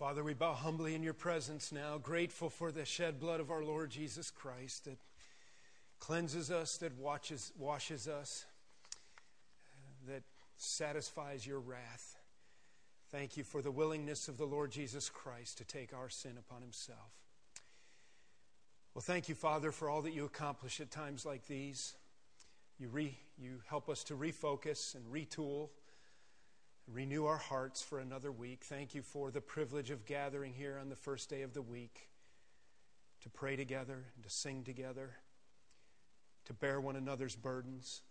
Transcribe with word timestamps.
Father, 0.00 0.24
we 0.24 0.32
bow 0.32 0.54
humbly 0.54 0.94
in 0.94 1.02
your 1.02 1.12
presence 1.12 1.72
now, 1.72 1.98
grateful 1.98 2.48
for 2.48 2.72
the 2.72 2.86
shed 2.86 3.20
blood 3.20 3.38
of 3.38 3.50
our 3.50 3.62
Lord 3.62 3.90
Jesus 3.90 4.30
Christ 4.30 4.86
that 4.86 4.96
cleanses 5.98 6.50
us, 6.50 6.78
that 6.78 6.96
watches, 6.96 7.52
washes 7.58 8.08
us, 8.08 8.46
that 10.08 10.22
satisfies 10.56 11.46
your 11.46 11.60
wrath. 11.60 12.16
Thank 13.10 13.36
you 13.36 13.44
for 13.44 13.60
the 13.60 13.70
willingness 13.70 14.26
of 14.26 14.38
the 14.38 14.46
Lord 14.46 14.70
Jesus 14.70 15.10
Christ 15.10 15.58
to 15.58 15.64
take 15.64 15.92
our 15.92 16.08
sin 16.08 16.32
upon 16.38 16.62
himself. 16.62 17.12
Well, 18.94 19.02
thank 19.02 19.28
you, 19.28 19.34
Father, 19.34 19.70
for 19.70 19.90
all 19.90 20.00
that 20.00 20.14
you 20.14 20.24
accomplish 20.24 20.80
at 20.80 20.90
times 20.90 21.26
like 21.26 21.46
these. 21.46 21.92
You, 22.78 22.88
re, 22.88 23.18
you 23.38 23.60
help 23.68 23.90
us 23.90 24.02
to 24.04 24.14
refocus 24.14 24.94
and 24.94 25.04
retool 25.12 25.68
renew 26.86 27.26
our 27.26 27.36
hearts 27.36 27.82
for 27.82 27.98
another 27.98 28.32
week. 28.32 28.62
Thank 28.64 28.94
you 28.94 29.02
for 29.02 29.30
the 29.30 29.40
privilege 29.40 29.90
of 29.90 30.06
gathering 30.06 30.52
here 30.52 30.78
on 30.80 30.88
the 30.88 30.96
first 30.96 31.30
day 31.30 31.42
of 31.42 31.54
the 31.54 31.62
week 31.62 32.08
to 33.22 33.28
pray 33.28 33.56
together 33.56 34.04
and 34.14 34.24
to 34.24 34.30
sing 34.30 34.64
together, 34.64 35.10
to 36.46 36.52
bear 36.52 36.80
one 36.80 36.96
another's 36.96 37.36
burdens, 37.36 38.02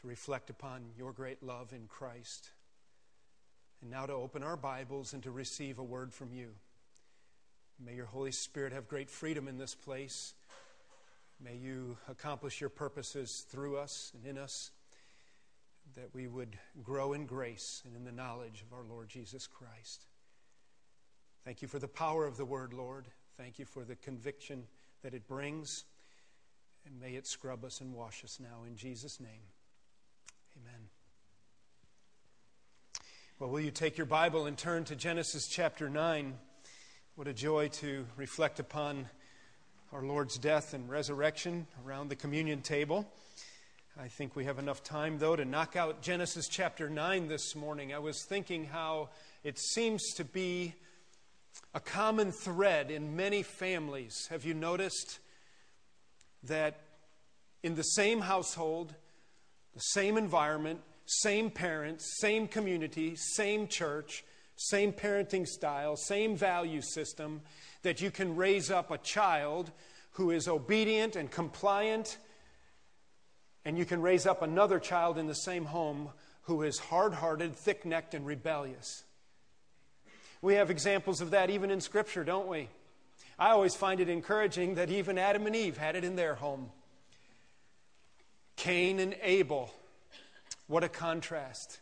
to 0.00 0.06
reflect 0.06 0.50
upon 0.50 0.86
your 0.96 1.12
great 1.12 1.42
love 1.42 1.72
in 1.72 1.86
Christ, 1.86 2.50
and 3.80 3.90
now 3.90 4.06
to 4.06 4.12
open 4.12 4.42
our 4.42 4.56
Bibles 4.56 5.12
and 5.12 5.22
to 5.22 5.30
receive 5.30 5.78
a 5.78 5.84
word 5.84 6.12
from 6.12 6.32
you. 6.32 6.50
May 7.84 7.94
your 7.94 8.06
Holy 8.06 8.32
Spirit 8.32 8.72
have 8.72 8.88
great 8.88 9.08
freedom 9.08 9.46
in 9.46 9.56
this 9.56 9.74
place. 9.74 10.34
May 11.40 11.54
you 11.56 11.96
accomplish 12.08 12.60
your 12.60 12.70
purposes 12.70 13.46
through 13.48 13.76
us 13.76 14.10
and 14.14 14.26
in 14.26 14.36
us 14.36 14.72
that 15.98 16.14
we 16.14 16.28
would 16.28 16.56
grow 16.84 17.12
in 17.12 17.26
grace 17.26 17.82
and 17.84 17.96
in 17.96 18.04
the 18.04 18.12
knowledge 18.12 18.62
of 18.62 18.72
our 18.72 18.84
Lord 18.84 19.08
Jesus 19.08 19.48
Christ. 19.48 20.06
Thank 21.44 21.60
you 21.60 21.66
for 21.66 21.80
the 21.80 21.88
power 21.88 22.24
of 22.24 22.36
the 22.36 22.44
word, 22.44 22.72
Lord. 22.72 23.08
Thank 23.36 23.58
you 23.58 23.64
for 23.64 23.84
the 23.84 23.96
conviction 23.96 24.68
that 25.02 25.12
it 25.12 25.26
brings. 25.26 25.84
And 26.86 27.00
may 27.00 27.16
it 27.16 27.26
scrub 27.26 27.64
us 27.64 27.80
and 27.80 27.92
wash 27.92 28.22
us 28.22 28.38
now 28.40 28.64
in 28.64 28.76
Jesus' 28.76 29.18
name. 29.18 29.42
Amen. 30.62 30.88
Well, 33.40 33.50
will 33.50 33.60
you 33.60 33.72
take 33.72 33.98
your 33.98 34.06
Bible 34.06 34.46
and 34.46 34.56
turn 34.56 34.84
to 34.84 34.94
Genesis 34.94 35.48
chapter 35.48 35.90
9? 35.90 36.34
What 37.16 37.26
a 37.26 37.34
joy 37.34 37.68
to 37.68 38.06
reflect 38.16 38.60
upon 38.60 39.08
our 39.92 40.04
Lord's 40.04 40.38
death 40.38 40.74
and 40.74 40.88
resurrection 40.88 41.66
around 41.84 42.08
the 42.08 42.16
communion 42.16 42.60
table. 42.60 43.10
I 44.00 44.06
think 44.06 44.36
we 44.36 44.44
have 44.44 44.60
enough 44.60 44.84
time, 44.84 45.18
though, 45.18 45.34
to 45.34 45.44
knock 45.44 45.74
out 45.74 46.02
Genesis 46.02 46.46
chapter 46.48 46.88
9 46.88 47.26
this 47.26 47.56
morning. 47.56 47.92
I 47.92 47.98
was 47.98 48.22
thinking 48.22 48.64
how 48.64 49.08
it 49.42 49.58
seems 49.58 50.12
to 50.14 50.24
be 50.24 50.74
a 51.74 51.80
common 51.80 52.30
thread 52.30 52.92
in 52.92 53.16
many 53.16 53.42
families. 53.42 54.28
Have 54.30 54.44
you 54.44 54.54
noticed 54.54 55.18
that 56.44 56.78
in 57.64 57.74
the 57.74 57.82
same 57.82 58.20
household, 58.20 58.94
the 59.74 59.80
same 59.80 60.16
environment, 60.16 60.78
same 61.06 61.50
parents, 61.50 62.18
same 62.20 62.46
community, 62.46 63.16
same 63.16 63.66
church, 63.66 64.22
same 64.54 64.92
parenting 64.92 65.44
style, 65.44 65.96
same 65.96 66.36
value 66.36 66.82
system, 66.82 67.40
that 67.82 68.00
you 68.00 68.12
can 68.12 68.36
raise 68.36 68.70
up 68.70 68.92
a 68.92 68.98
child 68.98 69.72
who 70.12 70.30
is 70.30 70.46
obedient 70.46 71.16
and 71.16 71.32
compliant 71.32 72.16
and 73.68 73.76
you 73.76 73.84
can 73.84 74.00
raise 74.00 74.24
up 74.24 74.40
another 74.40 74.80
child 74.80 75.18
in 75.18 75.26
the 75.26 75.34
same 75.34 75.66
home 75.66 76.08
who 76.44 76.62
is 76.62 76.78
hard 76.78 77.12
hearted, 77.12 77.54
thick 77.54 77.84
necked, 77.84 78.14
and 78.14 78.24
rebellious. 78.24 79.04
We 80.40 80.54
have 80.54 80.70
examples 80.70 81.20
of 81.20 81.32
that 81.32 81.50
even 81.50 81.70
in 81.70 81.82
Scripture, 81.82 82.24
don't 82.24 82.48
we? 82.48 82.70
I 83.38 83.50
always 83.50 83.74
find 83.74 84.00
it 84.00 84.08
encouraging 84.08 84.76
that 84.76 84.88
even 84.88 85.18
Adam 85.18 85.46
and 85.46 85.54
Eve 85.54 85.76
had 85.76 85.96
it 85.96 86.04
in 86.04 86.16
their 86.16 86.34
home. 86.34 86.70
Cain 88.56 89.00
and 89.00 89.14
Abel. 89.20 89.70
What 90.66 90.82
a 90.82 90.88
contrast. 90.88 91.80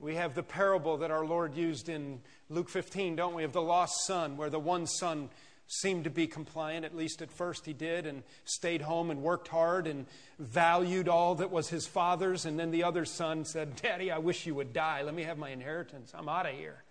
We 0.00 0.16
have 0.16 0.34
the 0.34 0.42
parable 0.42 0.96
that 0.96 1.12
our 1.12 1.24
Lord 1.24 1.54
used 1.54 1.88
in 1.88 2.22
Luke 2.50 2.68
15, 2.68 3.14
don't 3.14 3.34
we, 3.34 3.44
of 3.44 3.52
the 3.52 3.62
lost 3.62 4.04
son, 4.04 4.36
where 4.36 4.50
the 4.50 4.58
one 4.58 4.88
son 4.88 5.28
seemed 5.68 6.04
to 6.04 6.10
be 6.10 6.26
compliant, 6.26 6.84
at 6.84 6.96
least 6.96 7.20
at 7.20 7.30
first 7.30 7.66
he 7.66 7.74
did, 7.74 8.06
and 8.06 8.22
stayed 8.44 8.80
home 8.80 9.10
and 9.10 9.22
worked 9.22 9.48
hard 9.48 9.86
and 9.86 10.06
valued 10.38 11.08
all 11.08 11.34
that 11.36 11.50
was 11.50 11.68
his 11.68 11.86
father's. 11.86 12.46
And 12.46 12.58
then 12.58 12.70
the 12.70 12.84
other 12.84 13.04
son 13.04 13.44
said, 13.44 13.76
Daddy, 13.76 14.10
I 14.10 14.18
wish 14.18 14.46
you 14.46 14.54
would 14.54 14.72
die. 14.72 15.02
Let 15.02 15.14
me 15.14 15.24
have 15.24 15.36
my 15.36 15.50
inheritance. 15.50 16.12
I'm 16.14 16.28
out 16.28 16.46
of 16.46 16.54
here. 16.54 16.82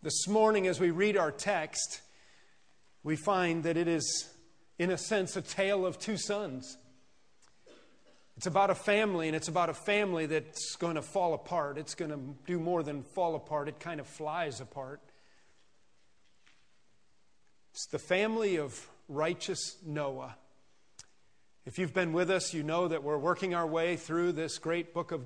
This 0.00 0.28
morning, 0.28 0.68
as 0.68 0.80
we 0.80 0.90
read 0.90 1.16
our 1.16 1.32
text, 1.32 2.00
we 3.02 3.16
find 3.16 3.64
that 3.64 3.76
it 3.76 3.88
is, 3.88 4.30
in 4.78 4.90
a 4.90 4.98
sense, 4.98 5.36
a 5.36 5.42
tale 5.42 5.84
of 5.84 5.98
two 5.98 6.16
sons. 6.16 6.78
It's 8.36 8.46
about 8.46 8.70
a 8.70 8.74
family, 8.76 9.26
and 9.26 9.36
it's 9.36 9.48
about 9.48 9.70
a 9.70 9.74
family 9.74 10.26
that's 10.26 10.76
going 10.76 10.94
to 10.94 11.02
fall 11.02 11.34
apart. 11.34 11.78
It's 11.78 11.94
going 11.94 12.12
to 12.12 12.20
do 12.46 12.58
more 12.58 12.82
than 12.82 13.02
fall 13.02 13.34
apart, 13.34 13.68
it 13.68 13.80
kind 13.80 14.00
of 14.00 14.06
flies 14.06 14.60
apart. 14.60 15.00
It's 17.72 17.86
the 17.86 17.98
family 17.98 18.56
of 18.56 18.86
righteous 19.08 19.78
Noah. 19.82 20.36
If 21.64 21.78
you've 21.78 21.94
been 21.94 22.12
with 22.12 22.30
us, 22.30 22.52
you 22.52 22.62
know 22.62 22.86
that 22.88 23.02
we're 23.02 23.16
working 23.16 23.54
our 23.54 23.66
way 23.66 23.96
through 23.96 24.32
this 24.32 24.58
great 24.58 24.92
book 24.92 25.10
of 25.10 25.22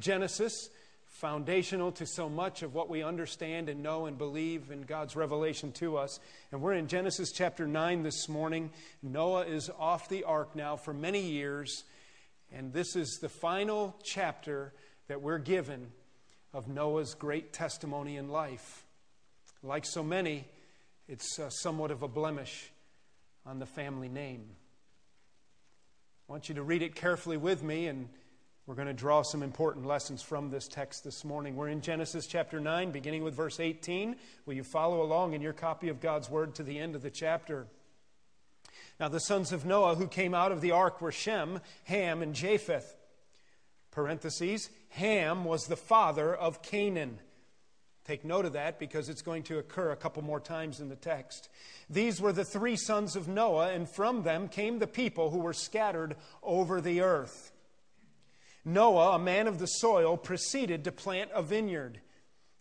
Genesis, 0.00 0.70
foundational 1.04 1.92
to 1.92 2.06
so 2.06 2.30
much 2.30 2.62
of 2.62 2.72
what 2.72 2.88
we 2.88 3.02
understand 3.02 3.68
and 3.68 3.82
know 3.82 4.06
and 4.06 4.16
believe 4.16 4.70
in 4.70 4.84
God's 4.84 5.14
revelation 5.14 5.72
to 5.72 5.98
us. 5.98 6.20
And 6.52 6.62
we're 6.62 6.72
in 6.72 6.88
Genesis 6.88 7.32
chapter 7.32 7.66
9 7.66 8.02
this 8.02 8.30
morning. 8.30 8.70
Noah 9.02 9.44
is 9.44 9.70
off 9.78 10.08
the 10.08 10.24
ark 10.24 10.56
now 10.56 10.76
for 10.76 10.94
many 10.94 11.20
years, 11.20 11.84
and 12.50 12.72
this 12.72 12.96
is 12.96 13.18
the 13.20 13.28
final 13.28 13.94
chapter 14.02 14.72
that 15.08 15.20
we're 15.20 15.36
given 15.36 15.88
of 16.54 16.66
Noah's 16.66 17.12
great 17.12 17.52
testimony 17.52 18.16
in 18.16 18.30
life. 18.30 18.86
Like 19.62 19.84
so 19.84 20.02
many, 20.02 20.46
it's 21.06 21.38
uh, 21.38 21.50
somewhat 21.50 21.90
of 21.90 22.02
a 22.02 22.08
blemish 22.08 22.70
on 23.44 23.58
the 23.58 23.66
family 23.66 24.08
name. 24.08 24.44
I 26.28 26.32
want 26.32 26.48
you 26.48 26.54
to 26.54 26.62
read 26.62 26.82
it 26.82 26.94
carefully 26.94 27.36
with 27.36 27.62
me, 27.62 27.88
and 27.88 28.08
we're 28.66 28.74
going 28.74 28.88
to 28.88 28.94
draw 28.94 29.20
some 29.20 29.42
important 29.42 29.84
lessons 29.84 30.22
from 30.22 30.50
this 30.50 30.66
text 30.66 31.04
this 31.04 31.22
morning. 31.22 31.56
We're 31.56 31.68
in 31.68 31.82
Genesis 31.82 32.26
chapter 32.26 32.58
9, 32.58 32.90
beginning 32.90 33.22
with 33.22 33.34
verse 33.34 33.60
18. 33.60 34.16
Will 34.46 34.54
you 34.54 34.64
follow 34.64 35.02
along 35.02 35.34
in 35.34 35.42
your 35.42 35.52
copy 35.52 35.90
of 35.90 36.00
God's 36.00 36.30
Word 36.30 36.54
to 36.54 36.62
the 36.62 36.78
end 36.78 36.94
of 36.94 37.02
the 37.02 37.10
chapter? 37.10 37.66
Now, 38.98 39.08
the 39.08 39.20
sons 39.20 39.52
of 39.52 39.66
Noah 39.66 39.96
who 39.96 40.06
came 40.06 40.32
out 40.32 40.52
of 40.52 40.62
the 40.62 40.70
ark 40.70 41.02
were 41.02 41.12
Shem, 41.12 41.60
Ham, 41.84 42.22
and 42.22 42.34
Japheth. 42.34 42.96
Parentheses, 43.90 44.70
Ham 44.90 45.44
was 45.44 45.66
the 45.66 45.76
father 45.76 46.34
of 46.34 46.62
Canaan. 46.62 47.18
Take 48.04 48.24
note 48.24 48.44
of 48.44 48.52
that 48.52 48.78
because 48.78 49.08
it's 49.08 49.22
going 49.22 49.44
to 49.44 49.58
occur 49.58 49.90
a 49.90 49.96
couple 49.96 50.22
more 50.22 50.40
times 50.40 50.80
in 50.80 50.90
the 50.90 50.96
text. 50.96 51.48
These 51.88 52.20
were 52.20 52.32
the 52.32 52.44
three 52.44 52.76
sons 52.76 53.16
of 53.16 53.28
Noah, 53.28 53.72
and 53.72 53.88
from 53.88 54.22
them 54.22 54.48
came 54.48 54.78
the 54.78 54.86
people 54.86 55.30
who 55.30 55.38
were 55.38 55.54
scattered 55.54 56.16
over 56.42 56.82
the 56.82 57.00
earth. 57.00 57.50
Noah, 58.62 59.14
a 59.14 59.18
man 59.18 59.46
of 59.46 59.58
the 59.58 59.66
soil, 59.66 60.18
proceeded 60.18 60.84
to 60.84 60.92
plant 60.92 61.30
a 61.34 61.42
vineyard. 61.42 62.00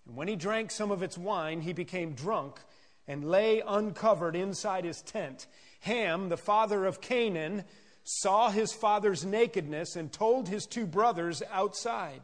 And 0.05 0.15
when 0.15 0.29
he 0.29 0.35
drank 0.37 0.71
some 0.71 0.91
of 0.91 1.03
its 1.03 1.17
wine, 1.17 1.61
he 1.61 1.73
became 1.73 2.13
drunk 2.13 2.59
and 3.05 3.29
lay 3.29 3.61
uncovered 3.65 4.35
inside 4.35 4.85
his 4.85 5.01
tent. 5.01 5.47
Ham, 5.81 6.29
the 6.29 6.37
father 6.37 6.85
of 6.85 7.01
Canaan, 7.01 7.65
saw 8.05 8.49
his 8.49 8.71
father's 8.71 9.25
nakedness 9.25 9.95
and 9.97 10.11
told 10.11 10.47
his 10.47 10.65
two 10.65 10.85
brothers 10.85 11.41
outside. 11.51 12.21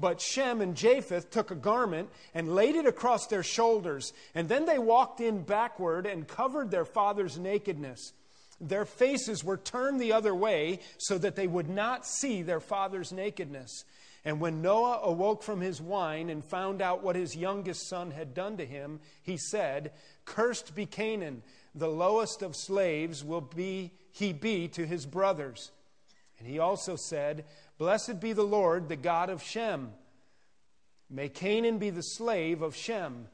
But 0.00 0.20
Shem 0.20 0.60
and 0.60 0.76
Japheth 0.76 1.30
took 1.30 1.50
a 1.50 1.56
garment 1.56 2.08
and 2.34 2.54
laid 2.54 2.76
it 2.76 2.86
across 2.86 3.26
their 3.26 3.42
shoulders, 3.42 4.12
and 4.34 4.48
then 4.48 4.64
they 4.64 4.78
walked 4.78 5.20
in 5.20 5.42
backward 5.42 6.06
and 6.06 6.26
covered 6.26 6.70
their 6.70 6.84
father's 6.84 7.38
nakedness. 7.38 8.12
Their 8.60 8.84
faces 8.84 9.44
were 9.44 9.56
turned 9.56 10.00
the 10.00 10.12
other 10.12 10.34
way 10.34 10.80
so 10.98 11.18
that 11.18 11.36
they 11.36 11.46
would 11.46 11.68
not 11.68 12.06
see 12.06 12.42
their 12.42 12.60
father's 12.60 13.12
nakedness. 13.12 13.84
And 14.24 14.38
when 14.38 14.60
Noah 14.60 15.00
awoke 15.02 15.42
from 15.42 15.60
his 15.60 15.80
wine 15.80 16.28
and 16.28 16.44
found 16.44 16.82
out 16.82 17.02
what 17.02 17.16
his 17.16 17.34
youngest 17.34 17.88
son 17.88 18.10
had 18.10 18.34
done 18.34 18.58
to 18.58 18.66
him, 18.66 19.00
he 19.22 19.38
said, 19.38 19.92
Cursed 20.26 20.74
be 20.74 20.84
Canaan, 20.84 21.42
the 21.74 21.88
lowest 21.88 22.42
of 22.42 22.54
slaves 22.54 23.24
will 23.24 23.40
be 23.40 23.92
he 24.12 24.32
be 24.32 24.68
to 24.68 24.86
his 24.86 25.06
brothers. 25.06 25.70
And 26.38 26.46
he 26.46 26.58
also 26.58 26.96
said, 26.96 27.44
Blessed 27.80 28.20
be 28.20 28.32
the 28.34 28.44
Lord, 28.44 28.88
the 28.88 28.94
God 28.94 29.30
of 29.30 29.42
Shem. 29.42 29.90
May 31.08 31.28
Canaan 31.28 31.78
be 31.78 31.90
the 31.90 32.02
slave 32.02 32.62
of 32.62 32.76
Shem. 32.76 33.26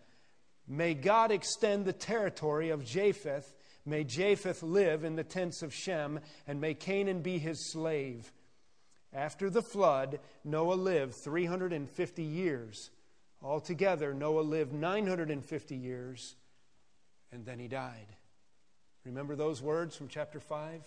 May 0.67 0.95
God 0.95 1.31
extend 1.31 1.85
the 1.85 1.93
territory 1.93 2.71
of 2.71 2.85
Japheth. 2.85 3.55
May 3.85 4.05
Japheth 4.05 4.63
live 4.63 5.05
in 5.05 5.17
the 5.17 5.25
tents 5.25 5.63
of 5.63 5.75
Shem, 5.75 6.21
and 6.47 6.61
may 6.61 6.73
Canaan 6.73 7.21
be 7.21 7.39
his 7.39 7.71
slave. 7.73 8.33
After 9.13 9.51
the 9.51 9.63
flood, 9.63 10.21
Noah 10.45 10.75
lived 10.75 11.15
350 11.15 12.23
years 12.23 12.91
Altogether, 13.43 14.15
Noah 14.15 14.41
lived 14.41 14.73
950 14.73 15.77
years 15.77 16.35
and 17.33 17.45
then 17.45 17.59
he 17.59 17.69
died. 17.69 18.07
Remember 19.05 19.37
those 19.37 19.61
words 19.61 19.95
from 19.95 20.09
chapter 20.09 20.41
5? 20.41 20.81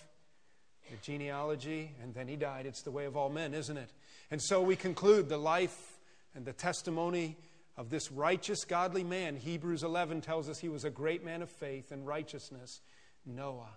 The 0.89 0.97
genealogy, 1.01 1.91
and 2.01 2.13
then 2.13 2.27
he 2.27 2.35
died. 2.35 2.65
It's 2.65 2.81
the 2.81 2.91
way 2.91 3.05
of 3.05 3.15
all 3.15 3.29
men, 3.29 3.53
isn't 3.53 3.77
it? 3.77 3.91
And 4.31 4.41
so 4.41 4.61
we 4.61 4.75
conclude 4.75 5.29
the 5.29 5.37
life 5.37 5.99
and 6.33 6.45
the 6.45 6.53
testimony 6.53 7.37
of 7.77 7.89
this 7.89 8.11
righteous, 8.11 8.65
godly 8.65 9.03
man. 9.03 9.35
Hebrews 9.35 9.83
11 9.83 10.21
tells 10.21 10.49
us 10.49 10.59
he 10.59 10.69
was 10.69 10.83
a 10.83 10.89
great 10.89 11.23
man 11.23 11.41
of 11.41 11.49
faith 11.49 11.91
and 11.91 12.07
righteousness, 12.07 12.81
Noah. 13.25 13.69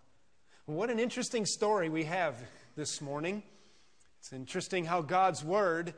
What 0.66 0.90
an 0.90 0.98
interesting 0.98 1.44
story 1.44 1.88
we 1.88 2.04
have 2.04 2.34
this 2.76 3.00
morning. 3.00 3.42
It's 4.20 4.32
interesting 4.32 4.84
how 4.84 5.02
God's 5.02 5.44
word 5.44 5.94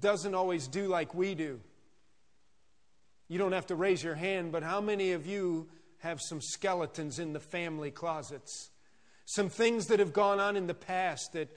doesn't 0.00 0.34
always 0.34 0.68
do 0.68 0.88
like 0.88 1.14
we 1.14 1.34
do. 1.34 1.60
You 3.28 3.38
don't 3.38 3.52
have 3.52 3.66
to 3.68 3.76
raise 3.76 4.02
your 4.02 4.14
hand, 4.14 4.52
but 4.52 4.62
how 4.62 4.80
many 4.80 5.12
of 5.12 5.26
you 5.26 5.68
have 6.00 6.20
some 6.20 6.40
skeletons 6.40 7.18
in 7.18 7.32
the 7.32 7.40
family 7.40 7.90
closets? 7.90 8.70
Some 9.26 9.48
things 9.48 9.86
that 9.86 10.00
have 10.00 10.12
gone 10.12 10.40
on 10.40 10.56
in 10.56 10.66
the 10.66 10.74
past 10.74 11.32
that 11.32 11.48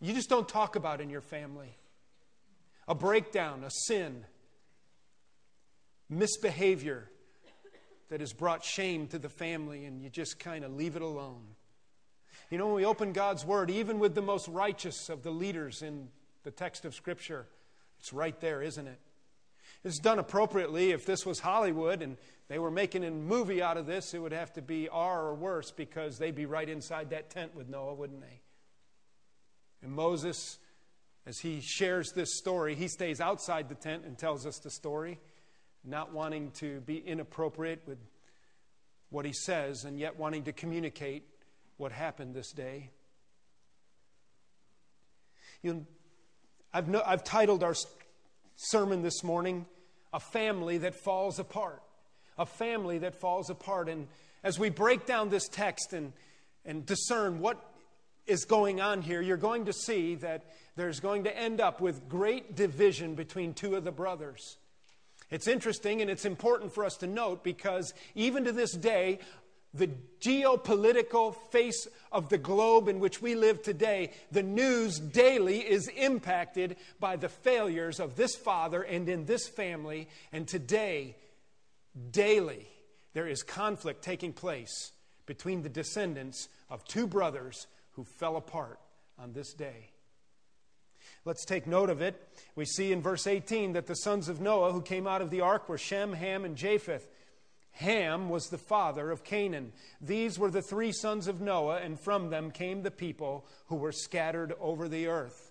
you 0.00 0.12
just 0.14 0.28
don't 0.28 0.48
talk 0.48 0.76
about 0.76 1.00
in 1.00 1.10
your 1.10 1.20
family. 1.20 1.76
A 2.88 2.94
breakdown, 2.94 3.62
a 3.64 3.70
sin, 3.70 4.24
misbehavior 6.08 7.08
that 8.08 8.20
has 8.20 8.32
brought 8.32 8.64
shame 8.64 9.06
to 9.08 9.18
the 9.18 9.28
family, 9.28 9.84
and 9.84 10.02
you 10.02 10.10
just 10.10 10.38
kind 10.38 10.64
of 10.64 10.74
leave 10.74 10.96
it 10.96 11.02
alone. 11.02 11.42
You 12.50 12.58
know, 12.58 12.66
when 12.66 12.74
we 12.76 12.84
open 12.84 13.12
God's 13.12 13.46
Word, 13.46 13.70
even 13.70 13.98
with 13.98 14.14
the 14.14 14.20
most 14.20 14.48
righteous 14.48 15.08
of 15.08 15.22
the 15.22 15.30
leaders 15.30 15.80
in 15.80 16.08
the 16.42 16.50
text 16.50 16.84
of 16.84 16.94
Scripture, 16.94 17.46
it's 17.98 18.12
right 18.12 18.38
there, 18.40 18.60
isn't 18.60 18.86
it? 18.86 18.98
It's 19.84 19.98
done 19.98 20.18
appropriately. 20.18 20.92
If 20.92 21.06
this 21.06 21.26
was 21.26 21.40
Hollywood 21.40 22.02
and 22.02 22.16
they 22.48 22.58
were 22.58 22.70
making 22.70 23.04
a 23.04 23.10
movie 23.10 23.62
out 23.62 23.76
of 23.76 23.86
this, 23.86 24.14
it 24.14 24.18
would 24.18 24.32
have 24.32 24.52
to 24.54 24.62
be 24.62 24.88
R 24.88 25.26
or 25.26 25.34
worse 25.34 25.70
because 25.70 26.18
they'd 26.18 26.34
be 26.34 26.46
right 26.46 26.68
inside 26.68 27.10
that 27.10 27.30
tent 27.30 27.54
with 27.54 27.68
Noah, 27.68 27.94
wouldn't 27.94 28.20
they? 28.20 28.40
And 29.82 29.92
Moses, 29.92 30.58
as 31.26 31.38
he 31.38 31.60
shares 31.60 32.12
this 32.12 32.36
story, 32.36 32.74
he 32.76 32.86
stays 32.86 33.20
outside 33.20 33.68
the 33.68 33.74
tent 33.74 34.04
and 34.06 34.16
tells 34.16 34.46
us 34.46 34.58
the 34.58 34.70
story, 34.70 35.18
not 35.84 36.12
wanting 36.12 36.52
to 36.52 36.80
be 36.82 36.98
inappropriate 36.98 37.82
with 37.86 37.98
what 39.10 39.24
he 39.24 39.32
says 39.32 39.84
and 39.84 39.98
yet 39.98 40.16
wanting 40.16 40.44
to 40.44 40.52
communicate 40.52 41.24
what 41.76 41.90
happened 41.90 42.34
this 42.34 42.52
day. 42.52 42.90
You 45.62 45.86
I've, 46.74 46.88
no, 46.88 47.02
I've 47.04 47.22
titled 47.22 47.62
our 47.62 47.74
sermon 48.62 49.02
this 49.02 49.24
morning, 49.24 49.66
A 50.12 50.20
Family 50.20 50.78
That 50.78 50.94
Falls 50.94 51.38
Apart. 51.38 51.82
A 52.38 52.46
Family 52.46 52.98
That 52.98 53.16
Falls 53.16 53.50
Apart. 53.50 53.88
And 53.88 54.06
as 54.44 54.58
we 54.58 54.70
break 54.70 55.04
down 55.04 55.28
this 55.28 55.48
text 55.48 55.92
and, 55.92 56.12
and 56.64 56.86
discern 56.86 57.40
what 57.40 57.58
is 58.26 58.44
going 58.44 58.80
on 58.80 59.02
here, 59.02 59.20
you're 59.20 59.36
going 59.36 59.64
to 59.64 59.72
see 59.72 60.14
that 60.16 60.44
there's 60.76 61.00
going 61.00 61.24
to 61.24 61.36
end 61.36 61.60
up 61.60 61.80
with 61.80 62.08
great 62.08 62.54
division 62.54 63.14
between 63.14 63.52
two 63.52 63.74
of 63.74 63.84
the 63.84 63.92
brothers. 63.92 64.58
It's 65.30 65.48
interesting 65.48 66.00
and 66.00 66.10
it's 66.10 66.24
important 66.24 66.72
for 66.72 66.84
us 66.84 66.96
to 66.98 67.06
note 67.06 67.42
because 67.42 67.94
even 68.14 68.44
to 68.44 68.52
this 68.52 68.72
day, 68.72 69.18
the 69.74 69.90
geopolitical 70.20 71.34
face 71.50 71.88
of 72.10 72.28
the 72.28 72.38
globe 72.38 72.88
in 72.88 73.00
which 73.00 73.22
we 73.22 73.34
live 73.34 73.62
today, 73.62 74.12
the 74.30 74.42
news 74.42 74.98
daily 74.98 75.60
is 75.60 75.88
impacted 75.88 76.76
by 77.00 77.16
the 77.16 77.28
failures 77.28 77.98
of 77.98 78.16
this 78.16 78.34
father 78.34 78.82
and 78.82 79.08
in 79.08 79.24
this 79.24 79.48
family. 79.48 80.08
And 80.30 80.46
today, 80.46 81.16
daily, 82.10 82.66
there 83.14 83.26
is 83.26 83.42
conflict 83.42 84.02
taking 84.02 84.32
place 84.32 84.92
between 85.26 85.62
the 85.62 85.68
descendants 85.68 86.48
of 86.68 86.84
two 86.84 87.06
brothers 87.06 87.66
who 87.92 88.04
fell 88.04 88.36
apart 88.36 88.78
on 89.18 89.32
this 89.32 89.52
day. 89.52 89.90
Let's 91.24 91.44
take 91.44 91.66
note 91.66 91.90
of 91.90 92.02
it. 92.02 92.20
We 92.56 92.64
see 92.64 92.92
in 92.92 93.00
verse 93.00 93.26
18 93.26 93.72
that 93.74 93.86
the 93.86 93.94
sons 93.94 94.28
of 94.28 94.40
Noah 94.40 94.72
who 94.72 94.82
came 94.82 95.06
out 95.06 95.22
of 95.22 95.30
the 95.30 95.40
ark 95.40 95.68
were 95.68 95.78
Shem, 95.78 96.12
Ham, 96.12 96.44
and 96.44 96.56
Japheth. 96.56 97.08
Ham 97.72 98.28
was 98.28 98.48
the 98.48 98.58
father 98.58 99.10
of 99.10 99.24
Canaan. 99.24 99.72
These 100.00 100.38
were 100.38 100.50
the 100.50 100.62
three 100.62 100.92
sons 100.92 101.26
of 101.26 101.40
Noah, 101.40 101.78
and 101.78 101.98
from 101.98 102.30
them 102.30 102.50
came 102.50 102.82
the 102.82 102.90
people 102.90 103.46
who 103.66 103.76
were 103.76 103.92
scattered 103.92 104.54
over 104.60 104.88
the 104.88 105.06
earth. 105.08 105.50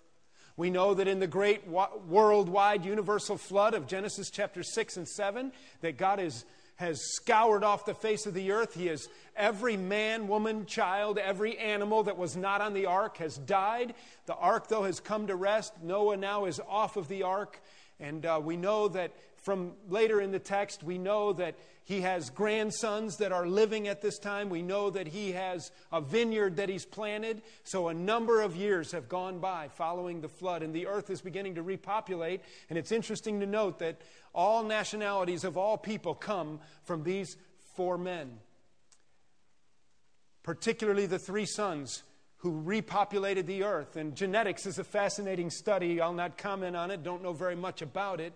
We 0.56 0.70
know 0.70 0.94
that 0.94 1.08
in 1.08 1.18
the 1.18 1.26
great 1.26 1.66
worldwide 1.66 2.84
universal 2.84 3.36
flood 3.38 3.74
of 3.74 3.86
Genesis 3.86 4.30
chapter 4.30 4.62
6 4.62 4.98
and 4.98 5.08
7, 5.08 5.50
that 5.80 5.96
God 5.96 6.20
is, 6.20 6.44
has 6.76 7.00
scoured 7.14 7.64
off 7.64 7.86
the 7.86 7.94
face 7.94 8.26
of 8.26 8.34
the 8.34 8.52
earth. 8.52 8.74
He 8.74 8.86
has 8.86 9.08
every 9.34 9.76
man, 9.76 10.28
woman, 10.28 10.66
child, 10.66 11.18
every 11.18 11.58
animal 11.58 12.04
that 12.04 12.18
was 12.18 12.36
not 12.36 12.60
on 12.60 12.74
the 12.74 12.86
ark 12.86 13.16
has 13.16 13.38
died. 13.38 13.94
The 14.26 14.34
ark, 14.34 14.68
though, 14.68 14.84
has 14.84 15.00
come 15.00 15.26
to 15.26 15.36
rest. 15.36 15.72
Noah 15.82 16.18
now 16.18 16.44
is 16.44 16.60
off 16.68 16.96
of 16.96 17.08
the 17.08 17.22
ark. 17.22 17.60
And 17.98 18.26
uh, 18.26 18.40
we 18.42 18.56
know 18.56 18.88
that 18.88 19.12
from 19.36 19.72
later 19.88 20.20
in 20.20 20.32
the 20.32 20.38
text, 20.38 20.82
we 20.82 20.98
know 20.98 21.32
that 21.32 21.54
he 21.84 22.02
has 22.02 22.30
grandsons 22.30 23.16
that 23.16 23.32
are 23.32 23.46
living 23.46 23.88
at 23.88 24.00
this 24.00 24.18
time. 24.18 24.48
We 24.48 24.62
know 24.62 24.90
that 24.90 25.08
he 25.08 25.32
has 25.32 25.70
a 25.90 26.00
vineyard 26.00 26.56
that 26.56 26.68
he's 26.68 26.84
planted. 26.84 27.42
So 27.64 27.88
a 27.88 27.94
number 27.94 28.40
of 28.40 28.54
years 28.54 28.92
have 28.92 29.08
gone 29.08 29.40
by 29.40 29.68
following 29.68 30.20
the 30.20 30.28
flood, 30.28 30.62
and 30.62 30.72
the 30.72 30.86
earth 30.86 31.10
is 31.10 31.20
beginning 31.20 31.56
to 31.56 31.62
repopulate. 31.62 32.42
And 32.70 32.78
it's 32.78 32.92
interesting 32.92 33.40
to 33.40 33.46
note 33.46 33.80
that 33.80 34.00
all 34.32 34.62
nationalities 34.62 35.44
of 35.44 35.56
all 35.56 35.76
people 35.76 36.14
come 36.14 36.60
from 36.84 37.02
these 37.02 37.36
four 37.74 37.98
men, 37.98 38.38
particularly 40.42 41.06
the 41.06 41.18
three 41.18 41.46
sons 41.46 42.04
who 42.36 42.62
repopulated 42.62 43.46
the 43.46 43.64
earth. 43.64 43.96
And 43.96 44.14
genetics 44.14 44.66
is 44.66 44.78
a 44.78 44.84
fascinating 44.84 45.50
study. 45.50 46.00
I'll 46.00 46.12
not 46.12 46.38
comment 46.38 46.76
on 46.76 46.90
it, 46.90 47.02
don't 47.02 47.22
know 47.22 47.32
very 47.32 47.56
much 47.56 47.82
about 47.82 48.20
it. 48.20 48.32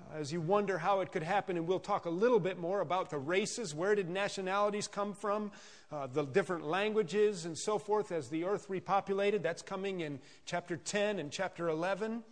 Uh, 0.00 0.18
as 0.18 0.32
you 0.32 0.40
wonder 0.40 0.78
how 0.78 1.00
it 1.00 1.12
could 1.12 1.22
happen, 1.22 1.56
and 1.56 1.66
we'll 1.66 1.78
talk 1.78 2.06
a 2.06 2.10
little 2.10 2.40
bit 2.40 2.58
more 2.58 2.80
about 2.80 3.10
the 3.10 3.18
races, 3.18 3.74
where 3.74 3.94
did 3.94 4.08
nationalities 4.08 4.88
come 4.88 5.12
from, 5.12 5.52
uh, 5.92 6.06
the 6.06 6.24
different 6.24 6.66
languages, 6.66 7.44
and 7.44 7.56
so 7.56 7.78
forth 7.78 8.10
as 8.10 8.28
the 8.28 8.44
earth 8.44 8.68
repopulated. 8.68 9.42
That's 9.42 9.62
coming 9.62 10.00
in 10.00 10.18
chapter 10.46 10.76
10 10.76 11.18
and 11.18 11.30
chapter 11.30 11.68
11. 11.68 12.22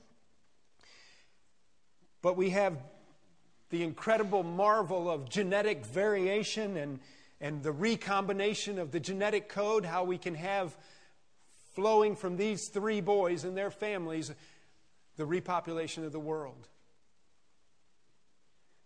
But 2.20 2.36
we 2.36 2.50
have 2.50 2.78
the 3.70 3.82
incredible 3.82 4.42
marvel 4.42 5.10
of 5.10 5.28
genetic 5.28 5.84
variation 5.84 6.76
and, 6.76 7.00
and 7.40 7.62
the 7.62 7.72
recombination 7.72 8.78
of 8.78 8.90
the 8.90 9.00
genetic 9.00 9.48
code, 9.48 9.84
how 9.84 10.04
we 10.04 10.18
can 10.18 10.34
have 10.34 10.76
flowing 11.74 12.14
from 12.14 12.36
these 12.36 12.68
three 12.68 13.00
boys 13.00 13.44
and 13.44 13.56
their 13.56 13.70
families 13.70 14.32
the 15.16 15.24
repopulation 15.24 16.04
of 16.04 16.12
the 16.12 16.20
world. 16.20 16.68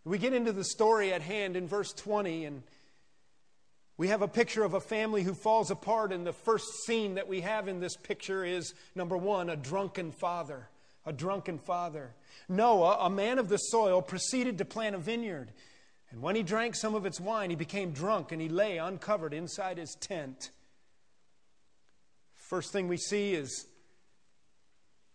We 0.07 0.19
get 0.19 0.33
into 0.33 0.53
the 0.53 0.63
story 0.63 1.13
at 1.13 1.21
hand 1.21 1.57
in 1.57 1.67
verse 1.67 1.93
20, 1.93 2.45
and 2.45 2.63
we 3.97 4.07
have 4.07 4.23
a 4.23 4.29
picture 4.29 4.63
of 4.63 4.73
a 4.73 4.81
family 4.81 5.25
who 5.25 5.35
falls 5.35 5.73
apart. 5.73 6.13
And 6.13 6.25
the 6.25 6.33
first 6.33 6.65
scene 6.85 7.17
that 7.17 7.27
we 7.27 7.41
have 7.41 7.67
in 7.67 7.81
this 7.81 7.97
picture 7.97 8.45
is 8.45 8.73
number 8.95 9.17
one, 9.17 9.51
a 9.51 9.57
drunken 9.57 10.13
father. 10.13 10.69
A 11.07 11.13
drunken 11.13 11.59
father. 11.59 12.15
Noah, 12.49 12.99
a 13.01 13.11
man 13.11 13.41
of 13.41 13.49
the 13.49 13.57
soil, 13.57 14.01
proceeded 14.01 14.59
to 14.59 14.65
plant 14.65 14.95
a 14.95 14.99
vineyard. 14.99 15.51
And 16.13 16.23
when 16.23 16.37
he 16.37 16.45
drank 16.45 16.77
some 16.77 16.95
of 16.95 17.05
its 17.05 17.19
wine, 17.19 17.51
he 17.51 17.57
became 17.57 17.91
drunk 17.91 18.31
and 18.31 18.41
he 18.41 18.49
lay 18.49 18.79
uncovered 18.79 19.35
inside 19.35 19.77
his 19.77 19.97
tent. 19.97 20.51
First 22.37 22.73
thing 22.73 22.87
we 22.87 22.97
see 22.97 23.35
is 23.35 23.67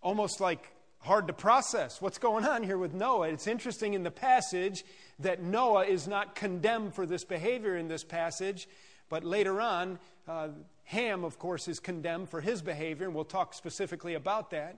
almost 0.02 0.42
like 0.42 0.70
hard 1.02 1.28
to 1.28 1.34
process 1.34 2.02
what's 2.02 2.20
going 2.20 2.46
on 2.46 2.64
here 2.64 2.78
with 2.78 2.94
Noah. 2.94 3.30
It's 3.30 3.48
interesting 3.48 3.94
in 3.94 4.04
the 4.04 4.12
passage 4.12 4.86
that 5.20 5.42
Noah 5.42 5.86
is 5.86 6.08
not 6.08 6.36
condemned 6.36 6.94
for 6.94 7.06
this 7.06 7.24
behavior 7.24 7.76
in 7.76 7.88
this 7.88 8.04
passage, 8.04 8.68
but 9.10 9.24
later 9.24 9.60
on, 9.60 10.00
uh, 10.28 10.50
Ham, 10.86 11.24
of 11.24 11.40
course, 11.40 11.68
is 11.68 11.80
condemned 11.80 12.30
for 12.30 12.42
his 12.42 12.62
behavior, 12.62 13.08
and 13.08 13.16
we'll 13.16 13.26
talk 13.26 13.54
specifically 13.54 14.14
about 14.14 14.52
that. 14.52 14.78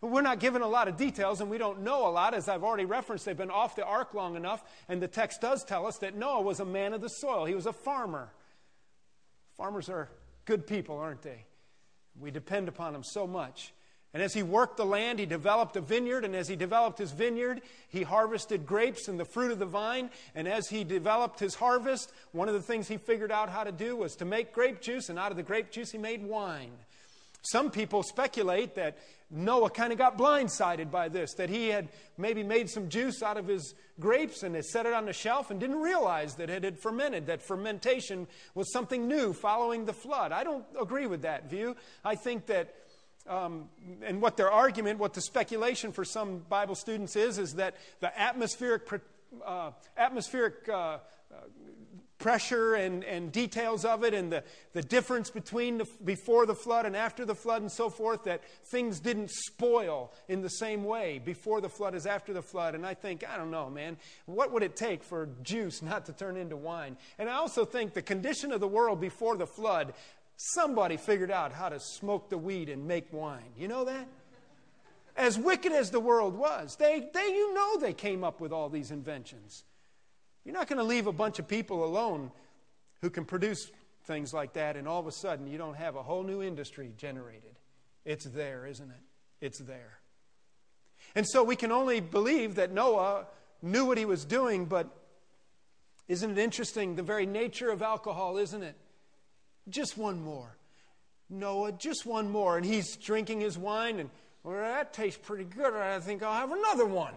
We're 0.00 0.22
not 0.22 0.38
given 0.38 0.62
a 0.62 0.68
lot 0.68 0.86
of 0.86 0.96
details, 0.96 1.40
and 1.40 1.50
we 1.50 1.58
don't 1.58 1.82
know 1.82 2.06
a 2.08 2.10
lot. 2.10 2.34
As 2.34 2.48
I've 2.48 2.62
already 2.62 2.84
referenced, 2.84 3.24
they've 3.24 3.36
been 3.36 3.50
off 3.50 3.74
the 3.74 3.84
ark 3.84 4.14
long 4.14 4.36
enough, 4.36 4.62
and 4.88 5.00
the 5.00 5.08
text 5.08 5.40
does 5.40 5.64
tell 5.64 5.86
us 5.86 5.98
that 5.98 6.14
Noah 6.14 6.42
was 6.42 6.60
a 6.60 6.64
man 6.64 6.92
of 6.92 7.00
the 7.00 7.08
soil. 7.08 7.44
He 7.44 7.54
was 7.54 7.66
a 7.66 7.72
farmer. 7.72 8.30
Farmers 9.56 9.88
are 9.88 10.10
good 10.44 10.66
people, 10.66 10.98
aren't 10.98 11.22
they? 11.22 11.44
We 12.18 12.30
depend 12.30 12.68
upon 12.68 12.92
them 12.92 13.02
so 13.02 13.26
much. 13.26 13.72
And 14.14 14.22
as 14.22 14.32
he 14.32 14.42
worked 14.42 14.76
the 14.76 14.86
land, 14.86 15.18
he 15.18 15.26
developed 15.26 15.76
a 15.76 15.80
vineyard. 15.80 16.24
And 16.24 16.34
as 16.34 16.48
he 16.48 16.56
developed 16.56 16.98
his 16.98 17.10
vineyard, 17.10 17.60
he 17.88 18.02
harvested 18.02 18.64
grapes 18.64 19.08
and 19.08 19.20
the 19.20 19.24
fruit 19.24 19.50
of 19.50 19.58
the 19.58 19.66
vine. 19.66 20.08
And 20.34 20.48
as 20.48 20.68
he 20.68 20.84
developed 20.84 21.40
his 21.40 21.56
harvest, 21.56 22.12
one 22.32 22.48
of 22.48 22.54
the 22.54 22.62
things 22.62 22.88
he 22.88 22.96
figured 22.96 23.32
out 23.32 23.50
how 23.50 23.64
to 23.64 23.72
do 23.72 23.96
was 23.96 24.14
to 24.16 24.24
make 24.24 24.52
grape 24.52 24.80
juice. 24.80 25.08
And 25.08 25.18
out 25.18 25.32
of 25.32 25.36
the 25.36 25.42
grape 25.42 25.70
juice, 25.70 25.90
he 25.90 25.98
made 25.98 26.24
wine. 26.24 26.70
Some 27.42 27.70
people 27.70 28.02
speculate 28.02 28.76
that 28.76 28.96
Noah 29.30 29.70
kind 29.70 29.92
of 29.92 29.98
got 29.98 30.16
blindsided 30.16 30.90
by 30.90 31.08
this, 31.08 31.34
that 31.34 31.50
he 31.50 31.68
had 31.68 31.88
maybe 32.16 32.42
made 32.42 32.70
some 32.70 32.88
juice 32.88 33.22
out 33.22 33.36
of 33.36 33.46
his 33.48 33.74
grapes 33.98 34.42
and 34.42 34.54
had 34.54 34.64
set 34.64 34.86
it 34.86 34.92
on 34.92 35.06
the 35.06 35.12
shelf 35.12 35.50
and 35.50 35.58
didn't 35.58 35.80
realize 35.80 36.36
that 36.36 36.50
it 36.50 36.62
had 36.62 36.78
fermented, 36.78 37.26
that 37.26 37.42
fermentation 37.42 38.26
was 38.54 38.72
something 38.72 39.08
new 39.08 39.32
following 39.32 39.84
the 39.84 39.92
flood. 39.92 40.30
I 40.30 40.44
don't 40.44 40.64
agree 40.80 41.06
with 41.06 41.22
that 41.22 41.50
view. 41.50 41.76
I 42.04 42.14
think 42.14 42.46
that, 42.46 42.74
um, 43.28 43.68
and 44.02 44.20
what 44.20 44.36
their 44.36 44.50
argument, 44.50 44.98
what 44.98 45.14
the 45.14 45.20
speculation 45.20 45.92
for 45.92 46.04
some 46.04 46.38
Bible 46.48 46.74
students 46.74 47.16
is, 47.16 47.38
is 47.38 47.54
that 47.54 47.76
the 48.00 48.18
atmospheric, 48.18 48.82
uh, 49.44 49.70
atmospheric 49.96 50.68
uh, 50.68 50.98
pressure 52.18 52.74
and, 52.74 53.04
and 53.04 53.32
details 53.32 53.84
of 53.84 54.02
it 54.02 54.14
and 54.14 54.32
the, 54.32 54.42
the 54.72 54.80
difference 54.80 55.28
between 55.28 55.76
the, 55.76 55.86
before 56.04 56.46
the 56.46 56.54
flood 56.54 56.86
and 56.86 56.96
after 56.96 57.26
the 57.26 57.34
flood 57.34 57.60
and 57.60 57.70
so 57.70 57.90
forth, 57.90 58.24
that 58.24 58.42
things 58.64 58.98
didn't 59.00 59.30
spoil 59.30 60.10
in 60.28 60.40
the 60.40 60.48
same 60.48 60.84
way 60.84 61.20
before 61.22 61.60
the 61.60 61.68
flood 61.68 61.94
as 61.94 62.06
after 62.06 62.32
the 62.32 62.40
flood. 62.40 62.74
And 62.74 62.86
I 62.86 62.94
think, 62.94 63.24
I 63.28 63.36
don't 63.36 63.50
know, 63.50 63.68
man, 63.68 63.98
what 64.24 64.52
would 64.52 64.62
it 64.62 64.74
take 64.74 65.02
for 65.02 65.28
juice 65.42 65.82
not 65.82 66.06
to 66.06 66.12
turn 66.12 66.38
into 66.38 66.56
wine? 66.56 66.96
And 67.18 67.28
I 67.28 67.34
also 67.34 67.66
think 67.66 67.92
the 67.92 68.00
condition 68.00 68.52
of 68.52 68.60
the 68.60 68.68
world 68.68 69.02
before 69.02 69.36
the 69.36 69.46
flood, 69.46 69.92
somebody 70.36 70.96
figured 70.96 71.30
out 71.30 71.52
how 71.52 71.68
to 71.68 71.80
smoke 71.80 72.30
the 72.30 72.38
weed 72.38 72.68
and 72.68 72.86
make 72.86 73.12
wine. 73.12 73.52
You 73.56 73.68
know 73.68 73.84
that? 73.84 74.06
As 75.16 75.38
wicked 75.38 75.72
as 75.72 75.90
the 75.90 76.00
world 76.00 76.34
was, 76.34 76.76
they, 76.76 77.08
they, 77.12 77.26
you 77.26 77.54
know 77.54 77.78
they 77.78 77.92
came 77.92 78.24
up 78.24 78.40
with 78.40 78.52
all 78.52 78.68
these 78.68 78.90
inventions. 78.90 79.64
You're 80.44 80.54
not 80.54 80.68
going 80.68 80.78
to 80.78 80.84
leave 80.84 81.06
a 81.06 81.12
bunch 81.12 81.38
of 81.38 81.46
people 81.46 81.84
alone 81.84 82.32
who 83.00 83.10
can 83.10 83.24
produce 83.24 83.70
things 84.04 84.34
like 84.34 84.54
that, 84.54 84.76
and 84.76 84.88
all 84.88 85.00
of 85.00 85.06
a 85.06 85.12
sudden 85.12 85.46
you 85.46 85.56
don't 85.56 85.76
have 85.76 85.94
a 85.96 86.02
whole 86.02 86.22
new 86.22 86.42
industry 86.42 86.92
generated. 86.96 87.56
It's 88.04 88.24
there, 88.24 88.66
isn't 88.66 88.90
it? 88.90 89.44
It's 89.46 89.58
there. 89.60 89.98
And 91.14 91.26
so 91.26 91.44
we 91.44 91.56
can 91.56 91.70
only 91.70 92.00
believe 92.00 92.56
that 92.56 92.72
Noah 92.72 93.26
knew 93.62 93.84
what 93.84 93.98
he 93.98 94.04
was 94.04 94.24
doing, 94.24 94.66
but 94.66 94.88
isn't 96.08 96.32
it 96.32 96.38
interesting? 96.38 96.96
The 96.96 97.02
very 97.02 97.24
nature 97.24 97.70
of 97.70 97.82
alcohol, 97.82 98.36
isn't 98.36 98.62
it? 98.62 98.76
Just 99.68 99.96
one 99.96 100.22
more. 100.22 100.56
Noah, 101.30 101.72
just 101.72 102.04
one 102.04 102.30
more. 102.30 102.56
And 102.56 102.66
he's 102.66 102.96
drinking 102.96 103.40
his 103.40 103.56
wine, 103.56 103.98
and 103.98 104.10
well, 104.42 104.56
that 104.56 104.92
tastes 104.92 105.20
pretty 105.22 105.44
good. 105.44 105.74
I 105.74 105.98
think 106.00 106.22
I'll 106.22 106.34
have 106.34 106.52
another 106.52 106.84
one. 106.84 107.14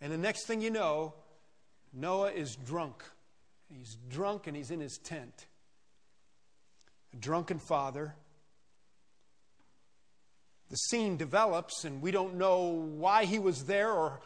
And 0.00 0.12
the 0.12 0.18
next 0.18 0.46
thing 0.46 0.60
you 0.60 0.70
know, 0.70 1.14
Noah 1.92 2.30
is 2.30 2.56
drunk. 2.56 3.02
He's 3.68 3.96
drunk 4.08 4.46
and 4.46 4.56
he's 4.56 4.70
in 4.70 4.80
his 4.80 4.98
tent. 4.98 5.46
A 7.12 7.16
drunken 7.16 7.58
father. 7.58 8.14
The 10.70 10.76
scene 10.76 11.16
develops, 11.16 11.84
and 11.84 12.00
we 12.00 12.12
don't 12.12 12.36
know 12.36 12.62
why 12.62 13.24
he 13.24 13.38
was 13.38 13.64
there 13.64 13.92
or 13.92 14.20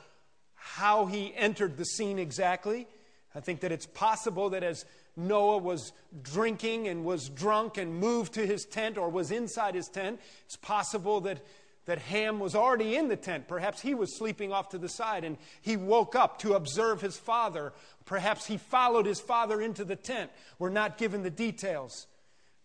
how 0.55 1.07
he 1.07 1.35
entered 1.35 1.77
the 1.77 1.85
scene 1.85 2.19
exactly. 2.19 2.87
I 3.35 3.41
think 3.41 3.61
that 3.61 3.73
it's 3.73 3.87
possible 3.87 4.51
that 4.51 4.63
as 4.63 4.85
Noah 5.17 5.59
was 5.59 5.93
drinking 6.23 6.89
and 6.89 7.05
was 7.05 7.29
drunk 7.29 7.79
and 7.79 7.95
moved 7.95 8.35
to 8.35 8.47
his 8.47 8.65
tent 8.65 8.99
or 8.99 9.09
was 9.09 9.31
inside 9.31 9.75
his 9.75 9.89
tent, 9.89 10.21
it's 10.45 10.57
possible 10.57 11.21
that 11.23 11.41
that 11.87 11.99
Ham 12.01 12.41
was 12.41 12.55
already 12.55 12.97
in 12.97 13.09
the 13.09 13.17
tent. 13.17 13.49
Perhaps 13.49 13.81
he 13.81 13.95
was 13.95 14.19
sleeping 14.19 14.53
off 14.53 14.71
to 14.71 14.79
the 14.79 14.89
side 14.89 15.25
and 15.25 15.39
he 15.63 15.77
woke 15.77 16.15
up 16.15 16.39
to 16.41 16.55
observe 16.55 17.01
his 17.01 17.17
father. 17.17 17.73
Perhaps 18.05 18.47
he 18.47 18.57
followed 18.57 19.07
his 19.07 19.21
father 19.21 19.61
into 19.61 19.85
the 19.85 19.97
tent. 19.97 20.31
We're 20.59 20.69
not 20.69 20.99
given 20.99 21.23
the 21.23 21.31
details. 21.31 22.07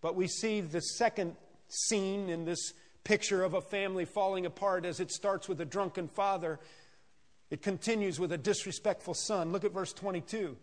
But 0.01 0.15
we 0.15 0.27
see 0.27 0.62
the 0.62 0.81
second 0.81 1.36
scene 1.67 2.29
in 2.29 2.46
this 2.46 2.74
picture 3.03 3.43
of 3.43 3.53
a 3.53 3.62
family 3.62 4.05
falling 4.05 4.46
apart 4.46 4.86
as 4.86 5.00
it 5.00 5.12
starts 5.12 5.48
with 5.48 5.62
a 5.62 5.65
drunken 5.65 6.08
father. 6.08 6.60
It 7.51 7.62
continues 7.62 8.20
with 8.20 8.31
a 8.31 8.38
disrespectful 8.39 9.13
son. 9.13 9.51
Look 9.51 9.63
at 9.63 9.72
verse 9.72 9.93
22. 9.93 10.58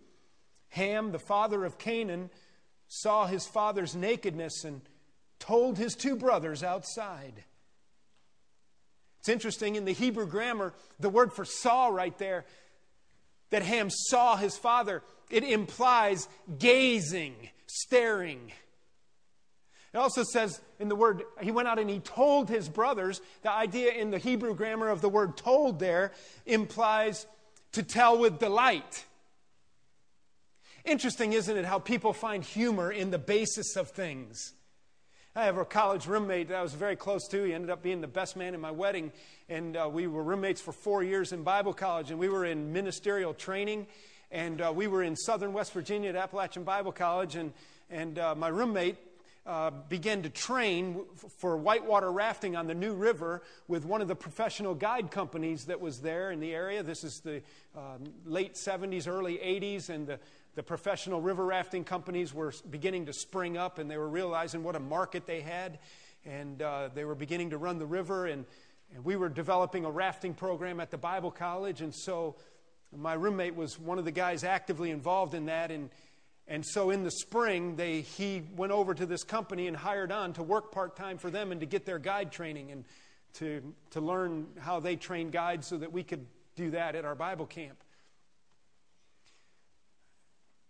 Ham, 0.71 1.13
the 1.13 1.19
father 1.19 1.65
of 1.65 1.79
Canaan, 1.79 2.31
saw 2.89 3.27
his 3.27 3.47
father's 3.47 3.95
nakedness 3.95 4.65
and 4.65 4.81
told 5.39 5.79
his 5.79 5.95
two 5.95 6.17
brothers 6.17 6.63
outside. 6.63 7.45
It's 9.21 9.29
interesting 9.29 9.77
in 9.77 9.85
the 9.85 9.93
Hebrew 9.93 10.27
grammar, 10.27 10.75
the 10.99 11.11
word 11.11 11.33
for 11.33 11.45
saw 11.45 11.89
right 11.89 12.17
there, 12.19 12.45
that 13.51 13.63
Ham 13.63 13.89
saw 13.91 14.37
his 14.37 14.57
father, 14.57 15.03
it 15.31 15.45
implies 15.45 16.29
gazing, 16.59 17.35
staring. 17.67 18.53
It 19.93 19.97
also 19.97 20.23
says 20.23 20.61
in 20.79 20.89
the 20.89 20.95
word, 20.95 21.23
he 21.41 21.51
went 21.51 21.69
out 21.69 21.79
and 21.79 21.89
he 21.89 21.99
told 21.99 22.49
his 22.49 22.69
brothers. 22.69 23.21
The 23.43 23.51
idea 23.51 23.93
in 23.93 24.11
the 24.11 24.19
Hebrew 24.19 24.55
grammar 24.55 24.89
of 24.89 25.01
the 25.01 25.09
word 25.09 25.37
told 25.37 25.79
there 25.79 26.13
implies 26.45 27.27
to 27.73 27.83
tell 27.83 28.19
with 28.19 28.39
delight. 28.39 29.05
Interesting, 30.89 31.35
isn't 31.35 31.55
it, 31.55 31.67
how 31.67 31.79
people 31.79 32.15
find 32.15 32.43
humor 32.43 32.91
in 32.91 33.11
the 33.11 33.19
basis 33.19 33.77
of 33.77 33.91
things? 33.91 34.55
I 35.37 35.45
have 35.45 35.59
a 35.59 35.65
college 35.67 36.07
roommate 36.07 36.49
that 36.49 36.57
I 36.57 36.63
was 36.63 36.73
very 36.73 36.97
close 36.97 37.29
to. 37.29 37.45
He 37.45 37.53
ended 37.53 37.69
up 37.69 37.83
being 37.83 38.01
the 38.01 38.09
best 38.09 38.37
man 38.37 38.55
in 38.55 38.61
my 38.63 38.71
wedding. 38.71 39.13
And 39.51 39.77
uh, 39.77 39.91
we 39.93 40.07
were 40.07 40.23
roommates 40.23 40.63
for 40.63 40.73
four 40.73 41.03
years 41.03 41.35
in 41.35 41.43
Bible 41.43 41.75
college, 41.75 42.11
and 42.11 42.19
we 42.19 42.31
were 42.31 42.47
in 42.47 42.73
ministerial 42.73 43.35
training. 43.35 43.87
And 44.31 44.63
uh, 44.63 44.73
we 44.75 44.87
were 44.87 45.03
in 45.03 45.15
southern 45.15 45.53
West 45.53 45.75
Virginia 45.75 46.09
at 46.09 46.17
Appalachian 46.17 46.65
Bible 46.65 46.93
College. 46.93 47.37
And, 47.37 47.53
and 47.91 48.19
uh, 48.19 48.35
my 48.35 48.49
roommate 48.49 48.97
uh, 49.45 49.71
began 49.91 50.23
to 50.23 50.31
train 50.31 51.05
for 51.39 51.57
whitewater 51.59 52.11
rafting 52.11 52.57
on 52.57 52.67
the 52.67 52.75
New 52.75 52.95
River 52.95 53.43
with 53.67 53.85
one 53.85 54.01
of 54.01 54.09
the 54.09 54.17
professional 54.17 54.75
guide 54.75 55.11
companies 55.11 55.67
that 55.67 55.81
was 55.81 56.01
there 56.01 56.31
in 56.31 56.41
the 56.41 56.55
area. 56.55 56.83
This 56.83 57.05
is 57.05 57.21
the 57.21 57.43
uh, 57.77 57.99
late 58.25 58.55
70s, 58.55 59.07
early 59.07 59.37
80s, 59.37 59.89
and 59.91 60.07
the 60.07 60.19
the 60.55 60.63
professional 60.63 61.21
river 61.21 61.45
rafting 61.45 61.85
companies 61.85 62.35
were 62.35 62.53
beginning 62.69 63.07
to 63.07 63.13
spring 63.13 63.57
up 63.57 63.79
and 63.79 63.91
they 63.91 63.97
were 63.97 64.09
realizing 64.09 64.63
what 64.63 64.77
a 64.77 64.81
market 64.81 65.27
they 65.27 65.41
had. 65.41 65.79
And 66.25 66.61
uh, 66.61 66.89
they 66.95 67.05
were 67.05 67.15
beginning 67.15 67.51
to 67.51 67.59
run 67.59 67.79
the 67.79 67.87
river. 67.87 68.27
And, 68.27 68.45
and 68.95 69.05
we 69.05 69.17
were 69.17 69.29
developing 69.29 69.85
a 69.85 69.91
rafting 69.91 70.35
program 70.35 70.81
at 70.81 70.91
the 70.91 70.99
Bible 70.99 71.31
College. 71.31 71.81
And 71.81 71.95
so 71.95 72.37
my 72.97 73.15
roommate 73.15 73.55
was 73.55 73.79
one 73.79 73.99
of 73.99 74.05
the 74.05 74.11
guys 74.11 74.45
actively 74.45 74.91
involved 74.91 75.35
in 75.35 75.47
that. 75.47 75.71
And, 75.71 75.91
and 76.47 76.65
so 76.67 76.91
in 76.91 77.05
the 77.05 77.11
spring, 77.11 77.77
they, 77.77 78.01
he 78.01 78.43
went 78.57 78.73
over 78.73 78.95
to 78.95 79.07
this 79.07 79.23
company 79.23 79.69
and 79.69 79.77
hired 79.77 80.11
on 80.11 80.33
to 80.35 80.43
work 80.43 80.73
part 80.73 80.97
time 80.97 81.19
for 81.19 81.31
them 81.31 81.53
and 81.53 81.61
to 81.61 81.67
get 81.67 81.85
their 81.85 81.99
guide 81.99 82.33
training 82.33 82.73
and 82.73 82.85
to, 83.35 83.63
to 83.91 84.01
learn 84.01 84.47
how 84.59 84.81
they 84.81 84.97
train 84.97 85.31
guides 85.31 85.69
so 85.69 85.77
that 85.77 85.93
we 85.93 86.03
could 86.03 86.27
do 86.57 86.71
that 86.71 86.95
at 86.97 87.05
our 87.05 87.15
Bible 87.15 87.47
camp. 87.47 87.79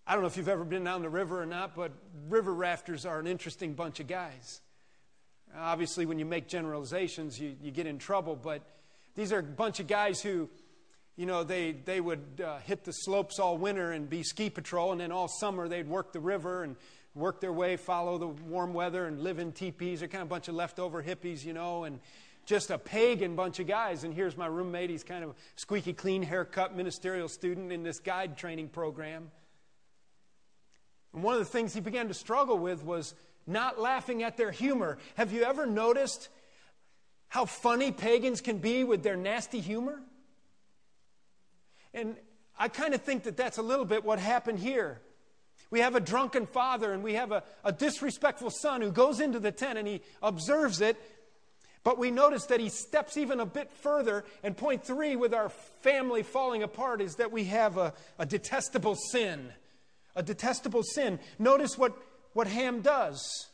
I 0.08 0.14
don't 0.14 0.22
know 0.22 0.28
if 0.28 0.38
you've 0.38 0.48
ever 0.48 0.64
been 0.64 0.84
down 0.84 1.02
the 1.02 1.10
river 1.10 1.42
or 1.42 1.44
not, 1.44 1.76
but 1.76 1.92
river 2.30 2.54
rafters 2.54 3.04
are 3.04 3.20
an 3.20 3.26
interesting 3.26 3.74
bunch 3.74 4.00
of 4.00 4.06
guys. 4.06 4.62
Obviously, 5.54 6.06
when 6.06 6.18
you 6.18 6.24
make 6.24 6.48
generalizations, 6.48 7.38
you, 7.38 7.56
you 7.62 7.70
get 7.70 7.86
in 7.86 7.98
trouble, 7.98 8.34
but 8.34 8.62
these 9.16 9.34
are 9.34 9.40
a 9.40 9.42
bunch 9.42 9.80
of 9.80 9.86
guys 9.86 10.22
who, 10.22 10.48
you 11.16 11.26
know, 11.26 11.44
they, 11.44 11.72
they 11.72 12.00
would 12.00 12.42
uh, 12.42 12.56
hit 12.60 12.84
the 12.84 12.92
slopes 12.92 13.38
all 13.38 13.58
winter 13.58 13.92
and 13.92 14.08
be 14.08 14.22
ski 14.22 14.48
patrol, 14.48 14.92
and 14.92 15.00
then 15.02 15.12
all 15.12 15.28
summer 15.28 15.68
they'd 15.68 15.86
work 15.86 16.14
the 16.14 16.20
river 16.20 16.62
and 16.62 16.76
work 17.14 17.42
their 17.42 17.52
way, 17.52 17.76
follow 17.76 18.16
the 18.16 18.28
warm 18.28 18.72
weather, 18.72 19.04
and 19.04 19.20
live 19.20 19.38
in 19.38 19.52
teepees. 19.52 19.98
They're 19.98 20.08
kind 20.08 20.22
of 20.22 20.28
a 20.28 20.30
bunch 20.30 20.48
of 20.48 20.54
leftover 20.54 21.02
hippies, 21.02 21.44
you 21.44 21.52
know, 21.52 21.84
and 21.84 22.00
just 22.46 22.70
a 22.70 22.78
pagan 22.78 23.36
bunch 23.36 23.60
of 23.60 23.66
guys. 23.66 24.04
And 24.04 24.14
here's 24.14 24.38
my 24.38 24.46
roommate. 24.46 24.88
He's 24.88 25.04
kind 25.04 25.22
of 25.22 25.34
squeaky 25.56 25.92
clean 25.92 26.22
haircut 26.22 26.74
ministerial 26.74 27.28
student 27.28 27.72
in 27.72 27.82
this 27.82 28.00
guide 28.00 28.38
training 28.38 28.68
program. 28.68 29.30
And 31.12 31.22
one 31.22 31.34
of 31.34 31.40
the 31.40 31.46
things 31.46 31.74
he 31.74 31.80
began 31.80 32.08
to 32.08 32.14
struggle 32.14 32.58
with 32.58 32.84
was 32.84 33.14
not 33.46 33.80
laughing 33.80 34.22
at 34.22 34.36
their 34.36 34.50
humor. 34.50 34.98
Have 35.16 35.32
you 35.32 35.42
ever 35.42 35.66
noticed 35.66 36.28
how 37.28 37.44
funny 37.44 37.92
pagans 37.92 38.40
can 38.40 38.58
be 38.58 38.84
with 38.84 39.02
their 39.02 39.16
nasty 39.16 39.60
humor? 39.60 40.00
And 41.94 42.16
I 42.58 42.68
kind 42.68 42.94
of 42.94 43.02
think 43.02 43.24
that 43.24 43.36
that's 43.36 43.58
a 43.58 43.62
little 43.62 43.84
bit 43.84 44.04
what 44.04 44.18
happened 44.18 44.58
here. 44.58 45.00
We 45.70 45.80
have 45.80 45.94
a 45.94 46.00
drunken 46.00 46.46
father 46.46 46.92
and 46.92 47.02
we 47.02 47.14
have 47.14 47.32
a, 47.32 47.42
a 47.64 47.72
disrespectful 47.72 48.50
son 48.50 48.80
who 48.80 48.90
goes 48.90 49.20
into 49.20 49.38
the 49.38 49.52
tent 49.52 49.78
and 49.78 49.86
he 49.86 50.02
observes 50.22 50.80
it. 50.80 50.96
But 51.84 51.98
we 51.98 52.10
notice 52.10 52.46
that 52.46 52.60
he 52.60 52.68
steps 52.68 53.16
even 53.16 53.40
a 53.40 53.46
bit 53.46 53.70
further. 53.70 54.24
And 54.42 54.56
point 54.56 54.84
three, 54.84 55.16
with 55.16 55.32
our 55.32 55.48
family 55.48 56.22
falling 56.22 56.62
apart, 56.62 57.00
is 57.00 57.16
that 57.16 57.32
we 57.32 57.44
have 57.44 57.78
a, 57.78 57.94
a 58.18 58.26
detestable 58.26 58.96
sin 59.10 59.52
a 60.18 60.22
detestable 60.22 60.82
sin. 60.82 61.20
Notice 61.38 61.78
what, 61.78 61.96
what 62.32 62.48
Ham 62.48 62.82
does. 62.82 63.46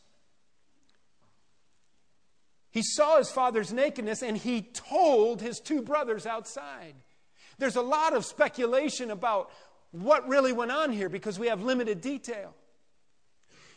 He 2.71 2.81
saw 2.81 3.19
his 3.19 3.29
father's 3.29 3.71
nakedness 3.71 4.23
and 4.23 4.35
he 4.35 4.63
told 4.63 5.41
his 5.41 5.59
two 5.59 5.81
brothers 5.81 6.25
outside. 6.25 6.95
There's 7.59 7.77
a 7.77 7.81
lot 7.81 8.13
of 8.13 8.25
speculation 8.25 9.11
about 9.11 9.49
what 9.91 10.27
really 10.27 10.51
went 10.51 10.71
on 10.71 10.91
here 10.91 11.07
because 11.07 11.39
we 11.39 11.47
have 11.47 11.61
limited 11.61 12.01
detail. 12.01 12.53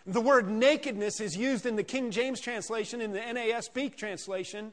The 0.06 0.20
word 0.22 0.48
nakedness 0.48 1.20
is 1.20 1.36
used 1.36 1.66
in 1.66 1.76
the 1.76 1.82
King 1.82 2.10
James 2.10 2.40
translation, 2.40 3.02
in 3.02 3.12
the 3.12 3.20
NASB 3.20 3.94
translation, 3.94 4.72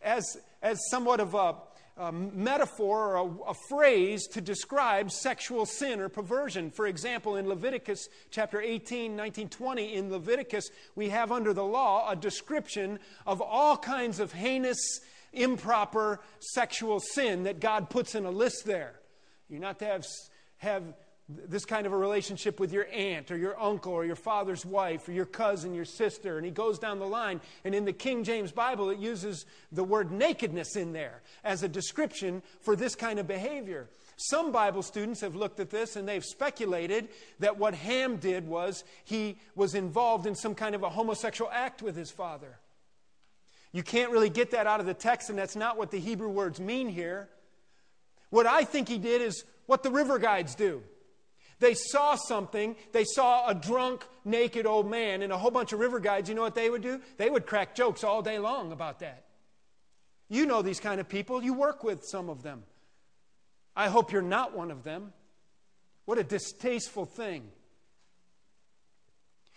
as, 0.00 0.24
as 0.62 0.80
somewhat 0.90 1.20
of 1.20 1.34
a, 1.34 1.56
a 1.96 2.10
metaphor 2.10 3.14
or 3.14 3.16
a, 3.16 3.50
a, 3.50 3.54
phrase 3.68 4.26
to 4.26 4.40
describe 4.40 5.12
sexual 5.12 5.64
sin 5.64 6.00
or 6.00 6.08
perversion. 6.08 6.70
For 6.70 6.86
example, 6.88 7.36
in 7.36 7.48
Leviticus 7.48 8.08
chapter 8.30 8.60
18, 8.60 9.14
19, 9.14 9.48
20, 9.48 9.94
in 9.94 10.10
Leviticus, 10.10 10.70
we 10.96 11.10
have 11.10 11.30
under 11.30 11.52
the 11.52 11.64
law 11.64 12.10
a 12.10 12.16
description 12.16 12.98
of 13.26 13.40
all 13.40 13.76
kinds 13.76 14.18
of 14.18 14.32
heinous, 14.32 15.00
improper 15.32 16.20
sexual 16.40 16.98
sin 16.98 17.44
that 17.44 17.60
God 17.60 17.90
puts 17.90 18.16
in 18.16 18.24
a 18.24 18.30
list 18.30 18.64
there. 18.64 18.94
You're 19.48 19.60
not 19.60 19.78
to 19.78 19.84
have, 19.84 20.04
have 20.58 20.82
this 21.28 21.64
kind 21.64 21.86
of 21.86 21.92
a 21.92 21.96
relationship 21.96 22.60
with 22.60 22.72
your 22.72 22.86
aunt 22.92 23.30
or 23.30 23.36
your 23.36 23.58
uncle 23.60 23.92
or 23.92 24.04
your 24.04 24.16
father's 24.16 24.66
wife 24.66 25.08
or 25.08 25.12
your 25.12 25.24
cousin, 25.24 25.74
your 25.74 25.86
sister, 25.86 26.36
and 26.36 26.44
he 26.44 26.52
goes 26.52 26.78
down 26.78 26.98
the 26.98 27.06
line. 27.06 27.40
And 27.64 27.74
in 27.74 27.86
the 27.86 27.94
King 27.94 28.24
James 28.24 28.52
Bible, 28.52 28.90
it 28.90 28.98
uses 28.98 29.46
the 29.72 29.84
word 29.84 30.12
nakedness 30.12 30.76
in 30.76 30.92
there 30.92 31.22
as 31.42 31.62
a 31.62 31.68
description 31.68 32.42
for 32.60 32.76
this 32.76 32.94
kind 32.94 33.18
of 33.18 33.26
behavior. 33.26 33.88
Some 34.16 34.52
Bible 34.52 34.82
students 34.82 35.22
have 35.22 35.34
looked 35.34 35.60
at 35.60 35.70
this 35.70 35.96
and 35.96 36.06
they've 36.06 36.24
speculated 36.24 37.08
that 37.40 37.58
what 37.58 37.74
Ham 37.74 38.16
did 38.16 38.46
was 38.46 38.84
he 39.04 39.38
was 39.56 39.74
involved 39.74 40.26
in 40.26 40.34
some 40.34 40.54
kind 40.54 40.74
of 40.74 40.82
a 40.82 40.90
homosexual 40.90 41.50
act 41.50 41.82
with 41.82 41.96
his 41.96 42.10
father. 42.10 42.58
You 43.72 43.82
can't 43.82 44.12
really 44.12 44.30
get 44.30 44.52
that 44.52 44.68
out 44.68 44.78
of 44.78 44.86
the 44.86 44.94
text, 44.94 45.30
and 45.30 45.38
that's 45.38 45.56
not 45.56 45.76
what 45.76 45.90
the 45.90 45.98
Hebrew 45.98 46.28
words 46.28 46.60
mean 46.60 46.88
here. 46.88 47.28
What 48.30 48.46
I 48.46 48.62
think 48.62 48.88
he 48.88 48.98
did 48.98 49.20
is 49.20 49.42
what 49.66 49.82
the 49.82 49.90
river 49.90 50.20
guides 50.20 50.54
do. 50.54 50.82
They 51.64 51.72
saw 51.72 52.14
something. 52.14 52.76
They 52.92 53.04
saw 53.04 53.48
a 53.48 53.54
drunk, 53.54 54.04
naked 54.22 54.66
old 54.66 54.86
man 54.90 55.22
and 55.22 55.32
a 55.32 55.38
whole 55.38 55.50
bunch 55.50 55.72
of 55.72 55.80
river 55.80 55.98
guides. 55.98 56.28
You 56.28 56.34
know 56.34 56.42
what 56.42 56.54
they 56.54 56.68
would 56.68 56.82
do? 56.82 57.00
They 57.16 57.30
would 57.30 57.46
crack 57.46 57.74
jokes 57.74 58.04
all 58.04 58.20
day 58.20 58.38
long 58.38 58.70
about 58.70 58.98
that. 58.98 59.24
You 60.28 60.44
know 60.44 60.60
these 60.60 60.78
kind 60.78 61.00
of 61.00 61.08
people. 61.08 61.42
You 61.42 61.54
work 61.54 61.82
with 61.82 62.04
some 62.04 62.28
of 62.28 62.42
them. 62.42 62.64
I 63.74 63.88
hope 63.88 64.12
you're 64.12 64.20
not 64.20 64.54
one 64.54 64.70
of 64.70 64.84
them. 64.84 65.14
What 66.04 66.18
a 66.18 66.22
distasteful 66.22 67.06
thing. 67.06 67.50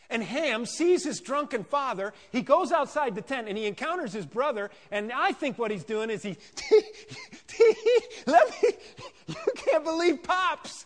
And 0.09 0.23
Ham 0.23 0.65
sees 0.65 1.03
his 1.03 1.19
drunken 1.19 1.65
father. 1.65 2.13
He 2.31 2.41
goes 2.41 2.71
outside 2.71 3.15
the 3.15 3.21
tent 3.21 3.49
and 3.49 3.57
he 3.57 3.65
encounters 3.65 4.13
his 4.13 4.25
brother. 4.25 4.71
And 4.91 5.11
I 5.11 5.33
think 5.33 5.59
what 5.59 5.71
he's 5.71 5.83
doing 5.83 6.09
is 6.09 6.23
he, 6.23 6.37
let 8.25 8.49
me, 8.49 8.69
you 9.27 9.35
can't 9.57 9.83
believe 9.83 10.23
Pops. 10.23 10.85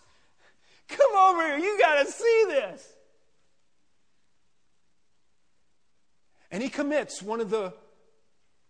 Come 0.91 1.15
over 1.15 1.47
here. 1.47 1.57
You 1.57 1.77
got 1.79 2.05
to 2.05 2.11
see 2.11 2.45
this. 2.47 2.87
And 6.51 6.61
he 6.61 6.69
commits 6.69 7.21
one 7.21 7.39
of 7.39 7.49
the 7.49 7.73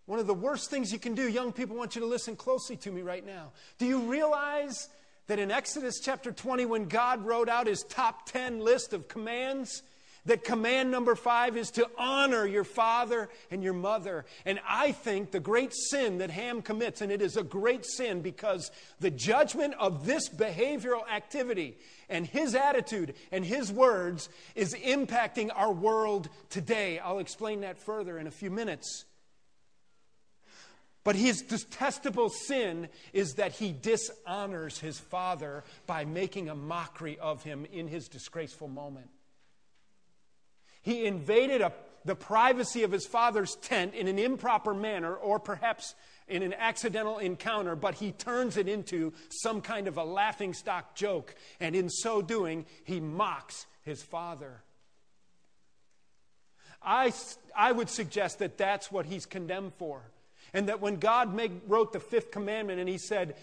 one 0.06 0.20
of 0.20 0.28
the 0.28 0.34
worst 0.34 0.70
things 0.70 0.92
you 0.92 1.00
can 1.00 1.16
do. 1.16 1.28
Young 1.30 1.54
people 1.54 1.76
want 1.76 1.96
you 1.96 2.02
to 2.02 2.08
listen 2.08 2.36
closely 2.36 2.76
to 2.78 2.92
me 2.92 3.02
right 3.02 3.26
now. 3.26 3.52
Do 3.78 3.86
you 3.86 4.00
realize 4.00 4.90
that 5.28 5.40
in 5.40 5.52
Exodus 5.52 6.00
chapter 6.02 6.32
20 6.32 6.66
when 6.66 6.88
God 6.88 7.26
wrote 7.26 7.48
out 7.48 7.68
his 7.68 7.84
top 7.84 8.26
10 8.26 8.60
list 8.60 8.92
of 8.92 9.08
commands, 9.08 9.84
that 10.26 10.44
command 10.44 10.92
number 10.92 11.16
five 11.16 11.58
is 11.58 11.72
to 11.72 11.90
honor 11.98 12.46
your 12.46 12.64
father 12.64 13.30
and 13.50 13.64
your 13.64 13.74
mother. 13.74 14.26
And 14.46 14.60
I 14.68 14.92
think 14.92 15.32
the 15.32 15.40
great 15.40 15.74
sin 15.74 16.20
that 16.20 16.30
Ham 16.30 16.62
commits, 16.62 17.02
and 17.02 17.12
it 17.12 17.22
is 17.22 17.38
a 17.38 17.44
great 17.44 17.86
sin 17.86 18.22
because 18.22 18.72
the 19.00 19.10
judgment 19.10 19.74
of 19.80 20.06
this 20.06 20.30
behavioral 20.30 21.08
activity 21.10 21.78
and 22.08 22.26
his 22.26 22.54
attitude 22.54 23.16
and 23.32 23.44
his 23.44 23.72
words 23.72 24.30
is 24.54 24.76
impacting 24.76 25.50
our 25.56 25.72
world 25.72 26.30
today. 26.50 27.00
I'll 27.00 27.20
explain 27.20 27.62
that 27.62 27.80
further 27.80 28.20
in 28.20 28.28
a 28.28 28.32
few 28.32 28.52
minutes. 28.52 29.06
But 31.04 31.16
his 31.16 31.42
detestable 31.42 32.30
sin 32.30 32.90
is 33.12 33.34
that 33.36 33.54
he 33.54 33.72
dishonors 33.72 34.78
his 34.78 35.00
father 35.00 35.64
by 35.88 36.06
making 36.06 36.48
a 36.48 36.56
mockery 36.56 37.18
of 37.18 37.42
him 37.44 37.66
in 37.74 37.88
his 37.88 38.08
disgraceful 38.08 38.68
moment. 38.68 39.10
He 40.82 41.06
invaded 41.06 41.62
a, 41.62 41.74
the 42.06 42.16
privacy 42.16 42.84
of 42.84 42.92
his 42.92 43.06
father's 43.06 43.56
tent 43.56 43.94
in 43.94 44.08
an 44.08 44.18
improper 44.18 44.74
manner, 44.74 45.14
or 45.14 45.40
perhaps 45.40 45.96
in 46.28 46.44
an 46.44 46.54
accidental 46.54 47.18
encounter, 47.18 47.76
but 47.76 47.96
he 47.96 48.12
turns 48.12 48.58
it 48.58 48.68
into 48.68 49.14
some 49.30 49.62
kind 49.62 49.88
of 49.88 49.98
a 49.98 50.04
laughing 50.04 50.54
stock 50.54 50.96
joke. 50.96 51.36
And 51.60 51.76
in 51.76 51.90
so 51.90 52.22
doing, 52.22 52.66
he 52.84 53.00
mocks 53.00 53.66
his 53.84 54.02
father. 54.02 54.64
I, 56.82 57.14
I 57.56 57.72
would 57.72 57.90
suggest 57.90 58.40
that 58.40 58.58
that's 58.58 58.92
what 58.92 59.06
he's 59.06 59.26
condemned 59.26 59.74
for. 59.78 60.02
And 60.54 60.68
that 60.68 60.82
when 60.82 60.98
God 60.98 61.34
made, 61.34 61.62
wrote 61.68 61.94
the 61.94 62.00
fifth 62.00 62.32
commandment 62.32 62.80
and 62.80 62.90
he 62.90 62.98
said, 62.98 63.36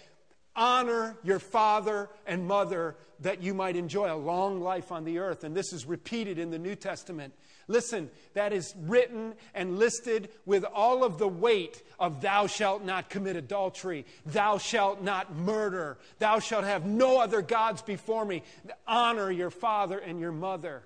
Honor 0.58 1.16
your 1.22 1.38
father 1.38 2.10
and 2.26 2.48
mother 2.48 2.96
that 3.20 3.40
you 3.40 3.54
might 3.54 3.76
enjoy 3.76 4.12
a 4.12 4.16
long 4.16 4.60
life 4.60 4.90
on 4.90 5.04
the 5.04 5.18
earth. 5.18 5.44
And 5.44 5.56
this 5.56 5.72
is 5.72 5.86
repeated 5.86 6.36
in 6.36 6.50
the 6.50 6.58
New 6.58 6.74
Testament. 6.74 7.32
Listen, 7.68 8.10
that 8.34 8.52
is 8.52 8.74
written 8.76 9.34
and 9.54 9.78
listed 9.78 10.30
with 10.46 10.64
all 10.64 11.04
of 11.04 11.18
the 11.18 11.28
weight 11.28 11.82
of 12.00 12.20
thou 12.20 12.48
shalt 12.48 12.84
not 12.84 13.08
commit 13.08 13.36
adultery, 13.36 14.04
thou 14.26 14.58
shalt 14.58 15.00
not 15.00 15.36
murder, 15.36 15.98
thou 16.18 16.40
shalt 16.40 16.64
have 16.64 16.86
no 16.86 17.20
other 17.20 17.40
gods 17.40 17.82
before 17.82 18.24
me. 18.24 18.42
Honor 18.86 19.30
your 19.30 19.50
father 19.50 19.98
and 19.98 20.18
your 20.18 20.32
mother. 20.32 20.82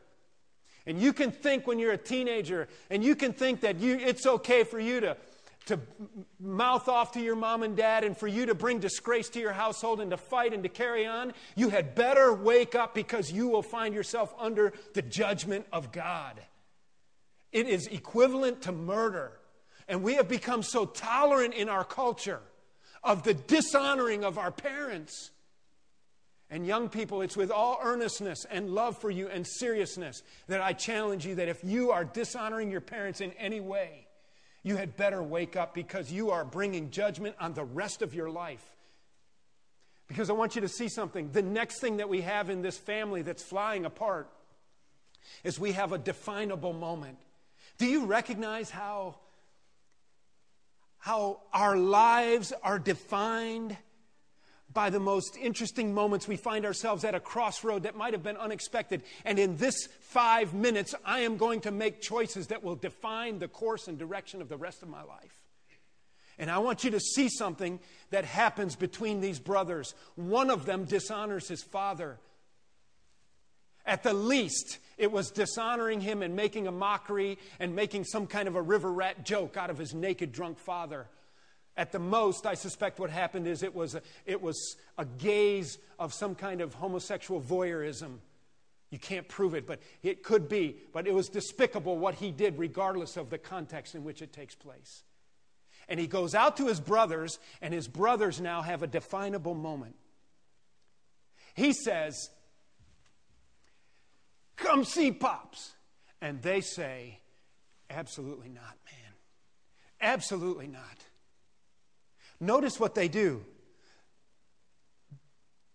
And 0.84 1.00
you 1.00 1.12
can 1.12 1.30
think 1.30 1.66
when 1.66 1.78
you're 1.78 1.92
a 1.92 1.98
teenager, 1.98 2.68
and 2.90 3.04
you 3.04 3.14
can 3.14 3.32
think 3.32 3.60
that 3.60 3.78
you, 3.78 3.96
it's 3.96 4.26
okay 4.26 4.64
for 4.64 4.80
you 4.80 5.00
to 5.00 5.16
to 5.66 5.78
mouth 6.40 6.88
off 6.88 7.12
to 7.12 7.20
your 7.20 7.36
mom 7.36 7.62
and 7.62 7.76
dad 7.76 8.04
and 8.04 8.16
for 8.16 8.26
you 8.26 8.46
to 8.46 8.54
bring 8.54 8.80
disgrace 8.80 9.28
to 9.30 9.40
your 9.40 9.52
household 9.52 10.00
and 10.00 10.10
to 10.10 10.16
fight 10.16 10.52
and 10.52 10.62
to 10.62 10.68
carry 10.68 11.06
on, 11.06 11.32
you 11.54 11.68
had 11.68 11.94
better 11.94 12.32
wake 12.32 12.74
up 12.74 12.94
because 12.94 13.30
you 13.30 13.48
will 13.48 13.62
find 13.62 13.94
yourself 13.94 14.34
under 14.38 14.72
the 14.94 15.02
judgment 15.02 15.66
of 15.72 15.92
God. 15.92 16.40
It 17.52 17.68
is 17.68 17.86
equivalent 17.86 18.62
to 18.62 18.72
murder. 18.72 19.32
And 19.88 20.02
we 20.02 20.14
have 20.14 20.28
become 20.28 20.62
so 20.62 20.86
tolerant 20.86 21.54
in 21.54 21.68
our 21.68 21.84
culture 21.84 22.40
of 23.04 23.24
the 23.24 23.34
dishonoring 23.34 24.24
of 24.24 24.38
our 24.38 24.50
parents. 24.50 25.30
And 26.50 26.66
young 26.66 26.88
people, 26.88 27.22
it's 27.22 27.36
with 27.36 27.50
all 27.50 27.78
earnestness 27.82 28.44
and 28.50 28.70
love 28.70 28.98
for 28.98 29.10
you 29.10 29.28
and 29.28 29.46
seriousness 29.46 30.22
that 30.48 30.60
I 30.60 30.72
challenge 30.72 31.26
you 31.26 31.34
that 31.36 31.48
if 31.48 31.62
you 31.64 31.90
are 31.90 32.04
dishonoring 32.04 32.70
your 32.70 32.80
parents 32.80 33.20
in 33.20 33.32
any 33.32 33.60
way, 33.60 34.06
you 34.62 34.76
had 34.76 34.96
better 34.96 35.22
wake 35.22 35.56
up 35.56 35.74
because 35.74 36.12
you 36.12 36.30
are 36.30 36.44
bringing 36.44 36.90
judgment 36.90 37.36
on 37.40 37.54
the 37.54 37.64
rest 37.64 38.02
of 38.02 38.14
your 38.14 38.30
life. 38.30 38.64
Because 40.06 40.30
I 40.30 40.34
want 40.34 40.54
you 40.54 40.60
to 40.60 40.68
see 40.68 40.88
something. 40.88 41.30
The 41.32 41.42
next 41.42 41.80
thing 41.80 41.96
that 41.96 42.08
we 42.08 42.20
have 42.20 42.50
in 42.50 42.62
this 42.62 42.76
family 42.76 43.22
that's 43.22 43.42
flying 43.42 43.84
apart 43.84 44.28
is 45.42 45.58
we 45.58 45.72
have 45.72 45.92
a 45.92 45.98
definable 45.98 46.72
moment. 46.72 47.18
Do 47.78 47.86
you 47.86 48.04
recognize 48.04 48.70
how, 48.70 49.16
how 50.98 51.40
our 51.52 51.76
lives 51.76 52.52
are 52.62 52.78
defined 52.78 53.76
by 54.72 54.90
the 54.90 55.00
most 55.00 55.36
interesting 55.36 55.92
moments, 55.92 56.28
we 56.28 56.36
find 56.36 56.64
ourselves 56.64 57.04
at 57.04 57.14
a 57.14 57.20
crossroad 57.20 57.82
that 57.82 57.96
might 57.96 58.12
have 58.12 58.22
been 58.22 58.36
unexpected. 58.36 59.02
And 59.24 59.38
in 59.38 59.56
this 59.56 59.88
five 60.00 60.54
minutes, 60.54 60.94
I 61.04 61.20
am 61.20 61.36
going 61.36 61.60
to 61.62 61.70
make 61.70 62.00
choices 62.00 62.48
that 62.48 62.62
will 62.62 62.76
define 62.76 63.38
the 63.38 63.48
course 63.48 63.88
and 63.88 63.98
direction 63.98 64.40
of 64.40 64.48
the 64.48 64.56
rest 64.56 64.82
of 64.82 64.88
my 64.88 65.02
life. 65.02 65.42
And 66.38 66.50
I 66.50 66.58
want 66.58 66.84
you 66.84 66.90
to 66.92 67.00
see 67.00 67.28
something 67.28 67.78
that 68.10 68.24
happens 68.24 68.74
between 68.74 69.20
these 69.20 69.38
brothers. 69.38 69.94
One 70.16 70.50
of 70.50 70.64
them 70.64 70.84
dishonors 70.84 71.48
his 71.48 71.62
father. 71.62 72.18
At 73.84 74.02
the 74.02 74.14
least, 74.14 74.78
it 74.96 75.10
was 75.10 75.30
dishonoring 75.30 76.00
him 76.00 76.22
and 76.22 76.36
making 76.36 76.66
a 76.66 76.72
mockery 76.72 77.38
and 77.58 77.74
making 77.74 78.04
some 78.04 78.26
kind 78.26 78.48
of 78.48 78.56
a 78.56 78.62
river 78.62 78.92
rat 78.92 79.24
joke 79.24 79.56
out 79.56 79.70
of 79.70 79.78
his 79.78 79.92
naked, 79.92 80.32
drunk 80.32 80.58
father. 80.58 81.08
At 81.76 81.92
the 81.92 81.98
most, 81.98 82.44
I 82.44 82.54
suspect 82.54 82.98
what 82.98 83.10
happened 83.10 83.46
is 83.46 83.62
it 83.62 83.74
was 83.74 83.94
a, 83.94 84.02
it 84.26 84.42
was 84.42 84.76
a 84.98 85.04
gaze 85.04 85.78
of 85.98 86.12
some 86.12 86.34
kind 86.34 86.60
of 86.60 86.74
homosexual 86.74 87.40
voyeurism. 87.40 88.18
You 88.90 88.98
can't 88.98 89.26
prove 89.26 89.54
it, 89.54 89.66
but 89.66 89.80
it 90.02 90.22
could 90.22 90.50
be. 90.50 90.76
But 90.92 91.06
it 91.06 91.14
was 91.14 91.28
despicable 91.28 91.96
what 91.96 92.16
he 92.16 92.30
did, 92.30 92.58
regardless 92.58 93.16
of 93.16 93.30
the 93.30 93.38
context 93.38 93.94
in 93.94 94.04
which 94.04 94.20
it 94.20 94.34
takes 94.34 94.54
place. 94.54 95.02
And 95.88 95.98
he 95.98 96.06
goes 96.06 96.34
out 96.34 96.58
to 96.58 96.66
his 96.66 96.78
brothers, 96.78 97.38
and 97.62 97.72
his 97.72 97.88
brothers 97.88 98.38
now 98.38 98.60
have 98.60 98.82
a 98.82 98.86
definable 98.86 99.54
moment. 99.54 99.96
He 101.54 101.72
says, 101.72 102.28
Come 104.56 104.84
see 104.84 105.10
Pops. 105.10 105.72
And 106.20 106.42
they 106.42 106.60
say, 106.60 107.20
Absolutely 107.88 108.48
not, 108.48 108.76
man. 108.86 109.12
Absolutely 110.00 110.66
not. 110.66 110.98
Notice 112.42 112.80
what 112.80 112.96
they 112.96 113.06
do. 113.06 113.44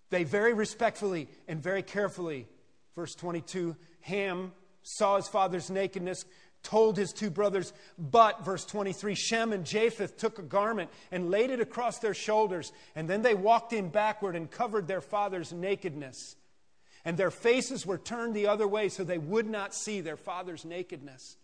They 0.10 0.25
very 0.25 0.53
respectfully 0.53 1.30
and 1.47 1.63
very 1.63 1.82
carefully, 1.82 2.45
verse 2.93 3.15
22, 3.15 3.77
Ham 4.01 4.51
saw 4.84 5.15
his 5.15 5.30
father's 5.30 5.69
nakedness, 5.69 6.25
told 6.63 6.97
his 6.97 7.13
two 7.13 7.30
brothers, 7.30 7.71
but, 7.97 8.43
verse 8.43 8.65
23, 8.65 9.15
Shem 9.15 9.53
and 9.53 9.65
Japheth 9.65 10.17
took 10.17 10.39
a 10.39 10.43
garment 10.43 10.89
and 11.10 11.32
laid 11.32 11.51
it 11.51 11.62
across 11.62 11.99
their 11.99 12.13
shoulders, 12.13 12.73
and 12.97 13.10
then 13.10 13.21
they 13.21 13.34
walked 13.34 13.71
in 13.71 13.88
backward 13.88 14.36
and 14.36 14.51
covered 14.51 14.88
their 14.88 14.99
father's 14.99 15.53
nakedness. 15.53 16.36
And 17.06 17.15
their 17.15 17.32
faces 17.32 17.86
were 17.86 17.97
turned 17.97 18.34
the 18.34 18.47
other 18.47 18.67
way 18.67 18.89
so 18.89 19.06
they 19.06 19.17
would 19.17 19.49
not 19.49 19.73
see 19.73 20.01
their 20.01 20.17
father's 20.17 20.65
nakedness. 20.65 21.38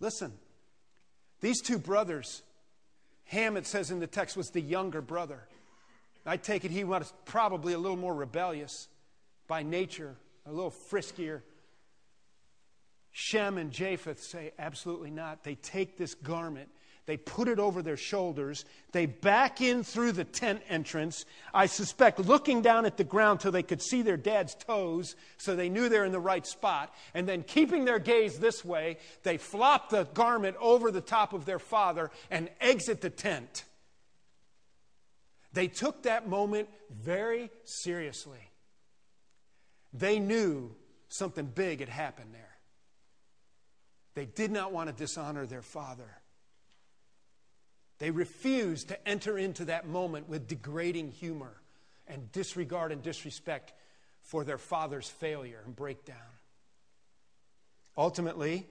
Listen, 0.00 0.32
these 1.40 1.60
two 1.60 1.78
brothers, 1.78 2.42
Ham, 3.28 3.56
it 3.56 3.66
says 3.66 3.90
in 3.90 4.00
the 4.00 4.06
text, 4.06 4.36
was 4.36 4.50
the 4.50 4.60
younger 4.60 5.02
brother. 5.02 5.46
I 6.24 6.36
take 6.36 6.64
it 6.64 6.70
he 6.70 6.84
was 6.84 7.12
probably 7.24 7.72
a 7.72 7.78
little 7.78 7.96
more 7.96 8.14
rebellious 8.14 8.88
by 9.46 9.62
nature, 9.62 10.16
a 10.46 10.52
little 10.52 10.70
friskier. 10.70 11.42
Shem 13.10 13.58
and 13.58 13.70
Japheth 13.70 14.22
say, 14.22 14.52
absolutely 14.58 15.10
not. 15.10 15.44
They 15.44 15.54
take 15.54 15.96
this 15.96 16.14
garment 16.14 16.68
they 17.08 17.16
put 17.16 17.48
it 17.48 17.58
over 17.58 17.80
their 17.80 17.96
shoulders. 17.96 18.66
They 18.92 19.06
back 19.06 19.62
in 19.62 19.82
through 19.82 20.12
the 20.12 20.24
tent 20.24 20.60
entrance, 20.68 21.24
I 21.54 21.64
suspect 21.64 22.18
looking 22.18 22.60
down 22.60 22.84
at 22.84 22.98
the 22.98 23.02
ground 23.02 23.40
till 23.40 23.50
they 23.50 23.62
could 23.62 23.80
see 23.80 24.02
their 24.02 24.18
dad's 24.18 24.54
toes 24.54 25.16
so 25.38 25.56
they 25.56 25.70
knew 25.70 25.88
they're 25.88 26.04
in 26.04 26.12
the 26.12 26.20
right 26.20 26.46
spot. 26.46 26.94
And 27.14 27.26
then 27.26 27.44
keeping 27.44 27.86
their 27.86 27.98
gaze 27.98 28.38
this 28.38 28.62
way, 28.62 28.98
they 29.22 29.38
flop 29.38 29.88
the 29.88 30.04
garment 30.12 30.58
over 30.60 30.90
the 30.90 31.00
top 31.00 31.32
of 31.32 31.46
their 31.46 31.58
father 31.58 32.10
and 32.30 32.50
exit 32.60 33.00
the 33.00 33.08
tent. 33.08 33.64
They 35.54 35.68
took 35.68 36.02
that 36.02 36.28
moment 36.28 36.68
very 36.90 37.50
seriously. 37.64 38.50
They 39.94 40.18
knew 40.18 40.76
something 41.08 41.46
big 41.46 41.80
had 41.80 41.88
happened 41.88 42.34
there. 42.34 42.58
They 44.14 44.26
did 44.26 44.50
not 44.50 44.72
want 44.72 44.90
to 44.90 44.94
dishonor 44.94 45.46
their 45.46 45.62
father. 45.62 46.18
They 47.98 48.10
refuse 48.10 48.84
to 48.84 49.08
enter 49.08 49.36
into 49.36 49.66
that 49.66 49.86
moment 49.86 50.28
with 50.28 50.46
degrading 50.46 51.12
humor 51.12 51.60
and 52.06 52.30
disregard 52.32 52.92
and 52.92 53.02
disrespect 53.02 53.72
for 54.22 54.44
their 54.44 54.58
father's 54.58 55.08
failure 55.08 55.60
and 55.64 55.74
breakdown. 55.74 56.16
Ultimately, 57.96 58.66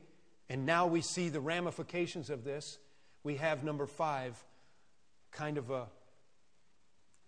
and 0.50 0.66
now 0.66 0.88
we 0.88 1.02
see 1.02 1.30
the 1.30 1.42
ramifications 1.42 2.30
of 2.30 2.44
this, 2.44 2.80
we 3.24 3.36
have 3.36 3.64
number 3.64 3.86
five, 3.86 4.42
kind 5.32 5.58
of 5.58 5.70
a 5.70 5.88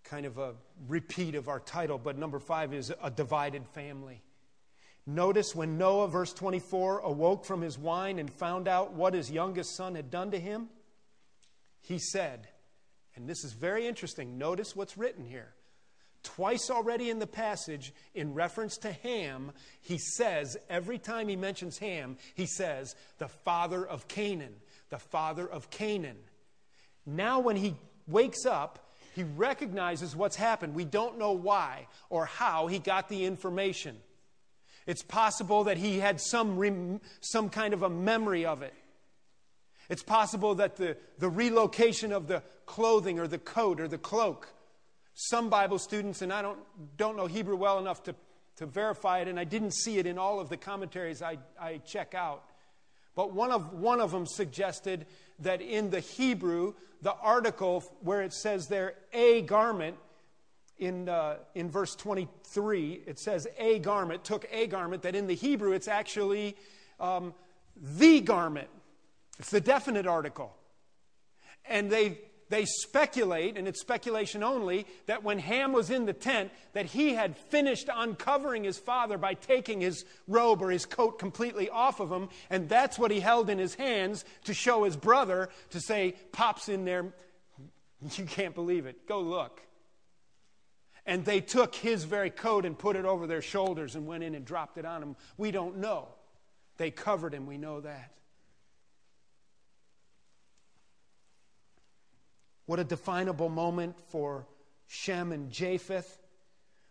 kind 0.06 0.26
of 0.26 0.38
a 0.38 0.54
repeat 0.88 1.36
of 1.36 1.50
our 1.50 1.60
title, 1.60 2.00
but 2.00 2.18
number 2.18 2.40
five 2.40 2.74
is 2.74 2.92
a 3.04 3.12
divided 3.12 3.68
family. 3.68 4.24
Notice 5.06 5.54
when 5.54 5.78
Noah, 5.78 6.08
verse 6.08 6.34
24, 6.34 7.00
awoke 7.00 7.46
from 7.46 7.62
his 7.62 7.78
wine 7.78 8.18
and 8.18 8.32
found 8.32 8.68
out 8.68 8.94
what 8.94 9.14
his 9.14 9.30
youngest 9.30 9.76
son 9.76 9.96
had 9.96 10.10
done 10.10 10.32
to 10.32 10.40
him, 10.40 10.70
he 11.82 12.00
said, 12.00 12.48
and 13.16 13.28
this 13.28 13.44
is 13.44 13.54
very 13.54 13.88
interesting, 13.88 14.38
notice 14.38 14.76
what's 14.76 14.98
written 14.98 15.26
here. 15.26 15.54
Twice 16.22 16.70
already 16.70 17.10
in 17.10 17.20
the 17.20 17.28
passage, 17.28 17.94
in 18.14 18.34
reference 18.34 18.78
to 18.80 18.92
Ham, 18.92 19.52
he 19.82 19.98
says, 19.98 20.58
every 20.70 20.98
time 20.98 21.30
he 21.30 21.36
mentions 21.36 21.78
Ham, 21.78 22.18
he 22.36 22.46
says, 22.46 22.96
the 23.20 23.30
father 23.30 23.86
of 23.86 24.08
Canaan, 24.08 24.56
the 24.90 25.00
father 25.00 25.48
of 25.48 25.70
Canaan. 25.70 26.18
Now, 27.06 27.40
when 27.40 27.56
he 27.56 27.76
wakes 28.08 28.46
up, 28.46 28.92
he 29.16 29.24
recognizes 29.24 30.16
what's 30.16 30.36
happened. 30.36 30.76
We 30.76 30.86
don't 30.86 31.18
know 31.18 31.32
why 31.32 31.88
or 32.10 32.26
how 32.26 32.68
he 32.68 32.80
got 32.80 33.10
the 33.10 33.26
information. 33.26 33.98
It's 34.86 35.04
possible 35.04 35.66
that 35.66 35.78
he 35.78 36.00
had 36.00 36.20
some, 36.20 37.02
some 37.22 37.50
kind 37.50 37.74
of 37.74 37.84
a 37.84 37.90
memory 37.90 38.46
of 38.46 38.62
it. 38.62 38.74
It's 39.90 40.04
possible 40.04 40.56
that 40.56 40.76
the, 40.76 40.98
the 41.18 41.30
relocation 41.30 42.12
of 42.12 42.28
the 42.28 42.44
clothing 42.66 43.20
or 43.20 43.28
the 43.28 43.40
coat 43.40 43.82
or 43.82 43.88
the 43.88 43.98
cloak, 43.98 44.54
some 45.16 45.50
Bible 45.50 45.80
students, 45.80 46.22
and 46.22 46.32
I 46.32 46.42
don't, 46.42 46.60
don't 46.96 47.18
know 47.18 47.26
Hebrew 47.26 47.56
well 47.56 47.80
enough 47.80 48.04
to, 48.04 48.16
to 48.58 48.66
verify 48.68 49.20
it, 49.20 49.28
and 49.28 49.40
I 49.40 49.44
didn't 49.44 49.74
see 49.74 49.98
it 49.98 50.06
in 50.06 50.18
all 50.18 50.40
of 50.40 50.50
the 50.50 50.58
commentaries 50.58 51.22
I, 51.22 51.40
I 51.60 51.80
check 51.80 52.14
out. 52.14 52.44
But 53.16 53.34
one 53.34 53.52
of, 53.52 53.74
one 53.74 54.00
of 54.00 54.12
them 54.12 54.28
suggested 54.28 55.08
that 55.40 55.62
in 55.62 55.90
the 55.90 56.00
Hebrew, 56.00 56.76
the 57.02 57.14
article 57.14 57.84
where 58.02 58.22
it 58.22 58.34
says 58.34 58.68
there, 58.68 58.94
a 59.12 59.42
garment, 59.42 59.98
in, 60.78 61.10
uh, 61.10 61.38
in 61.56 61.70
verse 61.70 61.96
23, 61.96 63.02
it 63.06 63.20
says 63.20 63.48
a 63.58 63.80
garment, 63.80 64.24
took 64.24 64.48
a 64.52 64.68
garment, 64.68 65.02
that 65.02 65.16
in 65.16 65.28
the 65.28 65.36
Hebrew 65.36 65.74
it's 65.74 65.88
actually 65.88 66.56
um, 67.00 67.34
the 67.76 68.22
garment. 68.22 68.70
It's 69.40 69.52
the 69.52 69.62
definite 69.62 70.06
article. 70.06 70.54
And 71.66 71.90
they, 71.90 72.20
they 72.50 72.66
speculate, 72.66 73.58
and 73.58 73.68
it's 73.68 73.80
speculation 73.80 74.44
only, 74.44 74.86
that 75.06 75.24
when 75.24 75.40
Ham 75.40 75.72
was 75.72 75.90
in 75.90 76.06
the 76.06 76.14
tent, 76.14 76.52
that 76.74 76.88
he 76.88 77.14
had 77.14 77.38
finished 77.38 77.90
uncovering 77.94 78.64
his 78.64 78.78
father 78.78 79.18
by 79.18 79.34
taking 79.34 79.80
his 79.80 80.04
robe 80.28 80.62
or 80.62 80.70
his 80.70 80.86
coat 80.86 81.20
completely 81.20 81.70
off 81.70 82.00
of 82.00 82.12
him, 82.12 82.28
and 82.50 82.68
that's 82.68 83.00
what 83.00 83.12
he 83.12 83.22
held 83.22 83.50
in 83.50 83.58
his 83.58 83.76
hands 83.76 84.26
to 84.44 84.54
show 84.54 84.84
his 84.84 84.98
brother, 84.98 85.50
to 85.70 85.80
say, 85.80 86.16
Pop's 86.32 86.70
in 86.70 86.86
there. 86.86 87.06
You 88.16 88.24
can't 88.24 88.56
believe 88.56 88.86
it. 88.86 89.06
Go 89.10 89.20
look. 89.20 89.62
And 91.06 91.26
they 91.26 91.42
took 91.42 91.76
his 91.76 92.06
very 92.06 92.30
coat 92.30 92.66
and 92.66 92.80
put 92.80 92.96
it 92.96 93.04
over 93.04 93.28
their 93.28 93.42
shoulders 93.42 93.96
and 93.96 94.08
went 94.08 94.24
in 94.24 94.36
and 94.36 94.46
dropped 94.46 94.78
it 94.78 94.86
on 94.86 95.04
him. 95.04 95.16
We 95.36 95.52
don't 95.52 95.80
know. 95.80 96.08
They 96.78 96.92
covered 96.92 97.34
him, 97.34 97.46
we 97.46 97.58
know 97.58 97.82
that. 97.82 98.14
What 102.70 102.78
a 102.78 102.84
definable 102.84 103.50
moment 103.50 103.96
for 104.10 104.46
Shem 104.86 105.32
and 105.32 105.50
Japheth. 105.50 106.20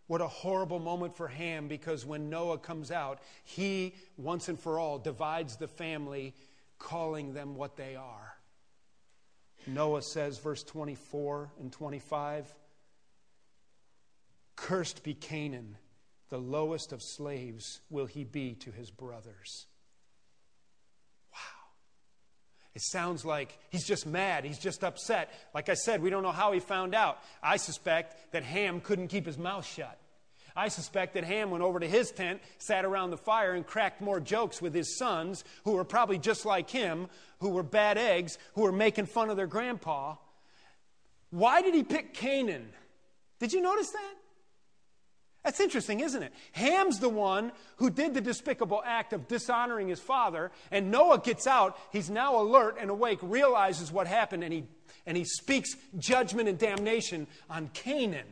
What 0.08 0.20
a 0.20 0.26
horrible 0.26 0.80
moment 0.80 1.16
for 1.16 1.28
Ham 1.28 1.68
because 1.68 2.04
when 2.04 2.28
Noah 2.28 2.58
comes 2.58 2.90
out, 2.90 3.20
he 3.44 3.94
once 4.16 4.48
and 4.48 4.58
for 4.58 4.80
all 4.80 4.98
divides 4.98 5.54
the 5.54 5.68
family, 5.68 6.34
calling 6.80 7.32
them 7.32 7.54
what 7.54 7.76
they 7.76 7.94
are. 7.94 8.34
Noah 9.68 10.02
says, 10.02 10.38
verse 10.38 10.64
24 10.64 11.52
and 11.60 11.70
25 11.70 12.52
Cursed 14.56 15.04
be 15.04 15.14
Canaan, 15.14 15.76
the 16.28 16.38
lowest 16.38 16.90
of 16.90 17.04
slaves 17.04 17.78
will 17.88 18.06
he 18.06 18.24
be 18.24 18.54
to 18.54 18.72
his 18.72 18.90
brothers. 18.90 19.66
It 22.78 22.82
sounds 22.82 23.24
like 23.24 23.58
he's 23.70 23.84
just 23.84 24.06
mad. 24.06 24.44
He's 24.44 24.56
just 24.56 24.84
upset. 24.84 25.32
Like 25.52 25.68
I 25.68 25.74
said, 25.74 26.00
we 26.00 26.10
don't 26.10 26.22
know 26.22 26.30
how 26.30 26.52
he 26.52 26.60
found 26.60 26.94
out. 26.94 27.18
I 27.42 27.56
suspect 27.56 28.30
that 28.30 28.44
Ham 28.44 28.80
couldn't 28.80 29.08
keep 29.08 29.26
his 29.26 29.36
mouth 29.36 29.66
shut. 29.66 29.98
I 30.54 30.68
suspect 30.68 31.14
that 31.14 31.24
Ham 31.24 31.50
went 31.50 31.64
over 31.64 31.80
to 31.80 31.88
his 31.88 32.12
tent, 32.12 32.40
sat 32.58 32.84
around 32.84 33.10
the 33.10 33.16
fire, 33.16 33.54
and 33.54 33.66
cracked 33.66 34.00
more 34.00 34.20
jokes 34.20 34.62
with 34.62 34.72
his 34.72 34.96
sons, 34.96 35.42
who 35.64 35.72
were 35.72 35.82
probably 35.82 36.18
just 36.18 36.46
like 36.46 36.70
him, 36.70 37.08
who 37.40 37.48
were 37.48 37.64
bad 37.64 37.98
eggs, 37.98 38.38
who 38.54 38.62
were 38.62 38.70
making 38.70 39.06
fun 39.06 39.28
of 39.28 39.36
their 39.36 39.48
grandpa. 39.48 40.14
Why 41.30 41.62
did 41.62 41.74
he 41.74 41.82
pick 41.82 42.14
Canaan? 42.14 42.68
Did 43.40 43.52
you 43.52 43.60
notice 43.60 43.90
that? 43.90 44.14
That's 45.48 45.60
interesting, 45.60 46.00
isn't 46.00 46.22
it? 46.22 46.34
Ham's 46.52 46.98
the 46.98 47.08
one 47.08 47.52
who 47.76 47.88
did 47.88 48.12
the 48.12 48.20
despicable 48.20 48.82
act 48.84 49.14
of 49.14 49.28
dishonoring 49.28 49.88
his 49.88 49.98
father, 49.98 50.50
and 50.70 50.90
Noah 50.90 51.20
gets 51.20 51.46
out. 51.46 51.78
He's 51.90 52.10
now 52.10 52.38
alert 52.38 52.76
and 52.78 52.90
awake, 52.90 53.18
realizes 53.22 53.90
what 53.90 54.06
happened, 54.06 54.44
and 54.44 54.52
he, 54.52 54.64
and 55.06 55.16
he 55.16 55.24
speaks 55.24 55.74
judgment 55.96 56.50
and 56.50 56.58
damnation 56.58 57.26
on 57.48 57.68
Canaan, 57.68 58.26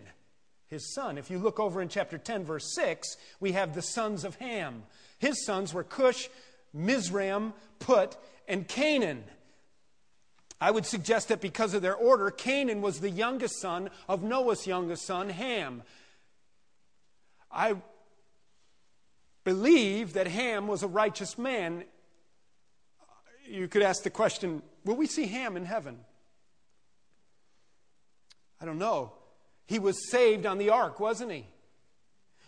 his 0.66 0.92
son. 0.92 1.16
If 1.16 1.30
you 1.30 1.38
look 1.38 1.58
over 1.58 1.80
in 1.80 1.88
chapter 1.88 2.18
10, 2.18 2.44
verse 2.44 2.74
6, 2.74 3.16
we 3.40 3.52
have 3.52 3.74
the 3.74 3.80
sons 3.80 4.22
of 4.22 4.34
Ham. 4.34 4.82
His 5.18 5.42
sons 5.46 5.72
were 5.72 5.84
Cush, 5.84 6.28
Mizraim, 6.74 7.54
Put, 7.78 8.18
and 8.46 8.68
Canaan. 8.68 9.24
I 10.60 10.70
would 10.70 10.84
suggest 10.84 11.28
that 11.28 11.40
because 11.40 11.72
of 11.72 11.80
their 11.80 11.96
order, 11.96 12.30
Canaan 12.30 12.82
was 12.82 13.00
the 13.00 13.08
youngest 13.08 13.58
son 13.62 13.88
of 14.06 14.22
Noah's 14.22 14.66
youngest 14.66 15.06
son, 15.06 15.30
Ham. 15.30 15.82
I 17.56 17.74
believe 19.44 20.12
that 20.12 20.26
Ham 20.26 20.68
was 20.68 20.82
a 20.82 20.86
righteous 20.86 21.38
man. 21.38 21.84
You 23.48 23.66
could 23.66 23.82
ask 23.82 24.02
the 24.02 24.10
question 24.10 24.62
will 24.84 24.96
we 24.96 25.06
see 25.06 25.26
Ham 25.26 25.56
in 25.56 25.64
heaven? 25.64 25.98
I 28.60 28.66
don't 28.66 28.78
know. 28.78 29.12
He 29.66 29.78
was 29.78 30.10
saved 30.10 30.46
on 30.46 30.58
the 30.58 30.70
ark, 30.70 31.00
wasn't 31.00 31.32
he? 31.32 31.46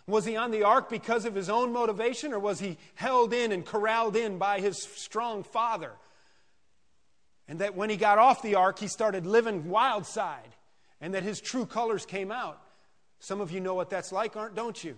Was 0.07 0.25
he 0.25 0.37
on 0.37 0.51
the 0.51 0.63
ark 0.63 0.89
because 0.89 1.25
of 1.25 1.35
his 1.35 1.49
own 1.49 1.73
motivation, 1.73 2.33
or 2.33 2.39
was 2.39 2.59
he 2.59 2.77
held 2.95 3.33
in 3.33 3.51
and 3.51 3.65
corralled 3.65 4.15
in 4.15 4.37
by 4.37 4.59
his 4.59 4.81
strong 4.95 5.43
father? 5.43 5.91
And 7.47 7.59
that 7.59 7.75
when 7.75 7.89
he 7.89 7.97
got 7.97 8.19
off 8.19 8.41
the 8.41 8.55
ark, 8.55 8.79
he 8.79 8.87
started 8.87 9.25
living 9.25 9.69
wild 9.69 10.05
side, 10.05 10.55
and 11.01 11.13
that 11.13 11.23
his 11.23 11.41
true 11.41 11.65
colors 11.65 12.05
came 12.05 12.31
out. 12.31 12.61
Some 13.19 13.41
of 13.41 13.51
you 13.51 13.59
know 13.59 13.73
what 13.73 13.89
that's 13.89 14.11
like, 14.11 14.35
aren't, 14.35 14.55
don't 14.55 14.81
you? 14.83 14.97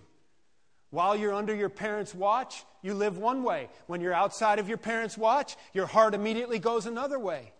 While 0.90 1.16
you're 1.16 1.34
under 1.34 1.54
your 1.54 1.70
parents' 1.70 2.14
watch, 2.14 2.64
you 2.82 2.94
live 2.94 3.16
one 3.16 3.42
way. 3.42 3.68
When 3.86 4.00
you're 4.00 4.12
outside 4.12 4.58
of 4.58 4.68
your 4.68 4.78
parents' 4.78 5.16
watch, 5.16 5.56
your 5.72 5.86
heart 5.86 6.14
immediately 6.14 6.58
goes 6.58 6.86
another 6.86 7.18
way. 7.18 7.52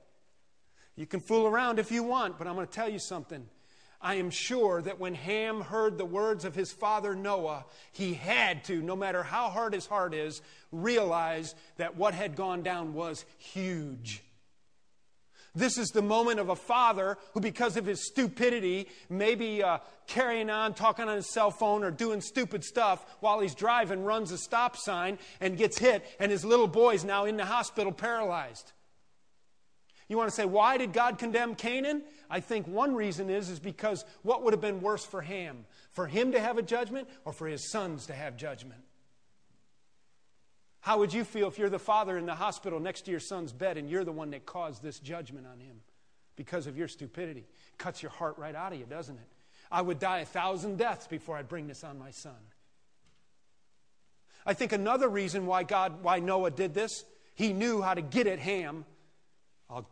You 0.96 1.06
can 1.06 1.20
fool 1.20 1.46
around 1.46 1.78
if 1.78 1.90
you 1.90 2.02
want, 2.02 2.38
but 2.38 2.46
I'm 2.46 2.54
going 2.54 2.66
to 2.66 2.72
tell 2.72 2.88
you 2.88 2.98
something. 2.98 3.46
I 4.02 4.16
am 4.16 4.30
sure 4.30 4.82
that 4.82 4.98
when 4.98 5.14
Ham 5.14 5.60
heard 5.60 5.96
the 5.96 6.04
words 6.04 6.44
of 6.44 6.54
his 6.54 6.72
father 6.72 7.14
Noah, 7.14 7.64
he 7.92 8.14
had 8.14 8.64
to, 8.64 8.82
no 8.82 8.96
matter 8.96 9.22
how 9.22 9.48
hard 9.48 9.72
his 9.72 9.86
heart 9.86 10.12
is, 10.12 10.42
realize 10.72 11.54
that 11.76 11.96
what 11.96 12.12
had 12.12 12.36
gone 12.36 12.62
down 12.62 12.94
was 12.94 13.24
huge. 13.38 14.22
This 15.54 15.76
is 15.76 15.90
the 15.90 16.02
moment 16.02 16.40
of 16.40 16.48
a 16.48 16.56
father 16.56 17.18
who, 17.34 17.40
because 17.40 17.76
of 17.76 17.84
his 17.84 18.06
stupidity, 18.06 18.88
maybe 19.10 19.62
uh, 19.62 19.78
carrying 20.06 20.48
on, 20.48 20.72
talking 20.72 21.08
on 21.08 21.16
his 21.16 21.30
cell 21.30 21.50
phone, 21.50 21.84
or 21.84 21.90
doing 21.90 22.22
stupid 22.22 22.64
stuff 22.64 23.04
while 23.20 23.40
he's 23.40 23.54
driving, 23.54 24.02
runs 24.02 24.32
a 24.32 24.38
stop 24.38 24.78
sign 24.78 25.18
and 25.40 25.58
gets 25.58 25.78
hit, 25.78 26.06
and 26.18 26.32
his 26.32 26.44
little 26.44 26.68
boy's 26.68 27.04
now 27.04 27.26
in 27.26 27.36
the 27.36 27.44
hospital 27.44 27.92
paralyzed. 27.92 28.72
You 30.08 30.16
want 30.16 30.30
to 30.30 30.34
say, 30.34 30.46
why 30.46 30.78
did 30.78 30.92
God 30.92 31.18
condemn 31.18 31.54
Canaan? 31.54 32.02
I 32.30 32.40
think 32.40 32.66
one 32.66 32.94
reason 32.94 33.28
is, 33.28 33.50
is 33.50 33.60
because 33.60 34.04
what 34.22 34.42
would 34.42 34.54
have 34.54 34.60
been 34.60 34.80
worse 34.80 35.04
for 35.04 35.20
Ham? 35.20 35.64
For 35.92 36.06
him 36.06 36.32
to 36.32 36.40
have 36.40 36.56
a 36.56 36.62
judgment 36.62 37.08
or 37.24 37.32
for 37.32 37.46
his 37.46 37.70
sons 37.70 38.06
to 38.06 38.14
have 38.14 38.36
judgment? 38.36 38.80
How 40.82 40.98
would 40.98 41.14
you 41.14 41.22
feel 41.22 41.46
if 41.46 41.58
you're 41.58 41.70
the 41.70 41.78
father 41.78 42.18
in 42.18 42.26
the 42.26 42.34
hospital 42.34 42.80
next 42.80 43.02
to 43.02 43.12
your 43.12 43.20
son's 43.20 43.52
bed 43.52 43.78
and 43.78 43.88
you're 43.88 44.04
the 44.04 44.10
one 44.10 44.30
that 44.32 44.44
caused 44.44 44.82
this 44.82 44.98
judgment 44.98 45.46
on 45.46 45.60
him 45.60 45.76
because 46.34 46.66
of 46.66 46.76
your 46.76 46.88
stupidity? 46.88 47.40
It 47.40 47.78
cuts 47.78 48.02
your 48.02 48.10
heart 48.10 48.36
right 48.36 48.54
out 48.54 48.72
of 48.72 48.80
you, 48.80 48.84
doesn't 48.84 49.14
it? 49.14 49.28
I 49.70 49.80
would 49.80 50.00
die 50.00 50.18
a 50.18 50.24
thousand 50.24 50.78
deaths 50.78 51.06
before 51.06 51.36
I'd 51.36 51.48
bring 51.48 51.68
this 51.68 51.84
on 51.84 52.00
my 52.00 52.10
son. 52.10 52.34
I 54.44 54.54
think 54.54 54.72
another 54.72 55.08
reason 55.08 55.46
why 55.46 55.62
God, 55.62 56.02
why 56.02 56.18
Noah 56.18 56.50
did 56.50 56.74
this, 56.74 57.04
he 57.36 57.52
knew 57.52 57.80
how 57.80 57.94
to 57.94 58.02
get 58.02 58.26
at 58.26 58.40
Ham. 58.40 58.84
I'll 59.70 59.88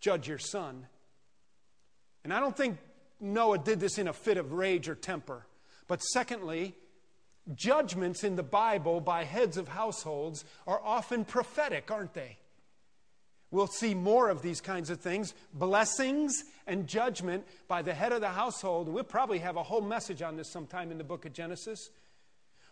judge 0.00 0.26
your 0.26 0.40
son. 0.40 0.88
And 2.24 2.34
I 2.34 2.40
don't 2.40 2.56
think 2.56 2.78
Noah 3.20 3.58
did 3.58 3.78
this 3.78 3.96
in 3.96 4.08
a 4.08 4.12
fit 4.12 4.38
of 4.38 4.52
rage 4.52 4.88
or 4.88 4.96
temper. 4.96 5.46
But 5.86 6.02
secondly, 6.02 6.74
judgments 7.54 8.24
in 8.24 8.36
the 8.36 8.42
Bible 8.42 9.00
by 9.00 9.24
heads 9.24 9.56
of 9.56 9.68
households 9.68 10.44
are 10.66 10.80
often 10.84 11.24
prophetic, 11.24 11.90
aren't 11.90 12.14
they? 12.14 12.38
We'll 13.50 13.66
see 13.66 13.94
more 13.94 14.28
of 14.28 14.42
these 14.42 14.60
kinds 14.60 14.90
of 14.90 15.00
things 15.00 15.34
blessings 15.52 16.44
and 16.66 16.86
judgment 16.86 17.44
by 17.66 17.82
the 17.82 17.94
head 17.94 18.12
of 18.12 18.20
the 18.20 18.28
household. 18.28 18.88
We'll 18.88 19.02
probably 19.02 19.40
have 19.40 19.56
a 19.56 19.62
whole 19.62 19.80
message 19.80 20.22
on 20.22 20.36
this 20.36 20.52
sometime 20.52 20.92
in 20.92 20.98
the 20.98 21.04
book 21.04 21.26
of 21.26 21.32
Genesis, 21.32 21.90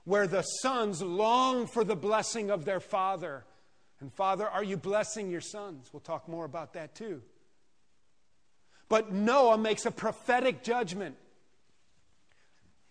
where 0.05 0.29
the 0.29 0.43
sons 0.43 1.03
long 1.03 1.67
for 1.67 1.83
the 1.83 1.97
blessing 1.97 2.51
of 2.51 2.64
their 2.64 2.81
father. 2.81 3.45
And, 4.01 4.12
Father, 4.12 4.47
are 4.47 4.62
you 4.62 4.77
blessing 4.77 5.31
your 5.31 5.41
sons? 5.41 5.91
We'll 5.93 6.01
talk 6.01 6.29
more 6.29 6.45
about 6.45 6.75
that 6.75 6.95
too. 6.95 7.23
But 8.88 9.12
Noah 9.12 9.59
makes 9.59 9.85
a 9.85 9.91
prophetic 9.91 10.62
judgment. 10.62 11.17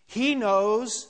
He 0.05 0.35
knows 0.35 1.07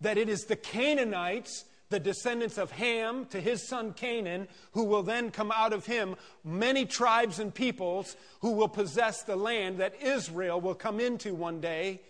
that 0.00 0.18
it 0.18 0.28
is 0.28 0.44
the 0.44 0.56
Canaanites, 0.56 1.64
the 1.90 2.00
descendants 2.00 2.56
of 2.56 2.70
Ham 2.72 3.26
to 3.26 3.40
his 3.40 3.68
son 3.68 3.92
Canaan, 3.92 4.48
who 4.72 4.84
will 4.84 5.02
then 5.02 5.30
come 5.30 5.52
out 5.52 5.72
of 5.72 5.86
him 5.86 6.16
many 6.44 6.86
tribes 6.86 7.38
and 7.38 7.54
peoples 7.54 8.16
who 8.40 8.52
will 8.52 8.68
possess 8.68 9.22
the 9.22 9.36
land 9.36 9.78
that 9.78 10.00
Israel 10.00 10.60
will 10.60 10.74
come 10.74 11.00
into 11.00 11.34
one 11.34 11.60
day. 11.60 12.00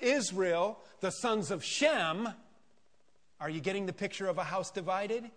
Israel, 0.00 0.78
the 1.00 1.10
sons 1.10 1.50
of 1.50 1.64
Shem. 1.64 2.28
Are 3.40 3.50
you 3.50 3.60
getting 3.60 3.86
the 3.86 3.92
picture 3.92 4.28
of 4.28 4.38
a 4.38 4.44
house 4.44 4.70
divided? 4.70 5.30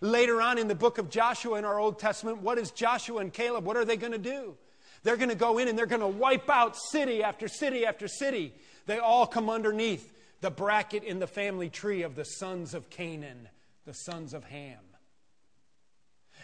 Later 0.00 0.40
on 0.40 0.58
in 0.58 0.68
the 0.68 0.74
book 0.74 0.98
of 0.98 1.10
Joshua 1.10 1.58
in 1.58 1.64
our 1.64 1.78
Old 1.78 1.98
Testament, 1.98 2.42
what 2.42 2.58
is 2.58 2.70
Joshua 2.70 3.20
and 3.20 3.32
Caleb? 3.32 3.64
What 3.64 3.76
are 3.76 3.84
they 3.84 3.96
going 3.96 4.12
to 4.12 4.18
do? 4.18 4.54
They're 5.02 5.16
going 5.16 5.30
to 5.30 5.34
go 5.34 5.58
in 5.58 5.68
and 5.68 5.78
they're 5.78 5.86
going 5.86 6.00
to 6.00 6.06
wipe 6.06 6.50
out 6.50 6.76
city 6.76 7.22
after 7.22 7.48
city 7.48 7.86
after 7.86 8.08
city. 8.08 8.54
They 8.86 8.98
all 8.98 9.26
come 9.26 9.48
underneath 9.48 10.12
the 10.46 10.50
bracket 10.52 11.02
in 11.02 11.18
the 11.18 11.26
family 11.26 11.68
tree 11.68 12.02
of 12.02 12.14
the 12.14 12.22
sons 12.22 12.72
of 12.72 12.88
Canaan, 12.88 13.48
the 13.84 13.92
sons 13.92 14.32
of 14.32 14.44
Ham. 14.44 14.78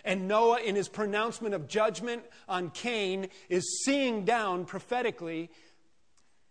And 0.05 0.27
Noah, 0.27 0.59
in 0.59 0.75
his 0.75 0.89
pronouncement 0.89 1.55
of 1.55 1.69
judgment 1.69 2.25
on 2.49 2.71
Cain, 2.71 3.29
is 3.49 3.85
seeing 3.85 4.25
down 4.25 4.65
prophetically 4.65 5.51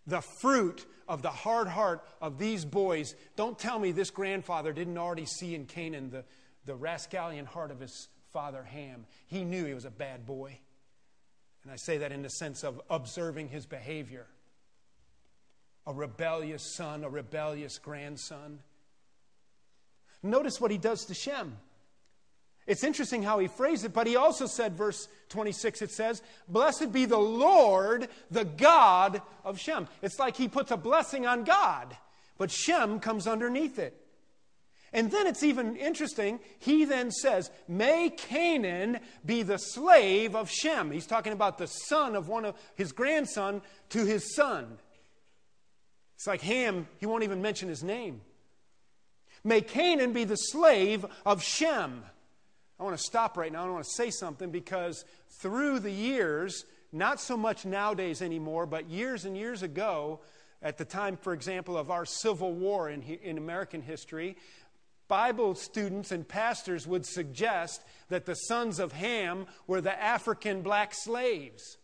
the 0.06 0.22
fruit 0.40 0.86
of 1.06 1.20
the 1.20 1.28
hard 1.28 1.68
heart 1.68 2.02
of 2.22 2.38
these 2.38 2.64
boys. 2.64 3.14
Don't 3.36 3.58
tell 3.58 3.78
me 3.78 3.92
this 3.92 4.08
grandfather 4.08 4.72
didn't 4.72 4.96
already 4.96 5.26
see 5.26 5.54
in 5.54 5.66
Canaan 5.66 6.08
the, 6.08 6.24
the 6.64 6.74
rascallion 6.74 7.44
heart 7.44 7.70
of 7.70 7.80
his 7.80 8.08
father 8.32 8.62
Ham. 8.62 9.04
He 9.26 9.44
knew 9.44 9.66
he 9.66 9.74
was 9.74 9.84
a 9.84 9.90
bad 9.90 10.24
boy. 10.24 10.58
And 11.64 11.70
I 11.70 11.76
say 11.76 11.98
that 11.98 12.12
in 12.12 12.22
the 12.22 12.30
sense 12.30 12.64
of 12.64 12.80
observing 12.88 13.48
his 13.48 13.66
behavior 13.66 14.26
a 15.86 15.92
rebellious 15.92 16.74
son, 16.74 17.04
a 17.04 17.10
rebellious 17.10 17.78
grandson. 17.78 18.60
Notice 20.22 20.60
what 20.60 20.70
he 20.70 20.78
does 20.78 21.04
to 21.06 21.14
Shem. 21.14 21.56
It's 22.66 22.84
interesting 22.84 23.24
how 23.24 23.40
he 23.40 23.48
phrased 23.48 23.84
it, 23.84 23.92
but 23.92 24.06
he 24.06 24.14
also 24.14 24.46
said, 24.46 24.76
verse 24.76 25.08
26, 25.30 25.82
it 25.82 25.90
says, 25.90 26.22
Blessed 26.46 26.92
be 26.92 27.06
the 27.06 27.18
Lord, 27.18 28.08
the 28.30 28.44
God 28.44 29.20
of 29.44 29.58
Shem. 29.58 29.88
It's 30.00 30.20
like 30.20 30.36
he 30.36 30.46
puts 30.46 30.70
a 30.70 30.76
blessing 30.76 31.26
on 31.26 31.42
God, 31.42 31.96
but 32.38 32.52
Shem 32.52 33.00
comes 33.00 33.26
underneath 33.26 33.80
it. 33.80 33.98
And 34.92 35.10
then 35.10 35.26
it's 35.26 35.42
even 35.42 35.76
interesting. 35.76 36.38
He 36.58 36.84
then 36.84 37.10
says, 37.10 37.50
May 37.66 38.10
Canaan 38.10 39.00
be 39.24 39.42
the 39.42 39.56
slave 39.56 40.36
of 40.36 40.50
Shem. 40.50 40.90
He's 40.90 41.06
talking 41.06 41.32
about 41.32 41.58
the 41.58 41.66
son 41.66 42.14
of 42.14 42.28
one 42.28 42.44
of 42.44 42.54
his 42.76 42.92
grandson 42.92 43.62
to 43.88 44.04
his 44.04 44.36
son. 44.36 44.78
It's 46.22 46.26
like 46.28 46.42
Ham, 46.42 46.86
he 46.98 47.06
won't 47.06 47.24
even 47.24 47.42
mention 47.42 47.68
his 47.68 47.82
name. 47.82 48.20
May 49.42 49.60
Canaan 49.60 50.12
be 50.12 50.22
the 50.22 50.36
slave 50.36 51.04
of 51.26 51.42
Shem. 51.42 52.04
I 52.78 52.84
want 52.84 52.96
to 52.96 53.02
stop 53.02 53.36
right 53.36 53.50
now. 53.50 53.66
I 53.66 53.68
want 53.68 53.82
to 53.82 53.90
say 53.90 54.10
something 54.10 54.52
because 54.52 55.04
through 55.40 55.80
the 55.80 55.90
years, 55.90 56.64
not 56.92 57.20
so 57.20 57.36
much 57.36 57.64
nowadays 57.64 58.22
anymore, 58.22 58.66
but 58.66 58.88
years 58.88 59.24
and 59.24 59.36
years 59.36 59.64
ago, 59.64 60.20
at 60.62 60.78
the 60.78 60.84
time, 60.84 61.16
for 61.16 61.32
example, 61.32 61.76
of 61.76 61.90
our 61.90 62.04
Civil 62.04 62.52
War 62.52 62.88
in, 62.88 63.02
in 63.02 63.36
American 63.36 63.82
history, 63.82 64.36
Bible 65.08 65.56
students 65.56 66.12
and 66.12 66.28
pastors 66.28 66.86
would 66.86 67.04
suggest 67.04 67.82
that 68.10 68.26
the 68.26 68.34
sons 68.34 68.78
of 68.78 68.92
Ham 68.92 69.46
were 69.66 69.80
the 69.80 70.00
African 70.00 70.62
black 70.62 70.92
slaves. 70.94 71.78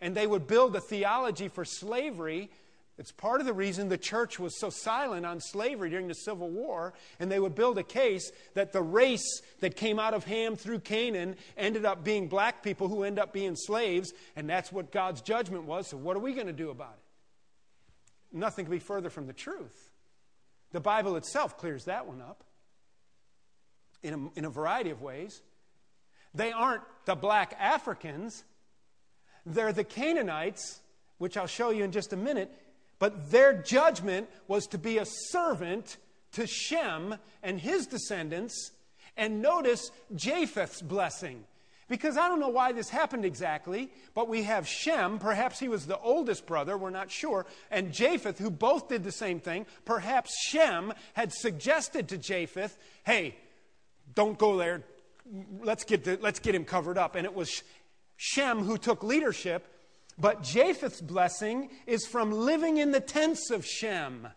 And 0.00 0.16
they 0.16 0.26
would 0.26 0.48
build 0.48 0.74
a 0.74 0.80
theology 0.80 1.46
for 1.46 1.64
slavery 1.64 2.50
it's 2.96 3.10
part 3.10 3.40
of 3.40 3.46
the 3.46 3.52
reason 3.52 3.88
the 3.88 3.98
church 3.98 4.38
was 4.38 4.58
so 4.58 4.70
silent 4.70 5.26
on 5.26 5.40
slavery 5.40 5.90
during 5.90 6.06
the 6.06 6.14
Civil 6.14 6.48
War, 6.48 6.94
and 7.18 7.30
they 7.30 7.40
would 7.40 7.56
build 7.56 7.76
a 7.76 7.82
case 7.82 8.30
that 8.54 8.72
the 8.72 8.82
race 8.82 9.42
that 9.60 9.74
came 9.74 9.98
out 9.98 10.14
of 10.14 10.24
Ham 10.24 10.54
through 10.54 10.78
Canaan 10.78 11.34
ended 11.56 11.84
up 11.84 12.04
being 12.04 12.28
black 12.28 12.62
people 12.62 12.88
who 12.88 13.02
end 13.02 13.18
up 13.18 13.32
being 13.32 13.56
slaves, 13.56 14.12
and 14.36 14.48
that's 14.48 14.70
what 14.70 14.92
God's 14.92 15.22
judgment 15.22 15.64
was. 15.64 15.88
So, 15.88 15.96
what 15.96 16.16
are 16.16 16.20
we 16.20 16.34
going 16.34 16.46
to 16.46 16.52
do 16.52 16.70
about 16.70 16.94
it? 16.94 18.36
Nothing 18.36 18.64
can 18.66 18.72
be 18.72 18.78
further 18.78 19.10
from 19.10 19.26
the 19.26 19.32
truth. 19.32 19.90
The 20.70 20.80
Bible 20.80 21.16
itself 21.16 21.58
clears 21.58 21.84
that 21.86 22.06
one 22.06 22.20
up 22.20 22.44
in 24.04 24.14
a, 24.14 24.38
in 24.38 24.44
a 24.44 24.50
variety 24.50 24.90
of 24.90 25.02
ways. 25.02 25.42
They 26.32 26.52
aren't 26.52 26.82
the 27.06 27.16
black 27.16 27.56
Africans, 27.58 28.44
they're 29.44 29.72
the 29.72 29.84
Canaanites, 29.84 30.80
which 31.18 31.36
I'll 31.36 31.46
show 31.46 31.70
you 31.70 31.84
in 31.84 31.90
just 31.90 32.12
a 32.12 32.16
minute 32.16 32.50
but 32.98 33.30
their 33.30 33.52
judgment 33.52 34.28
was 34.48 34.66
to 34.68 34.78
be 34.78 34.98
a 34.98 35.06
servant 35.06 35.96
to 36.32 36.46
Shem 36.46 37.16
and 37.42 37.60
his 37.60 37.86
descendants. 37.86 38.72
And 39.16 39.42
notice 39.42 39.90
Japheth's 40.14 40.82
blessing. 40.82 41.44
Because 41.86 42.16
I 42.16 42.28
don't 42.28 42.40
know 42.40 42.48
why 42.48 42.72
this 42.72 42.88
happened 42.88 43.24
exactly, 43.24 43.90
but 44.14 44.28
we 44.28 44.44
have 44.44 44.66
Shem, 44.66 45.18
perhaps 45.18 45.60
he 45.60 45.68
was 45.68 45.86
the 45.86 45.98
oldest 45.98 46.46
brother, 46.46 46.78
we're 46.78 46.90
not 46.90 47.10
sure, 47.10 47.44
and 47.70 47.92
Japheth, 47.92 48.38
who 48.38 48.50
both 48.50 48.88
did 48.88 49.04
the 49.04 49.12
same 49.12 49.38
thing. 49.38 49.66
Perhaps 49.84 50.34
Shem 50.48 50.94
had 51.12 51.30
suggested 51.30 52.08
to 52.08 52.16
Japheth, 52.16 52.78
hey, 53.04 53.36
don't 54.14 54.38
go 54.38 54.56
there, 54.56 54.82
let's 55.60 55.84
get, 55.84 56.04
the, 56.04 56.18
let's 56.22 56.38
get 56.38 56.54
him 56.54 56.64
covered 56.64 56.96
up. 56.96 57.16
And 57.16 57.26
it 57.26 57.34
was 57.34 57.62
Shem 58.16 58.64
who 58.64 58.78
took 58.78 59.02
leadership 59.02 59.66
but 60.18 60.42
Japheth's 60.42 61.00
blessing 61.00 61.70
is 61.86 62.06
from 62.06 62.30
living 62.30 62.76
in 62.76 62.92
the 62.92 63.00
tents 63.00 63.50
of 63.50 63.66
Shem, 63.66 64.28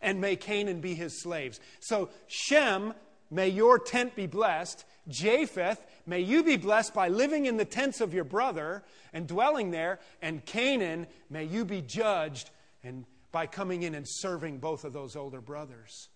and 0.00 0.20
may 0.20 0.36
Canaan 0.36 0.80
be 0.80 0.94
his 0.94 1.22
slaves. 1.22 1.60
So, 1.80 2.10
Shem, 2.26 2.94
may 3.30 3.48
your 3.48 3.78
tent 3.78 4.14
be 4.14 4.26
blessed. 4.26 4.84
Japheth, 5.08 5.84
may 6.06 6.20
you 6.20 6.42
be 6.42 6.56
blessed 6.56 6.92
by 6.92 7.08
living 7.08 7.46
in 7.46 7.56
the 7.56 7.64
tents 7.64 8.00
of 8.00 8.12
your 8.12 8.24
brother 8.24 8.84
and 9.12 9.26
dwelling 9.26 9.70
there. 9.70 10.00
And 10.20 10.44
Canaan, 10.44 11.06
may 11.30 11.44
you 11.44 11.64
be 11.64 11.80
judged 11.80 12.50
and 12.82 13.04
by 13.32 13.46
coming 13.46 13.82
in 13.82 13.94
and 13.94 14.06
serving 14.08 14.58
both 14.58 14.84
of 14.84 14.92
those 14.92 15.16
older 15.16 15.40
brothers. 15.40 16.08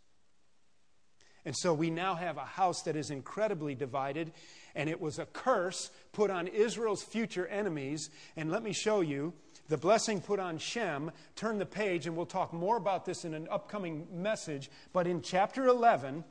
And 1.45 1.57
so 1.57 1.73
we 1.73 1.91
now 1.91 2.15
have 2.15 2.37
a 2.37 2.45
house 2.45 2.83
that 2.83 2.97
is 2.97 3.11
incredibly 3.11 3.75
divided, 3.75 4.33
and 4.75 4.89
it 4.89 5.01
was 5.01 5.19
a 5.19 5.27
curse 5.27 5.91
put 6.13 6.31
on 6.31 6.47
Israel's 6.47 7.03
future 7.03 7.47
enemies. 7.47 8.11
And 8.37 8.51
let 8.51 8.63
me 8.63 8.73
show 8.73 9.01
you 9.01 9.33
the 9.69 9.77
blessing 9.77 10.21
put 10.21 10.41
on 10.41 10.59
Shem. 10.59 11.11
Turn 11.37 11.59
the 11.59 11.67
page, 11.67 12.07
and 12.07 12.17
we'll 12.17 12.27
talk 12.27 12.53
more 12.53 12.77
about 12.77 13.05
this 13.05 13.25
in 13.25 13.35
an 13.35 13.49
upcoming 13.51 14.07
message. 14.13 14.71
But 14.93 15.07
in 15.07 15.23
chapter 15.23 15.67
11, 15.67 16.25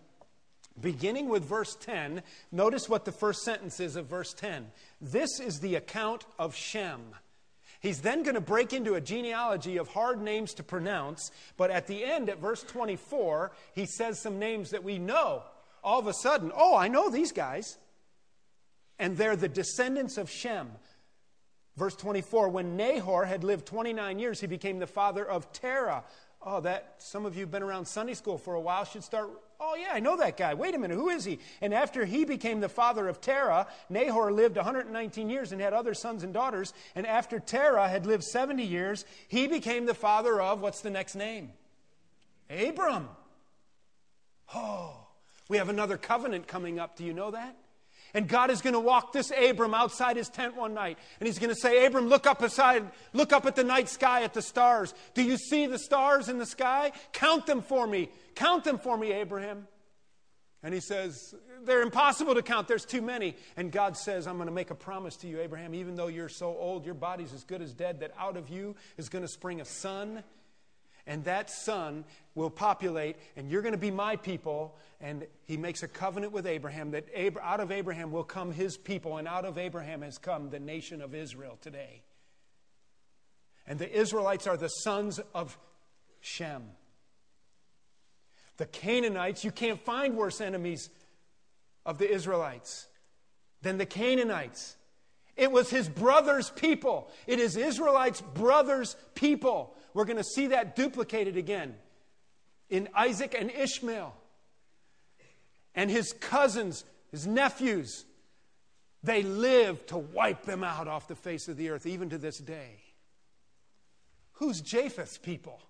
beginning 0.79 1.29
with 1.29 1.43
verse 1.43 1.75
10, 1.79 2.21
notice 2.51 2.89
what 2.89 3.05
the 3.05 3.11
first 3.11 3.43
sentence 3.43 3.79
is 3.79 3.95
of 3.95 4.07
verse 4.07 4.33
10. 4.33 4.67
This 5.01 5.39
is 5.39 5.59
the 5.59 5.75
account 5.75 6.25
of 6.37 6.55
Shem. 6.55 7.01
He's 7.79 8.01
then 8.01 8.23
going 8.23 8.35
to 8.35 8.41
break 8.41 8.73
into 8.73 8.95
a 8.95 9.01
genealogy 9.01 9.77
of 9.77 9.87
hard 9.87 10.21
names 10.21 10.53
to 10.55 10.63
pronounce, 10.63 11.31
but 11.55 11.71
at 11.71 11.87
the 11.87 12.03
end, 12.03 12.29
at 12.29 12.39
verse 12.39 12.61
24, 12.63 13.53
he 13.73 13.85
says 13.85 14.21
some 14.21 14.37
names 14.37 14.71
that 14.71 14.83
we 14.83 14.97
know. 14.97 15.43
All 15.81 15.99
of 15.99 16.07
a 16.07 16.13
sudden, 16.13 16.51
oh, 16.53 16.75
I 16.75 16.89
know 16.89 17.09
these 17.09 17.31
guys. 17.31 17.77
And 18.99 19.17
they're 19.17 19.35
the 19.35 19.47
descendants 19.47 20.17
of 20.17 20.29
Shem. 20.29 20.69
Verse 21.77 21.95
24, 21.95 22.49
when 22.49 22.75
Nahor 22.75 23.25
had 23.25 23.43
lived 23.43 23.65
29 23.65 24.19
years, 24.19 24.41
he 24.41 24.47
became 24.47 24.79
the 24.79 24.87
father 24.87 25.25
of 25.25 25.51
Terah. 25.53 26.03
Oh, 26.41 26.59
that 26.61 26.95
some 26.97 27.25
of 27.25 27.35
you 27.35 27.41
have 27.41 27.51
been 27.51 27.63
around 27.63 27.85
Sunday 27.85 28.13
school 28.13 28.37
for 28.37 28.53
a 28.53 28.61
while 28.61 28.83
should 28.83 29.03
start 29.03 29.29
Oh, 29.61 29.75
yeah, 29.75 29.89
I 29.91 29.99
know 29.99 30.15
that 30.15 30.37
guy. 30.37 30.53
Wait 30.53 30.73
a 30.73 30.77
minute, 30.77 30.95
who 30.95 31.09
is 31.09 31.25
he? 31.25 31.39
And 31.59 31.73
after 31.73 32.05
he 32.05 32.23
became 32.23 32.61
the 32.61 32.69
father 32.69 33.09
of 33.09 33.19
Terah, 33.19 33.67
Nahor 33.89 34.31
lived 34.31 34.55
119 34.55 35.29
years 35.29 35.51
and 35.51 35.61
had 35.61 35.73
other 35.73 35.93
sons 35.93 36.23
and 36.23 36.33
daughters. 36.33 36.73
And 36.95 37.05
after 37.05 37.39
Terah 37.39 37.89
had 37.89 38.05
lived 38.05 38.23
70 38.23 38.63
years, 38.63 39.03
he 39.27 39.47
became 39.47 39.85
the 39.85 39.93
father 39.93 40.41
of 40.41 40.61
what's 40.61 40.79
the 40.79 40.89
next 40.89 41.15
name? 41.15 41.51
Abram. 42.49 43.09
Oh, 44.55 45.07
we 45.49 45.57
have 45.57 45.67
another 45.67 45.97
covenant 45.97 46.47
coming 46.47 46.79
up. 46.79 46.95
Do 46.95 47.03
you 47.03 47.13
know 47.13 47.31
that? 47.31 47.57
And 48.13 48.27
God 48.27 48.49
is 48.49 48.61
going 48.61 48.73
to 48.73 48.79
walk 48.79 49.13
this 49.13 49.31
Abram 49.31 49.73
outside 49.73 50.17
his 50.17 50.29
tent 50.29 50.55
one 50.55 50.73
night. 50.73 50.97
And 51.19 51.27
he's 51.27 51.39
going 51.39 51.53
to 51.53 51.59
say, 51.59 51.85
Abram, 51.85 52.07
look 52.07 52.25
up 52.25 52.41
aside, 52.41 52.89
look 53.13 53.33
up 53.33 53.45
at 53.45 53.55
the 53.55 53.63
night 53.63 53.89
sky 53.89 54.23
at 54.23 54.33
the 54.33 54.41
stars. 54.41 54.93
Do 55.13 55.23
you 55.23 55.37
see 55.37 55.67
the 55.67 55.79
stars 55.79 56.29
in 56.29 56.37
the 56.37 56.45
sky? 56.45 56.91
Count 57.13 57.45
them 57.45 57.61
for 57.61 57.85
me. 57.85 58.09
Count 58.35 58.63
them 58.63 58.79
for 58.79 58.97
me, 58.97 59.11
Abraham. 59.11 59.67
And 60.61 60.73
he 60.73 60.81
says, 60.81 61.33
They're 61.63 61.81
impossible 61.81 62.35
to 62.35 62.41
count. 62.41 62.67
There's 62.67 62.85
too 62.85 63.01
many. 63.01 63.35
And 63.55 63.71
God 63.71 63.95
says, 63.95 64.27
I'm 64.27 64.35
going 64.35 64.47
to 64.47 64.53
make 64.53 64.71
a 64.71 64.75
promise 64.75 65.15
to 65.17 65.27
you, 65.27 65.39
Abraham. 65.39 65.73
Even 65.73 65.95
though 65.95 66.07
you're 66.07 66.29
so 66.29 66.47
old, 66.47 66.85
your 66.85 66.95
body's 66.95 67.33
as 67.33 67.43
good 67.43 67.61
as 67.61 67.73
dead, 67.73 68.01
that 68.01 68.11
out 68.17 68.35
of 68.35 68.49
you 68.49 68.75
is 68.97 69.07
going 69.07 69.23
to 69.23 69.27
spring 69.27 69.61
a 69.61 69.65
son 69.65 70.23
and 71.09 71.23
that 71.23 71.49
son 71.49 72.05
will 72.35 72.51
populate, 72.51 73.17
and 73.35 73.49
you're 73.49 73.63
going 73.63 73.73
to 73.73 73.79
be 73.79 73.89
my 73.89 74.15
people. 74.15 74.77
And 75.01 75.25
he 75.47 75.57
makes 75.57 75.81
a 75.81 75.87
covenant 75.87 76.33
with 76.33 76.45
Abraham 76.45 76.91
that 76.91 77.07
out 77.41 77.59
of 77.59 77.71
Abraham 77.71 78.11
will 78.11 78.23
come 78.23 78.51
his 78.51 78.77
people, 78.77 79.17
and 79.17 79.27
out 79.27 79.43
of 79.43 79.57
Abraham 79.57 80.03
has 80.03 80.19
come 80.19 80.51
the 80.51 80.59
nation 80.59 81.01
of 81.01 81.15
Israel 81.15 81.57
today. 81.61 82.03
And 83.65 83.79
the 83.79 83.91
Israelites 83.91 84.45
are 84.45 84.55
the 84.55 84.67
sons 84.67 85.19
of 85.33 85.57
Shem. 86.21 86.63
The 88.57 88.67
Canaanites, 88.67 89.43
you 89.43 89.51
can't 89.51 89.83
find 89.83 90.15
worse 90.15 90.39
enemies 90.39 90.91
of 91.87 91.97
the 91.97 92.09
Israelites 92.09 92.87
than 93.63 93.79
the 93.79 93.85
Canaanites. 93.87 94.75
It 95.35 95.51
was 95.51 95.71
his 95.71 95.89
brother's 95.89 96.51
people. 96.51 97.09
It 97.25 97.39
is 97.39 97.55
Israelites' 97.55 98.21
brother's 98.21 98.95
people. 99.15 99.75
We're 99.93 100.05
going 100.05 100.17
to 100.17 100.23
see 100.23 100.47
that 100.47 100.75
duplicated 100.75 101.37
again 101.37 101.75
in 102.69 102.89
Isaac 102.95 103.35
and 103.37 103.49
Ishmael. 103.51 104.15
And 105.75 105.89
his 105.89 106.13
cousins, 106.13 106.83
his 107.11 107.25
nephews, 107.25 108.05
they 109.03 109.23
live 109.23 109.85
to 109.87 109.97
wipe 109.97 110.43
them 110.43 110.63
out 110.63 110.87
off 110.87 111.07
the 111.07 111.15
face 111.15 111.47
of 111.47 111.57
the 111.57 111.69
earth, 111.69 111.85
even 111.85 112.09
to 112.09 112.17
this 112.17 112.37
day. 112.37 112.81
Who's 114.33 114.61
Japheth's 114.61 115.17
people? 115.17 115.61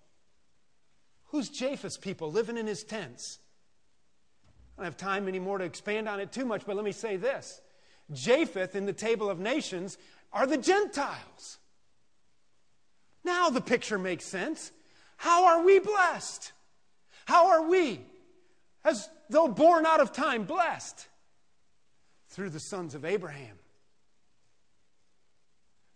Who's 1.26 1.50
Japheth's 1.50 1.98
people 1.98 2.32
living 2.32 2.58
in 2.58 2.66
his 2.66 2.84
tents? 2.84 3.40
I 4.78 4.82
don't 4.82 4.86
have 4.86 4.98
time 4.98 5.28
anymore 5.28 5.58
to 5.58 5.64
expand 5.64 6.08
on 6.08 6.20
it 6.20 6.32
too 6.32 6.46
much, 6.46 6.66
but 6.66 6.76
let 6.76 6.86
me 6.86 6.92
say 6.92 7.18
this 7.18 7.62
Japheth 8.12 8.76
in 8.76 8.86
the 8.86 8.94
table 8.94 9.30
of 9.30 9.40
nations 9.40 9.98
are 10.34 10.48
the 10.48 10.58
Gentiles. 10.58 11.58
Now 13.30 13.52
the 13.52 13.62
picture 13.62 14.00
makes 14.00 14.26
sense. 14.26 14.72
How 15.16 15.46
are 15.46 15.64
we 15.64 15.78
blessed? 15.78 16.52
How 17.26 17.50
are 17.50 17.62
we, 17.62 18.02
as 18.84 19.08
though 19.30 19.48
born 19.48 19.86
out 19.86 20.00
of 20.00 20.12
time, 20.12 20.46
blessed? 20.46 21.08
Through 22.30 22.50
the 22.50 22.60
sons 22.60 22.96
of 22.96 23.06
Abraham. 23.06 23.60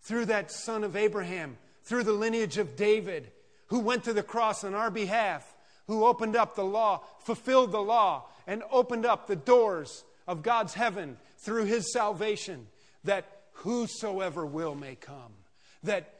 Through 0.01 0.25
that 0.25 0.51
son 0.51 0.83
of 0.83 0.95
Abraham, 0.95 1.57
through 1.83 2.03
the 2.03 2.13
lineage 2.13 2.59
of 2.59 2.75
David, 2.75 3.31
who 3.67 3.79
went 3.79 4.03
to 4.03 4.13
the 4.13 4.21
cross 4.21 4.63
on 4.63 4.75
our 4.75 4.91
behalf, 4.91 5.55
who 5.87 6.05
opened 6.05 6.35
up 6.35 6.53
the 6.55 6.63
law, 6.63 7.01
fulfilled 7.17 7.71
the 7.71 7.81
law, 7.81 8.27
and 8.45 8.61
opened 8.69 9.07
up 9.07 9.25
the 9.25 9.35
doors 9.35 10.03
of 10.27 10.43
God's 10.43 10.75
heaven 10.75 11.17
through 11.39 11.65
his 11.65 11.91
salvation, 11.91 12.67
that 13.05 13.25
whosoever 13.53 14.45
will 14.45 14.75
may 14.75 14.93
come. 14.93 15.33
That 15.81 16.12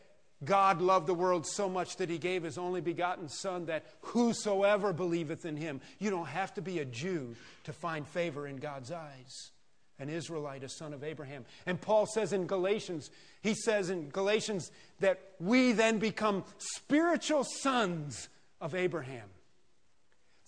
God 0.45 0.82
loved 0.82 1.08
the 1.08 1.13
world 1.13 1.45
so 1.45 1.69
much 1.69 1.97
that 1.97 2.10
he 2.10 2.17
gave 2.17 2.43
his 2.43 2.58
only 2.58 2.82
begotten 2.82 3.29
Son, 3.29 3.65
that 3.65 3.86
whosoever 4.01 4.93
believeth 4.93 5.45
in 5.45 5.58
him, 5.58 5.82
you 5.99 6.10
don't 6.10 6.27
have 6.27 6.53
to 6.56 6.62
be 6.62 6.80
a 6.80 6.86
Jew 6.86 7.36
to 7.63 7.74
find 7.74 8.07
favor 8.07 8.47
in 8.47 8.57
God's 8.57 8.91
eyes. 8.91 9.51
An 9.99 10.09
Israelite, 10.09 10.63
a 10.63 10.70
son 10.70 10.91
of 10.91 11.03
Abraham. 11.03 11.45
And 11.67 11.80
Paul 11.80 12.07
says 12.07 12.34
in 12.34 12.47
Galatians, 12.47 13.11
he 13.41 13.53
says 13.53 13.91
in 13.91 14.09
Galatians 14.09 14.72
that 14.99 15.20
we 15.39 15.72
then 15.72 15.99
become 15.99 16.43
spiritual 16.57 17.43
sons 17.43 18.28
of 18.59 18.74
Abraham 18.74 19.30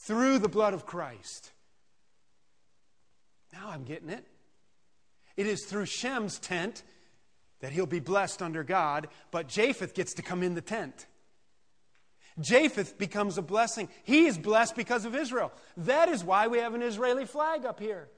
through 0.07 0.39
the 0.39 0.49
blood 0.49 0.73
of 0.73 0.85
Christ. 0.85 1.51
Now 3.53 3.69
I'm 3.69 3.83
getting 3.83 4.09
it. 4.09 4.25
It 5.37 5.47
is 5.47 5.65
through 5.65 5.85
Shem's 5.85 6.39
tent 6.39 6.83
that 7.61 7.71
he'll 7.71 7.85
be 7.85 7.99
blessed 7.99 8.41
under 8.41 8.63
God, 8.63 9.07
but 9.31 9.47
Japheth 9.47 9.93
gets 9.93 10.13
to 10.15 10.21
come 10.21 10.43
in 10.43 10.55
the 10.55 10.61
tent. 10.61 11.07
Japheth 12.39 12.97
becomes 12.97 13.37
a 13.37 13.41
blessing. 13.41 13.87
He 14.03 14.25
is 14.25 14.37
blessed 14.37 14.75
because 14.75 15.05
of 15.05 15.15
Israel. 15.15 15.51
That 15.77 16.09
is 16.09 16.23
why 16.23 16.47
we 16.47 16.57
have 16.59 16.73
an 16.73 16.81
Israeli 16.81 17.25
flag 17.25 17.65
up 17.65 17.79
here. 17.79 18.09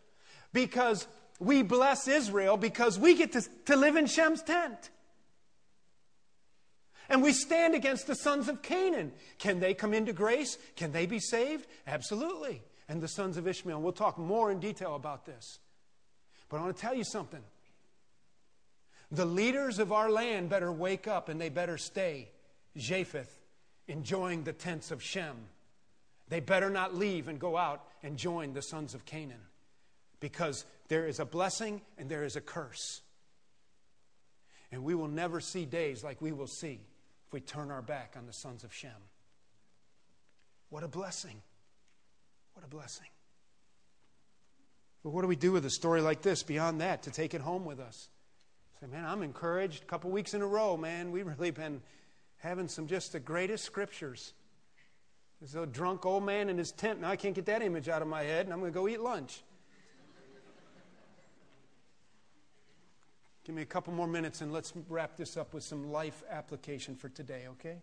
Because 0.54 1.08
we 1.40 1.62
bless 1.62 2.08
Israel 2.08 2.58
because 2.58 2.98
we 2.98 3.16
get 3.16 3.34
to, 3.34 3.44
to 3.66 3.76
live 3.76 3.96
in 3.96 4.08
Shem's 4.08 4.42
tent. 4.42 4.90
And 7.10 7.22
we 7.22 7.32
stand 7.32 7.76
against 7.76 8.08
the 8.08 8.16
sons 8.16 8.50
of 8.50 8.62
Canaan. 8.62 9.14
Can 9.38 9.60
they 9.60 9.74
come 9.74 9.94
into 9.94 10.14
grace? 10.14 10.58
Can 10.76 10.92
they 10.92 11.06
be 11.06 11.20
saved? 11.20 11.68
Absolutely. 11.86 12.62
And 12.90 13.02
the 13.02 13.08
sons 13.08 13.38
of 13.38 13.48
Ishmael. 13.48 13.82
We'll 13.82 13.94
talk 13.94 14.18
more 14.18 14.52
in 14.52 14.60
detail 14.60 14.96
about 14.96 15.26
this. 15.26 15.60
But 16.50 16.58
I 16.58 16.64
want 16.64 16.76
to 16.76 16.82
tell 16.82 16.96
you 16.96 17.04
something. 17.04 17.42
The 19.12 19.26
leaders 19.26 19.80
of 19.80 19.92
our 19.92 20.10
land 20.10 20.50
better 20.50 20.72
wake 20.72 21.08
up 21.08 21.30
and 21.30 21.40
they 21.40 21.50
better 21.50 21.78
stay 21.78 22.30
Japheth, 22.76 23.40
enjoying 23.88 24.44
the 24.44 24.54
tents 24.54 24.92
of 24.92 25.02
Shem. 25.02 25.36
They 26.30 26.42
better 26.42 26.70
not 26.70 26.94
leave 26.94 27.28
and 27.28 27.40
go 27.40 27.56
out 27.56 27.84
and 28.04 28.18
join 28.18 28.54
the 28.54 28.62
sons 28.62 28.94
of 28.94 29.06
Canaan 29.06 29.42
because 30.20 30.66
there 30.90 31.08
is 31.08 31.20
a 31.20 31.26
blessing 31.26 31.82
and 31.98 32.10
there 32.10 32.24
is 32.24 32.36
a 32.36 32.42
curse. 32.42 33.02
And 34.72 34.84
we 34.84 34.94
will 34.94 35.08
never 35.08 35.40
see 35.40 35.66
days 35.66 36.04
like 36.04 36.22
we 36.22 36.34
will 36.34 36.48
see 36.48 36.82
if 37.26 37.34
we 37.34 37.40
turn 37.40 37.72
our 37.72 37.82
back 37.82 38.16
on 38.18 38.26
the 38.26 38.34
sons 38.34 38.66
of 38.66 38.74
Shem. 38.74 38.92
What 40.70 40.84
a 40.84 40.88
blessing! 40.88 41.42
What 42.54 42.66
a 42.66 42.70
blessing. 42.70 43.08
But 45.04 45.12
what 45.12 45.22
do 45.22 45.28
we 45.28 45.36
do 45.36 45.52
with 45.52 45.66
a 45.66 45.70
story 45.70 46.02
like 46.02 46.24
this 46.24 46.44
beyond 46.44 46.82
that 46.82 47.04
to 47.04 47.12
take 47.12 47.34
it 47.34 47.42
home 47.42 47.64
with 47.64 47.80
us? 47.80 48.10
Say, 48.80 48.88
man, 48.88 49.06
I'm 49.06 49.24
encouraged. 49.24 49.84
A 49.84 49.86
couple 49.86 50.12
weeks 50.12 50.34
in 50.34 50.42
a 50.42 50.48
row, 50.48 50.78
man, 50.78 51.12
we've 51.12 51.26
really 51.26 51.52
been 51.52 51.82
having 52.38 52.68
some 52.68 52.86
just 52.86 53.12
the 53.12 53.20
greatest 53.20 53.64
scriptures. 53.66 54.34
There's 55.42 55.56
a 55.56 55.66
drunk 55.66 56.06
old 56.06 56.24
man 56.24 56.50
in 56.50 56.58
his 56.58 56.72
tent. 56.72 57.02
Now 57.02 57.10
I 57.10 57.16
can't 57.16 57.34
get 57.34 57.46
that 57.48 57.62
image 57.62 57.90
out 57.90 58.02
of 58.02 58.08
my 58.08 58.24
head, 58.24 58.46
and 58.46 58.54
I'm 58.54 58.60
going 58.60 58.72
to 58.72 58.78
go 58.78 58.88
eat 58.88 59.00
lunch. 59.00 59.42
Give 63.48 63.56
me 63.56 63.62
a 63.62 63.66
couple 63.66 63.94
more 63.94 64.08
minutes 64.08 64.42
and 64.42 64.52
let's 64.52 64.74
wrap 64.90 65.16
this 65.16 65.38
up 65.38 65.54
with 65.54 65.64
some 65.64 65.90
life 65.90 66.22
application 66.30 66.98
for 66.98 67.08
today, 67.08 67.44
okay? 67.52 67.78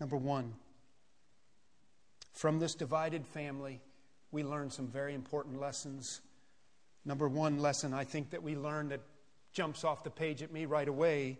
Number 0.00 0.16
one, 0.16 0.54
from 2.32 2.58
this 2.58 2.74
divided 2.74 3.26
family, 3.26 3.82
we 4.32 4.42
learn 4.44 4.70
some 4.70 4.86
very 4.86 5.12
important 5.12 5.60
lessons. 5.60 6.22
Number 7.08 7.26
one 7.26 7.58
lesson 7.60 7.94
I 7.94 8.04
think 8.04 8.30
that 8.30 8.42
we 8.42 8.54
learned 8.54 8.90
that 8.90 9.00
jumps 9.54 9.82
off 9.82 10.04
the 10.04 10.10
page 10.10 10.42
at 10.42 10.52
me 10.52 10.66
right 10.66 10.86
away 10.86 11.38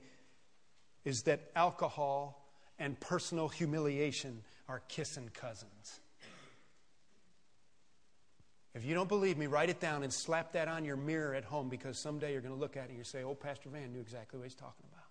is 1.04 1.20
that 1.26 1.50
alcohol 1.54 2.42
and 2.78 2.98
personal 2.98 3.48
humiliation 3.48 4.42
are 4.66 4.80
kissing 4.88 5.28
cousins. 5.34 6.00
If 8.74 8.86
you 8.86 8.94
don't 8.94 9.10
believe 9.10 9.36
me, 9.36 9.46
write 9.46 9.68
it 9.68 9.78
down 9.78 10.04
and 10.04 10.10
slap 10.10 10.52
that 10.52 10.68
on 10.68 10.86
your 10.86 10.96
mirror 10.96 11.34
at 11.34 11.44
home 11.44 11.68
because 11.68 12.00
someday 12.02 12.32
you're 12.32 12.40
going 12.40 12.54
to 12.54 12.60
look 12.60 12.78
at 12.78 12.84
it 12.84 12.88
and 12.88 12.98
you 12.98 13.04
say, 13.04 13.22
Oh, 13.22 13.34
Pastor 13.34 13.68
Van 13.68 13.92
knew 13.92 14.00
exactly 14.00 14.38
what 14.38 14.44
he's 14.44 14.54
talking 14.54 14.86
about. 14.90 15.04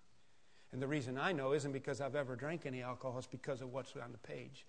And 0.72 0.82
the 0.82 0.88
reason 0.88 1.18
I 1.18 1.30
know 1.30 1.52
isn't 1.52 1.70
because 1.70 2.00
I've 2.00 2.16
ever 2.16 2.34
drank 2.34 2.66
any 2.66 2.82
alcohol, 2.82 3.18
it's 3.18 3.28
because 3.28 3.62
of 3.62 3.72
what's 3.72 3.94
on 3.94 4.10
the 4.10 4.18
page. 4.18 4.66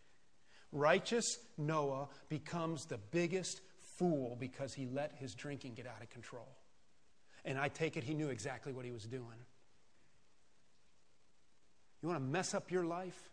Righteous 0.71 1.39
Noah 1.57 2.09
becomes 2.29 2.85
the 2.85 2.99
biggest 3.09 3.61
fool 3.99 4.37
because 4.39 4.73
he 4.73 4.87
let 4.87 5.13
his 5.17 5.35
drinking 5.35 5.73
get 5.73 5.85
out 5.85 6.01
of 6.01 6.09
control. 6.09 6.47
And 7.43 7.59
I 7.59 7.67
take 7.67 7.97
it 7.97 8.03
he 8.03 8.13
knew 8.13 8.29
exactly 8.29 8.71
what 8.71 8.85
he 8.85 8.91
was 8.91 9.03
doing. 9.03 9.45
You 12.01 12.07
want 12.07 12.19
to 12.21 12.25
mess 12.25 12.53
up 12.53 12.71
your 12.71 12.85
life? 12.85 13.29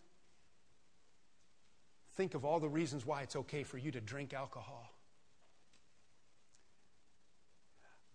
Think 2.17 2.35
of 2.35 2.45
all 2.45 2.59
the 2.59 2.69
reasons 2.69 3.07
why 3.07 3.23
it's 3.23 3.37
okay 3.37 3.63
for 3.63 3.79
you 3.79 3.93
to 3.93 4.01
drink 4.01 4.35
alcohol. 4.35 4.91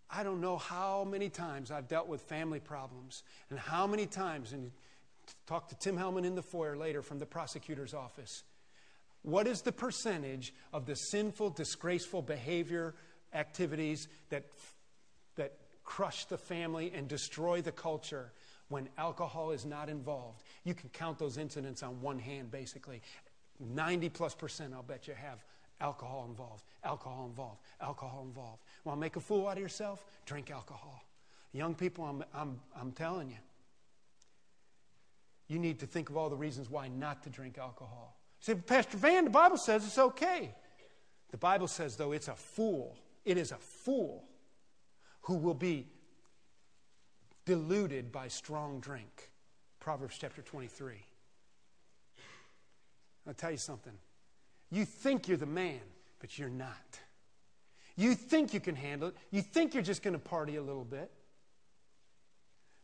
I 0.10 0.24
don't 0.24 0.42
know 0.42 0.58
how 0.58 1.06
many 1.06 1.30
times 1.30 1.72
I've 1.72 1.88
dealt 1.88 2.08
with 2.08 2.22
family 2.22 2.60
problems 2.60 3.24
and 3.50 3.58
how 3.58 3.88
many 3.88 4.06
times, 4.06 4.52
and 4.52 4.72
talk 5.48 5.70
to 5.70 5.76
Tim 5.76 5.98
Hellman 5.98 6.26
in 6.26 6.36
the 6.36 6.42
foyer 6.42 6.76
later 6.76 7.02
from 7.02 7.20
the 7.20 7.26
prosecutor's 7.26 7.94
office. 7.94 8.44
What 9.24 9.48
is 9.48 9.62
the 9.62 9.72
percentage 9.72 10.54
of 10.74 10.86
the 10.86 10.96
sinful, 10.96 11.52
disgraceful 11.52 12.22
behavior 12.22 12.96
activities 13.34 14.08
that, 14.30 14.46
that 15.36 15.54
crush 15.84 16.26
the 16.26 16.38
family 16.38 16.92
and 16.94 17.08
destroy 17.08 17.62
the 17.62 17.72
culture 17.72 18.32
when 18.70 18.90
alcohol 18.98 19.52
is 19.52 19.66
not 19.66 19.90
involved? 19.90 20.44
You 20.64 20.74
can 20.74 20.90
count 20.90 21.20
those 21.20 21.38
incidents 21.38 21.84
on 21.84 22.02
one 22.02 22.18
hand, 22.18 22.50
basically. 22.52 23.02
90 23.60 24.10
plus 24.10 24.34
percent, 24.34 24.74
I'll 24.74 24.82
bet 24.82 25.08
you, 25.08 25.14
have 25.14 25.44
alcohol 25.80 26.26
involved, 26.30 26.64
alcohol 26.84 27.26
involved, 27.26 27.60
alcohol 27.82 28.24
involved. 28.26 28.62
Want 28.84 28.98
to 28.98 29.02
make 29.02 29.16
a 29.16 29.20
fool 29.20 29.48
out 29.48 29.58
of 29.58 29.64
yourself? 29.64 30.06
Drink 30.26 30.52
alcohol. 30.52 31.04
Young 31.54 31.76
people, 31.76 32.06
I'm, 32.06 32.24
I'm, 32.34 32.60
I'm 32.80 32.92
telling 32.92 33.30
you, 33.30 33.38
you 35.48 35.60
need 35.60 35.80
to 35.80 35.86
think 35.86 36.10
of 36.10 36.16
all 36.16 36.30
the 36.30 36.36
reasons 36.36 36.70
why 36.70 36.88
not 36.88 37.24
to 37.24 37.30
drink 37.30 37.58
alcohol. 37.58 38.16
You 38.42 38.54
say, 38.54 38.56
Pastor 38.56 38.98
Van, 38.98 39.26
the 39.26 39.30
Bible 39.30 39.58
says 39.58 39.86
it's 39.86 39.98
okay. 39.98 40.54
The 41.30 41.38
Bible 41.38 41.68
says, 41.68 41.96
though, 41.96 42.12
it's 42.12 42.28
a 42.28 42.36
fool. 42.36 42.98
It 43.24 43.38
is 43.38 43.52
a 43.52 43.58
fool 43.58 44.24
who 45.22 45.36
will 45.36 45.54
be 45.54 45.88
deluded 47.46 48.12
by 48.12 48.28
strong 48.28 48.80
drink. 48.80 49.30
Proverbs 49.80 50.18
chapter 50.20 50.42
23. 50.42 50.96
I'll 53.28 53.34
tell 53.34 53.52
you 53.52 53.58
something. 53.58 53.94
You 54.72 54.86
think 54.86 55.28
you're 55.28 55.38
the 55.38 55.46
man, 55.46 55.82
but 56.20 56.40
you're 56.40 56.50
not. 56.50 57.00
You 57.96 58.16
think 58.16 58.54
you 58.54 58.60
can 58.60 58.76
handle 58.76 59.10
it. 59.10 59.16
You 59.30 59.42
think 59.42 59.74
you're 59.74 59.84
just 59.84 60.02
going 60.02 60.14
to 60.14 60.20
party 60.20 60.56
a 60.56 60.64
little 60.64 60.86
bit. 60.86 61.12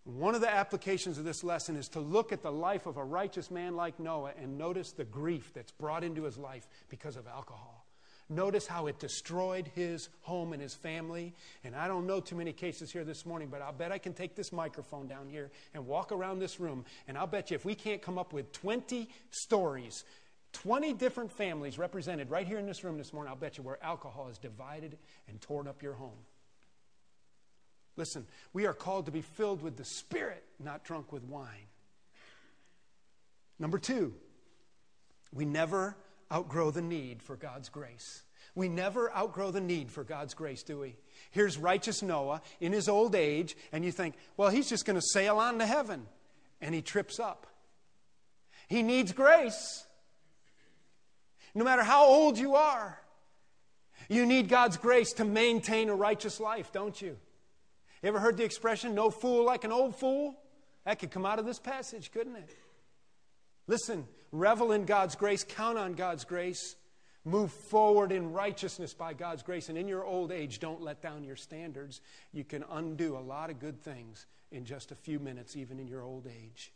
One 0.08 0.36
of 0.36 0.42
the 0.42 0.50
applications 0.50 1.18
of 1.18 1.26
this 1.26 1.44
lesson 1.44 1.76
is 1.76 1.90
to 1.90 2.00
look 2.00 2.32
at 2.32 2.42
the 2.42 2.52
life 2.52 2.86
of 2.86 2.96
a 2.96 3.04
righteous 3.04 3.52
man 3.52 3.76
like 3.76 4.00
Noah 4.00 4.32
and 4.42 4.58
notice 4.58 4.94
the 4.94 5.04
grief 5.04 5.52
that's 5.54 5.74
brought 5.74 6.02
into 6.02 6.24
his 6.24 6.38
life 6.38 6.66
because 6.88 7.18
of 7.18 7.28
alcohol. 7.28 7.86
Notice 8.30 8.66
how 8.68 8.88
it 8.88 9.00
destroyed 9.00 9.70
his 9.76 10.08
home 10.22 10.54
and 10.54 10.62
his 10.62 10.74
family. 10.74 11.34
And 11.66 11.76
I 11.76 11.90
don't 11.90 12.08
know 12.08 12.22
too 12.22 12.38
many 12.38 12.54
cases 12.54 12.90
here 12.90 13.04
this 13.04 13.26
morning, 13.26 13.50
but 13.50 13.62
I'll 13.62 13.74
bet 13.74 13.92
I 13.92 13.98
can 13.98 14.14
take 14.14 14.34
this 14.34 14.54
microphone 14.54 15.10
down 15.10 15.28
here 15.28 15.52
and 15.74 15.86
walk 15.86 16.14
around 16.14 16.40
this 16.40 16.58
room. 16.58 16.86
And 17.10 17.18
I'll 17.18 17.28
bet 17.28 17.52
you 17.52 17.56
if 17.56 17.66
we 17.66 17.76
can't 17.76 18.02
come 18.02 18.18
up 18.18 18.32
with 18.32 18.54
20 18.54 19.10
stories 19.30 20.06
20 20.54 20.94
different 20.94 21.32
families 21.32 21.78
represented 21.78 22.32
right 22.32 22.48
here 22.48 22.58
in 22.58 22.66
this 22.66 22.84
room 22.84 22.98
this 22.98 23.12
morning, 23.12 23.30
I'll 23.30 23.38
bet 23.38 23.58
you, 23.58 23.64
where 23.64 23.78
alcohol 23.84 24.28
has 24.28 24.38
divided 24.38 24.98
and 25.28 25.40
torn 25.42 25.68
up 25.68 25.84
your 25.84 25.94
home. 25.94 26.18
Listen, 27.98 28.26
we 28.54 28.66
are 28.66 28.74
called 28.74 29.08
to 29.08 29.12
be 29.12 29.22
filled 29.22 29.62
with 29.62 29.76
the 29.76 29.84
Spirit, 29.84 30.44
not 30.64 30.84
drunk 30.84 31.12
with 31.12 31.24
wine. 31.24 31.68
Number 33.60 33.80
two, 33.80 34.14
we 35.34 35.46
never 35.46 35.98
outgrow 36.32 36.72
the 36.72 36.82
need 36.82 37.22
for 37.22 37.36
God's 37.36 37.70
grace. 37.70 38.24
We 38.54 38.70
never 38.70 39.12
outgrow 39.16 39.52
the 39.52 39.62
need 39.62 39.92
for 39.92 40.04
God's 40.04 40.34
grace, 40.34 40.64
do 40.64 40.80
we? 40.80 40.96
Here's 41.32 41.58
righteous 41.58 42.02
Noah 42.02 42.42
in 42.60 42.72
his 42.72 42.88
old 42.88 43.16
age, 43.16 43.58
and 43.72 43.84
you 43.84 43.92
think, 43.92 44.16
well, 44.36 44.50
he's 44.50 44.70
just 44.70 44.86
going 44.86 45.00
to 45.00 45.06
sail 45.14 45.38
on 45.38 45.60
to 45.60 45.66
heaven. 45.66 46.06
And 46.62 46.74
he 46.74 46.82
trips 46.82 47.20
up. 47.20 47.46
He 48.68 48.82
needs 48.82 49.12
grace 49.12 49.86
no 51.54 51.64
matter 51.64 51.84
how 51.84 52.06
old 52.06 52.38
you 52.38 52.56
are. 52.56 53.00
You 54.10 54.26
need 54.26 54.48
God's 54.48 54.78
grace 54.78 55.14
to 55.14 55.26
maintain 55.26 55.90
a 55.90 55.96
righteous 55.96 56.40
life, 56.40 56.72
don't 56.72 57.00
you? 57.02 57.18
You 58.02 58.10
ever 58.10 58.20
heard 58.20 58.38
the 58.38 58.44
expression, 58.44 58.94
no 58.94 59.10
fool 59.10 59.46
like 59.46 59.64
an 59.64 59.72
old 59.72 59.96
fool? 59.96 60.36
That 60.86 61.00
could 61.00 61.12
come 61.12 61.26
out 61.26 61.40
of 61.40 61.46
this 61.46 61.60
passage, 61.60 62.12
couldn't 62.12 62.36
it? 62.36 62.50
Listen, 63.68 64.08
revel 64.32 64.72
in 64.72 64.86
God's 64.86 65.16
grace, 65.16 65.44
count 65.44 65.78
on 65.78 65.94
God's 65.94 66.24
grace, 66.24 66.76
move 67.26 67.52
forward 67.52 68.12
in 68.12 68.32
righteousness 68.32 68.94
by 68.94 69.14
God's 69.14 69.44
grace. 69.44 69.68
And 69.68 69.78
in 69.78 69.88
your 69.88 70.06
old 70.06 70.32
age, 70.32 70.60
don't 70.60 70.82
let 70.82 71.02
down 71.02 71.24
your 71.24 71.36
standards. 71.36 72.00
You 72.32 72.44
can 72.44 72.64
undo 72.72 73.18
a 73.18 73.20
lot 73.20 73.50
of 73.50 73.60
good 73.60 73.82
things 73.82 74.26
in 74.52 74.64
just 74.64 74.92
a 74.92 74.96
few 74.96 75.20
minutes, 75.20 75.58
even 75.58 75.80
in 75.80 75.88
your 75.88 76.04
old 76.04 76.28
age. 76.28 76.72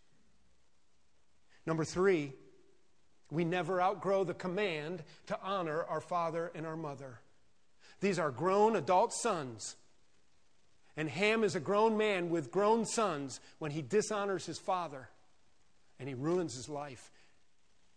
Number 1.66 1.86
three, 1.86 2.34
we 3.30 3.46
never 3.46 3.82
outgrow 3.82 4.26
the 4.26 4.34
command 4.34 5.04
to 5.28 5.40
honor 5.42 5.84
our 5.84 6.02
father 6.02 6.52
and 6.54 6.66
our 6.66 6.76
mother. 6.76 7.20
These 8.02 8.20
are 8.20 8.32
grown 8.32 8.76
adult 8.76 9.14
sons. 9.14 9.78
And 10.98 11.10
Ham 11.10 11.44
is 11.44 11.56
a 11.56 11.60
grown 11.60 11.98
man 11.98 12.30
with 12.30 12.52
grown 12.52 12.86
sons 12.86 13.40
when 13.60 13.72
he 13.72 13.82
dishonors 13.82 14.46
his 14.46 14.60
father 14.60 15.10
and 16.00 16.10
he 16.10 16.16
ruins 16.16 16.56
his 16.56 16.68
life 16.68 17.12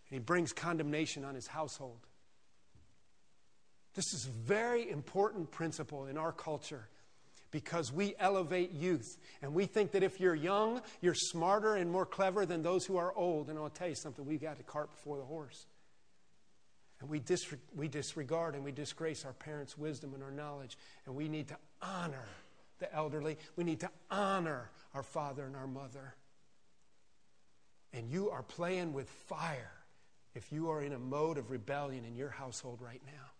and 0.08 0.20
he 0.20 0.24
brings 0.24 0.52
condemnation 0.52 1.24
on 1.24 1.34
his 1.34 1.46
household. 1.46 1.98
This 3.94 4.12
is 4.12 4.26
a 4.26 4.30
very 4.30 4.90
important 4.90 5.50
principle 5.50 6.06
in 6.06 6.18
our 6.18 6.32
culture 6.32 6.88
because 7.50 7.92
we 7.92 8.14
elevate 8.18 8.72
youth. 8.72 9.16
And 9.40 9.54
we 9.54 9.66
think 9.66 9.92
that 9.92 10.02
if 10.02 10.18
you're 10.18 10.34
young, 10.34 10.82
you're 11.00 11.14
smarter 11.14 11.76
and 11.76 11.90
more 11.90 12.04
clever 12.04 12.44
than 12.44 12.62
those 12.62 12.84
who 12.84 12.96
are 12.96 13.16
old. 13.16 13.48
And 13.48 13.58
I'll 13.58 13.70
tell 13.70 13.88
you 13.88 13.94
something, 13.94 14.26
we've 14.26 14.42
got 14.42 14.56
the 14.56 14.64
cart 14.64 14.90
before 14.90 15.18
the 15.18 15.24
horse. 15.24 15.66
And 17.00 17.08
we, 17.08 17.20
disre- 17.20 17.58
we 17.76 17.86
disregard 17.86 18.56
and 18.56 18.64
we 18.64 18.72
disgrace 18.72 19.24
our 19.24 19.32
parents' 19.32 19.78
wisdom 19.78 20.14
and 20.14 20.22
our 20.22 20.32
knowledge. 20.32 20.76
And 21.06 21.14
we 21.14 21.28
need 21.28 21.48
to 21.48 21.56
honor 21.80 22.26
the 22.78 22.92
elderly. 22.94 23.38
We 23.56 23.64
need 23.64 23.80
to 23.80 23.90
honor 24.10 24.70
our 24.94 25.02
father 25.02 25.44
and 25.44 25.56
our 25.56 25.66
mother. 25.66 26.14
And 27.92 28.10
you 28.10 28.30
are 28.30 28.42
playing 28.42 28.92
with 28.92 29.08
fire 29.08 29.72
if 30.34 30.52
you 30.52 30.70
are 30.70 30.82
in 30.82 30.92
a 30.92 30.98
mode 30.98 31.38
of 31.38 31.50
rebellion 31.50 32.04
in 32.04 32.16
your 32.16 32.30
household 32.30 32.80
right 32.80 33.02
now. 33.06 33.30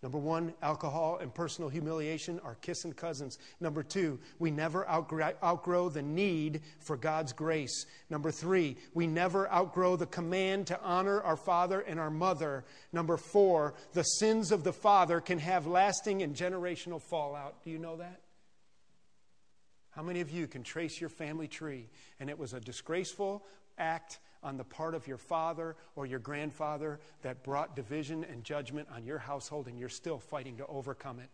Number 0.00 0.18
one, 0.18 0.54
alcohol 0.62 1.18
and 1.20 1.34
personal 1.34 1.68
humiliation 1.68 2.38
are 2.44 2.54
kissing 2.56 2.92
cousins. 2.92 3.36
Number 3.60 3.82
two, 3.82 4.20
we 4.38 4.52
never 4.52 4.88
outgrow 4.88 5.88
the 5.88 6.02
need 6.02 6.62
for 6.78 6.96
God's 6.96 7.32
grace. 7.32 7.84
Number 8.08 8.30
three, 8.30 8.76
we 8.94 9.08
never 9.08 9.50
outgrow 9.50 9.96
the 9.96 10.06
command 10.06 10.68
to 10.68 10.80
honor 10.82 11.20
our 11.22 11.36
father 11.36 11.80
and 11.80 11.98
our 11.98 12.10
mother. 12.10 12.64
Number 12.92 13.16
four, 13.16 13.74
the 13.92 14.04
sins 14.04 14.52
of 14.52 14.62
the 14.62 14.72
father 14.72 15.20
can 15.20 15.40
have 15.40 15.66
lasting 15.66 16.22
and 16.22 16.36
generational 16.36 17.02
fallout. 17.02 17.64
Do 17.64 17.70
you 17.70 17.78
know 17.78 17.96
that? 17.96 18.20
How 19.90 20.04
many 20.04 20.20
of 20.20 20.30
you 20.30 20.46
can 20.46 20.62
trace 20.62 21.00
your 21.00 21.10
family 21.10 21.48
tree 21.48 21.88
and 22.20 22.30
it 22.30 22.38
was 22.38 22.52
a 22.52 22.60
disgraceful 22.60 23.44
act 23.78 24.20
on 24.42 24.56
the 24.56 24.64
part 24.64 24.94
of 24.94 25.06
your 25.06 25.18
father 25.18 25.76
or 25.96 26.06
your 26.06 26.18
grandfather 26.18 27.00
that 27.22 27.42
brought 27.42 27.74
division 27.76 28.24
and 28.24 28.44
judgment 28.44 28.88
on 28.94 29.04
your 29.04 29.18
household, 29.18 29.66
and 29.66 29.78
you're 29.78 29.88
still 29.88 30.18
fighting 30.18 30.56
to 30.58 30.66
overcome 30.66 31.18
it. 31.20 31.28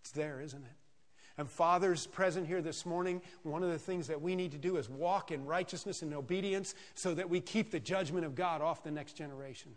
It's 0.00 0.10
there, 0.12 0.40
isn't 0.40 0.64
it? 0.64 0.76
And 1.38 1.50
fathers 1.50 2.06
present 2.06 2.46
here 2.46 2.62
this 2.62 2.86
morning, 2.86 3.20
one 3.42 3.62
of 3.62 3.70
the 3.70 3.78
things 3.78 4.06
that 4.06 4.22
we 4.22 4.34
need 4.34 4.52
to 4.52 4.58
do 4.58 4.78
is 4.78 4.88
walk 4.88 5.30
in 5.30 5.44
righteousness 5.44 6.00
and 6.00 6.14
obedience 6.14 6.74
so 6.94 7.14
that 7.14 7.28
we 7.28 7.40
keep 7.40 7.70
the 7.70 7.80
judgment 7.80 8.24
of 8.24 8.34
God 8.34 8.62
off 8.62 8.82
the 8.82 8.90
next 8.90 9.14
generation. 9.14 9.72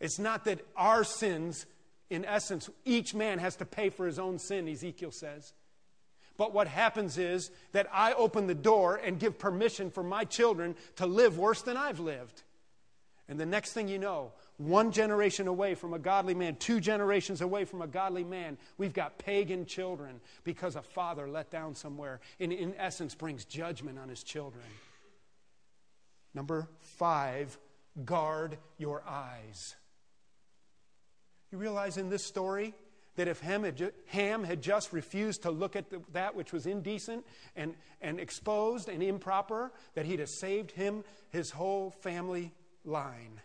It's 0.00 0.18
not 0.18 0.44
that 0.46 0.60
our 0.76 1.04
sins, 1.04 1.66
in 2.10 2.24
essence, 2.24 2.68
each 2.84 3.14
man 3.14 3.38
has 3.38 3.56
to 3.56 3.64
pay 3.64 3.90
for 3.90 4.06
his 4.06 4.18
own 4.18 4.38
sin, 4.38 4.68
Ezekiel 4.68 5.12
says. 5.12 5.52
But 6.38 6.54
what 6.54 6.68
happens 6.68 7.18
is 7.18 7.50
that 7.72 7.88
I 7.92 8.14
open 8.14 8.46
the 8.46 8.54
door 8.54 8.96
and 8.96 9.18
give 9.18 9.38
permission 9.38 9.90
for 9.90 10.04
my 10.04 10.24
children 10.24 10.76
to 10.96 11.04
live 11.04 11.36
worse 11.36 11.62
than 11.62 11.76
I've 11.76 12.00
lived. 12.00 12.42
And 13.28 13.38
the 13.38 13.44
next 13.44 13.72
thing 13.72 13.88
you 13.88 13.98
know, 13.98 14.32
one 14.56 14.90
generation 14.90 15.48
away 15.48 15.74
from 15.74 15.92
a 15.92 15.98
godly 15.98 16.34
man, 16.34 16.56
two 16.56 16.80
generations 16.80 17.42
away 17.42 17.64
from 17.64 17.82
a 17.82 17.86
godly 17.86 18.24
man. 18.24 18.56
We've 18.78 18.94
got 18.94 19.18
pagan 19.18 19.66
children 19.66 20.20
because 20.44 20.76
a 20.76 20.82
father 20.82 21.28
let 21.28 21.50
down 21.50 21.74
somewhere, 21.74 22.20
and 22.40 22.52
in 22.52 22.74
essence 22.78 23.14
brings 23.14 23.44
judgment 23.44 23.98
on 23.98 24.08
his 24.08 24.22
children. 24.22 24.64
Number 26.34 26.68
five, 26.80 27.58
guard 28.04 28.56
your 28.78 29.02
eyes. 29.06 29.74
You 31.50 31.58
realize 31.58 31.96
in 31.96 32.10
this 32.10 32.24
story 32.24 32.74
that 33.18 33.26
if 33.26 33.40
Ham 33.40 34.44
had, 34.44 34.62
just 34.62 34.92
refused 34.92 35.42
to 35.42 35.50
look 35.50 35.74
at 35.74 35.86
that 36.12 36.36
which 36.36 36.52
was 36.52 36.66
indecent 36.66 37.26
and, 37.56 37.74
and 38.00 38.20
exposed 38.20 38.88
and 38.88 39.02
improper, 39.02 39.72
that 39.94 40.06
he'd 40.06 40.20
have 40.20 40.28
saved 40.28 40.70
him, 40.70 41.02
his 41.30 41.50
whole 41.50 41.90
family 41.90 42.52
line. 42.84 43.40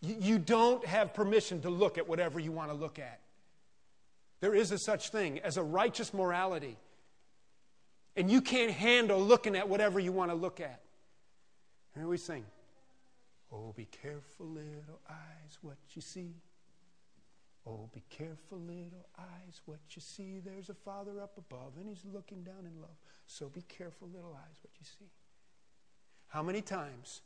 You, 0.00 0.16
you 0.20 0.38
don't 0.38 0.86
have 0.86 1.14
permission 1.14 1.62
to 1.62 1.68
look 1.68 1.98
at 1.98 2.08
whatever 2.08 2.38
you 2.38 2.52
want 2.52 2.70
to 2.70 2.76
look 2.76 3.00
at. 3.00 3.18
There 4.40 4.54
is 4.54 4.70
a 4.70 4.78
such 4.78 5.08
thing 5.08 5.40
as 5.40 5.56
a 5.56 5.64
righteous 5.64 6.14
morality. 6.14 6.76
And 8.14 8.30
you 8.30 8.40
can't 8.40 8.70
handle 8.70 9.20
looking 9.20 9.56
at 9.56 9.68
whatever 9.68 9.98
you 9.98 10.12
want 10.12 10.30
to 10.30 10.36
look 10.36 10.60
at. 10.60 10.80
Here 11.96 12.06
we 12.06 12.18
sing. 12.18 12.44
Oh, 13.52 13.72
be 13.76 13.86
careful, 13.86 14.46
little 14.46 15.00
eyes, 15.10 15.58
what 15.60 15.76
you 15.94 16.02
see. 16.02 16.36
Oh, 17.68 17.90
be 17.92 18.02
careful, 18.08 18.58
little 18.58 19.08
eyes, 19.18 19.60
what 19.64 19.80
you 19.90 20.00
see. 20.00 20.38
There's 20.38 20.68
a 20.68 20.74
Father 20.74 21.20
up 21.20 21.36
above, 21.36 21.72
and 21.78 21.88
He's 21.88 22.04
looking 22.04 22.44
down 22.44 22.64
in 22.64 22.80
love. 22.80 22.96
So 23.26 23.48
be 23.48 23.62
careful, 23.62 24.08
little 24.14 24.34
eyes, 24.34 24.56
what 24.62 24.72
you 24.78 24.84
see. 24.84 25.10
How 26.28 26.42
many 26.42 26.60
times 26.60 27.22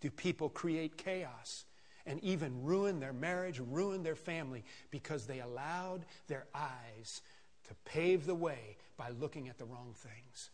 do 0.00 0.10
people 0.10 0.48
create 0.48 0.96
chaos 0.96 1.66
and 2.06 2.22
even 2.24 2.62
ruin 2.62 3.00
their 3.00 3.12
marriage, 3.12 3.60
ruin 3.60 4.02
their 4.02 4.16
family 4.16 4.64
because 4.90 5.26
they 5.26 5.40
allowed 5.40 6.06
their 6.26 6.46
eyes 6.54 7.20
to 7.68 7.74
pave 7.84 8.24
the 8.24 8.34
way 8.34 8.76
by 8.96 9.10
looking 9.10 9.48
at 9.48 9.58
the 9.58 9.64
wrong 9.66 9.94
things? 9.94 10.50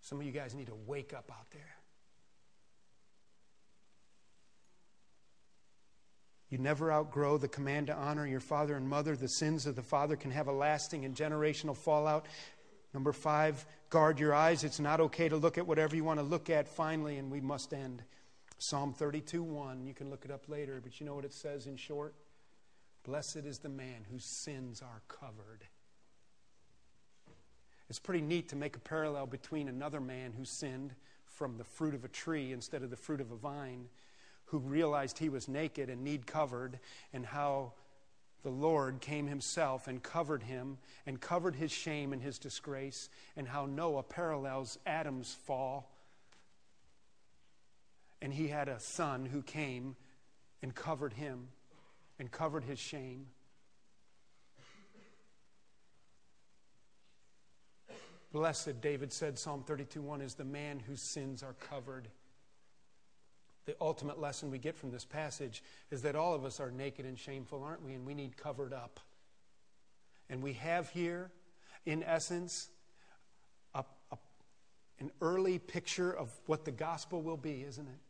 Some 0.00 0.20
of 0.20 0.26
you 0.26 0.32
guys 0.32 0.54
need 0.54 0.66
to 0.66 0.74
wake 0.86 1.12
up 1.14 1.30
out 1.32 1.50
there. 1.50 1.76
You 6.54 6.58
never 6.58 6.92
outgrow 6.92 7.36
the 7.36 7.48
command 7.48 7.88
to 7.88 7.96
honor 7.96 8.24
your 8.24 8.38
father 8.38 8.76
and 8.76 8.88
mother. 8.88 9.16
The 9.16 9.26
sins 9.26 9.66
of 9.66 9.74
the 9.74 9.82
father 9.82 10.14
can 10.14 10.30
have 10.30 10.46
a 10.46 10.52
lasting 10.52 11.04
and 11.04 11.12
generational 11.12 11.76
fallout. 11.76 12.26
Number 12.92 13.12
five, 13.12 13.66
guard 13.90 14.20
your 14.20 14.32
eyes. 14.32 14.62
It's 14.62 14.78
not 14.78 15.00
okay 15.00 15.28
to 15.28 15.36
look 15.36 15.58
at 15.58 15.66
whatever 15.66 15.96
you 15.96 16.04
want 16.04 16.20
to 16.20 16.24
look 16.24 16.50
at 16.50 16.68
finally, 16.68 17.18
and 17.18 17.28
we 17.28 17.40
must 17.40 17.74
end. 17.74 18.04
Psalm 18.58 18.92
32 18.92 19.42
1. 19.42 19.84
You 19.84 19.94
can 19.94 20.10
look 20.10 20.24
it 20.24 20.30
up 20.30 20.48
later, 20.48 20.80
but 20.80 21.00
you 21.00 21.06
know 21.06 21.16
what 21.16 21.24
it 21.24 21.32
says 21.32 21.66
in 21.66 21.76
short? 21.76 22.14
Blessed 23.02 23.38
is 23.38 23.58
the 23.58 23.68
man 23.68 24.06
whose 24.08 24.24
sins 24.24 24.80
are 24.80 25.02
covered. 25.08 25.64
It's 27.90 27.98
pretty 27.98 28.22
neat 28.22 28.50
to 28.50 28.56
make 28.56 28.76
a 28.76 28.80
parallel 28.80 29.26
between 29.26 29.66
another 29.66 30.00
man 30.00 30.32
who 30.38 30.44
sinned 30.44 30.94
from 31.26 31.56
the 31.56 31.64
fruit 31.64 31.96
of 31.96 32.04
a 32.04 32.08
tree 32.08 32.52
instead 32.52 32.84
of 32.84 32.90
the 32.90 32.96
fruit 32.96 33.20
of 33.20 33.32
a 33.32 33.36
vine, 33.36 33.88
who 34.54 34.60
realized 34.60 35.18
he 35.18 35.28
was 35.28 35.48
naked 35.48 35.90
and 35.90 36.04
need 36.04 36.28
covered, 36.28 36.78
and 37.12 37.26
how 37.26 37.72
the 38.44 38.50
Lord 38.50 39.00
came 39.00 39.26
himself 39.26 39.88
and 39.88 40.00
covered 40.00 40.44
him 40.44 40.78
and 41.06 41.20
covered 41.20 41.56
his 41.56 41.72
shame 41.72 42.12
and 42.12 42.22
his 42.22 42.38
disgrace, 42.38 43.08
and 43.36 43.48
how 43.48 43.66
Noah 43.66 44.04
parallels 44.04 44.78
Adam's 44.86 45.34
fall. 45.34 45.90
And 48.22 48.32
he 48.32 48.46
had 48.46 48.68
a 48.68 48.78
son 48.78 49.26
who 49.26 49.42
came 49.42 49.96
and 50.62 50.72
covered 50.72 51.14
him 51.14 51.48
and 52.20 52.30
covered 52.30 52.62
his 52.62 52.78
shame. 52.78 53.26
Blessed, 58.30 58.80
David 58.80 59.12
said, 59.12 59.36
Psalm 59.36 59.64
32 59.66 60.00
1, 60.00 60.20
is 60.20 60.34
the 60.34 60.44
man 60.44 60.78
whose 60.78 61.02
sins 61.02 61.42
are 61.42 61.54
covered. 61.54 62.06
The 63.66 63.76
ultimate 63.80 64.20
lesson 64.20 64.50
we 64.50 64.58
get 64.58 64.76
from 64.76 64.90
this 64.90 65.04
passage 65.04 65.62
is 65.90 66.02
that 66.02 66.16
all 66.16 66.34
of 66.34 66.44
us 66.44 66.60
are 66.60 66.70
naked 66.70 67.06
and 67.06 67.18
shameful, 67.18 67.62
aren't 67.62 67.82
we? 67.82 67.94
And 67.94 68.04
we 68.04 68.14
need 68.14 68.36
covered 68.36 68.72
up. 68.72 69.00
And 70.28 70.42
we 70.42 70.54
have 70.54 70.90
here, 70.90 71.30
in 71.86 72.02
essence, 72.02 72.68
a, 73.74 73.84
a, 74.10 74.16
an 75.00 75.10
early 75.20 75.58
picture 75.58 76.12
of 76.12 76.30
what 76.46 76.64
the 76.64 76.70
gospel 76.70 77.22
will 77.22 77.36
be, 77.36 77.64
isn't 77.66 77.86
it? 77.86 78.00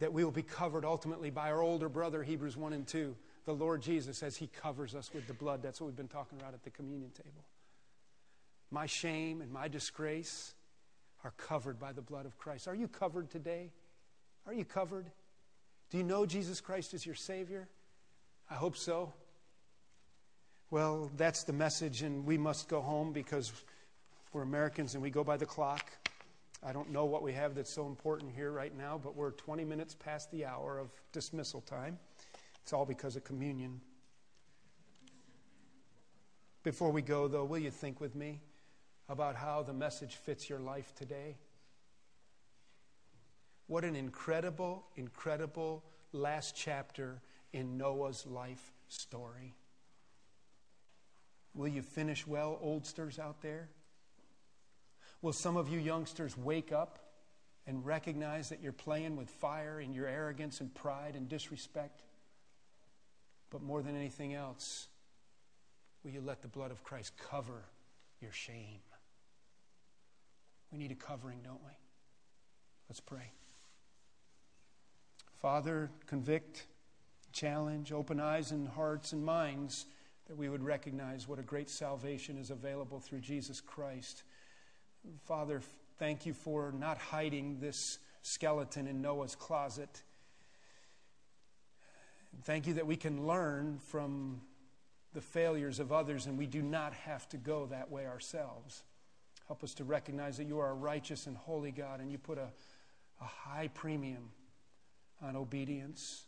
That 0.00 0.12
we 0.12 0.24
will 0.24 0.30
be 0.30 0.42
covered 0.42 0.84
ultimately 0.84 1.30
by 1.30 1.50
our 1.50 1.62
older 1.62 1.88
brother, 1.88 2.22
Hebrews 2.22 2.56
1 2.56 2.72
and 2.72 2.86
2, 2.86 3.16
the 3.46 3.54
Lord 3.54 3.82
Jesus, 3.82 4.22
as 4.22 4.36
he 4.36 4.46
covers 4.48 4.94
us 4.94 5.10
with 5.14 5.26
the 5.26 5.34
blood. 5.34 5.62
That's 5.62 5.80
what 5.80 5.86
we've 5.86 5.96
been 5.96 6.08
talking 6.08 6.38
about 6.38 6.54
at 6.54 6.62
the 6.62 6.70
communion 6.70 7.10
table. 7.10 7.44
My 8.70 8.86
shame 8.86 9.40
and 9.40 9.50
my 9.50 9.68
disgrace 9.68 10.54
are 11.24 11.32
covered 11.32 11.78
by 11.78 11.92
the 11.92 12.02
blood 12.02 12.26
of 12.26 12.38
Christ. 12.38 12.68
Are 12.68 12.74
you 12.74 12.88
covered 12.88 13.30
today? 13.30 13.70
Are 14.50 14.52
you 14.52 14.64
covered? 14.64 15.06
Do 15.90 15.98
you 15.98 16.02
know 16.02 16.26
Jesus 16.26 16.60
Christ 16.60 16.92
is 16.92 17.06
your 17.06 17.14
Savior? 17.14 17.68
I 18.50 18.54
hope 18.54 18.76
so. 18.76 19.12
Well, 20.72 21.08
that's 21.16 21.44
the 21.44 21.52
message, 21.52 22.02
and 22.02 22.26
we 22.26 22.36
must 22.36 22.68
go 22.68 22.80
home 22.80 23.12
because 23.12 23.52
we're 24.32 24.42
Americans 24.42 24.94
and 24.94 25.02
we 25.04 25.10
go 25.10 25.22
by 25.22 25.36
the 25.36 25.46
clock. 25.46 25.88
I 26.64 26.72
don't 26.72 26.90
know 26.90 27.04
what 27.04 27.22
we 27.22 27.32
have 27.34 27.54
that's 27.54 27.72
so 27.72 27.86
important 27.86 28.32
here 28.34 28.50
right 28.50 28.76
now, 28.76 29.00
but 29.00 29.14
we're 29.14 29.30
20 29.30 29.64
minutes 29.64 29.94
past 29.94 30.32
the 30.32 30.46
hour 30.46 30.80
of 30.80 30.90
dismissal 31.12 31.60
time. 31.60 31.96
It's 32.64 32.72
all 32.72 32.84
because 32.84 33.14
of 33.14 33.22
communion. 33.22 33.80
Before 36.64 36.90
we 36.90 37.02
go, 37.02 37.28
though, 37.28 37.44
will 37.44 37.60
you 37.60 37.70
think 37.70 38.00
with 38.00 38.16
me 38.16 38.40
about 39.08 39.36
how 39.36 39.62
the 39.62 39.74
message 39.74 40.16
fits 40.16 40.50
your 40.50 40.58
life 40.58 40.92
today? 40.96 41.36
What 43.70 43.84
an 43.84 43.94
incredible, 43.94 44.82
incredible 44.96 45.84
last 46.12 46.56
chapter 46.56 47.22
in 47.52 47.78
Noah's 47.78 48.26
life 48.26 48.72
story. 48.88 49.54
Will 51.54 51.68
you 51.68 51.80
finish 51.80 52.26
well, 52.26 52.58
oldsters 52.60 53.20
out 53.20 53.42
there? 53.42 53.68
Will 55.22 55.32
some 55.32 55.56
of 55.56 55.68
you 55.68 55.78
youngsters 55.78 56.36
wake 56.36 56.72
up 56.72 56.98
and 57.64 57.86
recognize 57.86 58.48
that 58.48 58.60
you're 58.60 58.72
playing 58.72 59.14
with 59.14 59.30
fire 59.30 59.80
in 59.80 59.92
your 59.92 60.08
arrogance 60.08 60.60
and 60.60 60.74
pride 60.74 61.14
and 61.14 61.28
disrespect? 61.28 62.02
But 63.50 63.62
more 63.62 63.82
than 63.82 63.94
anything 63.94 64.34
else, 64.34 64.88
will 66.02 66.10
you 66.10 66.20
let 66.20 66.42
the 66.42 66.48
blood 66.48 66.72
of 66.72 66.82
Christ 66.82 67.12
cover 67.30 67.62
your 68.20 68.32
shame? 68.32 68.80
We 70.72 70.78
need 70.78 70.90
a 70.90 70.96
covering, 70.96 71.38
don't 71.44 71.62
we? 71.64 71.70
Let's 72.88 72.98
pray. 72.98 73.30
Father, 75.40 75.90
convict, 76.06 76.66
challenge, 77.32 77.92
open 77.92 78.20
eyes 78.20 78.50
and 78.50 78.68
hearts 78.68 79.14
and 79.14 79.24
minds 79.24 79.86
that 80.28 80.36
we 80.36 80.50
would 80.50 80.62
recognize 80.62 81.26
what 81.26 81.38
a 81.38 81.42
great 81.42 81.70
salvation 81.70 82.36
is 82.36 82.50
available 82.50 83.00
through 83.00 83.20
Jesus 83.20 83.58
Christ. 83.58 84.22
Father, 85.24 85.62
thank 85.98 86.26
you 86.26 86.34
for 86.34 86.72
not 86.72 86.98
hiding 86.98 87.58
this 87.58 87.98
skeleton 88.20 88.86
in 88.86 89.00
Noah's 89.00 89.34
closet. 89.34 90.02
Thank 92.44 92.66
you 92.66 92.74
that 92.74 92.86
we 92.86 92.96
can 92.96 93.26
learn 93.26 93.78
from 93.78 94.42
the 95.14 95.22
failures 95.22 95.80
of 95.80 95.90
others 95.90 96.26
and 96.26 96.36
we 96.36 96.46
do 96.46 96.60
not 96.60 96.92
have 96.92 97.26
to 97.30 97.38
go 97.38 97.64
that 97.66 97.90
way 97.90 98.06
ourselves. 98.06 98.82
Help 99.46 99.64
us 99.64 99.72
to 99.74 99.84
recognize 99.84 100.36
that 100.36 100.46
you 100.46 100.58
are 100.58 100.70
a 100.70 100.74
righteous 100.74 101.26
and 101.26 101.34
holy 101.34 101.70
God 101.70 102.00
and 102.00 102.12
you 102.12 102.18
put 102.18 102.36
a, 102.36 102.48
a 103.22 103.24
high 103.24 103.68
premium 103.72 104.30
on 105.22 105.36
obedience 105.36 106.24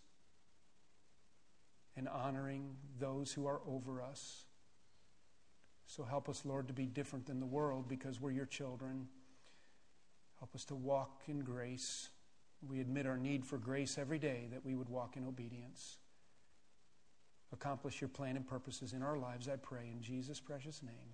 and 1.97 2.09
honoring 2.09 2.77
those 2.99 3.33
who 3.33 3.47
are 3.47 3.61
over 3.67 4.03
us. 4.03 4.45
So 5.87 6.05
help 6.05 6.29
us, 6.29 6.45
Lord, 6.45 6.69
to 6.69 6.75
be 6.75 6.87
different 6.87 7.27
than 7.27 7.41
the 7.41 7.47
world 7.47 7.89
because 7.89 8.21
we're 8.21 8.31
your 8.31 8.47
children. 8.47 9.09
Help 10.39 10.55
us 10.55 10.65
to 10.67 10.75
walk 10.75 11.23
in 11.29 11.41
grace. 11.41 12.09
We 12.67 12.81
admit 12.81 13.07
our 13.07 13.19
need 13.19 13.45
for 13.45 13.59
grace 13.59 13.99
every 13.99 14.19
day 14.19 14.49
that 14.53 14.65
we 14.65 14.75
would 14.75 14.89
walk 14.89 15.17
in 15.17 15.27
obedience. 15.27 15.99
Accomplish 17.53 18.01
your 18.01 18.09
plan 18.09 18.37
and 18.37 18.47
purposes 18.47 18.95
in 18.95 19.03
our 19.03 19.19
lives, 19.19 19.49
I 19.49 19.57
pray, 19.57 19.91
in 19.93 20.01
Jesus' 20.01 20.41
precious 20.41 20.83
name. 20.83 21.12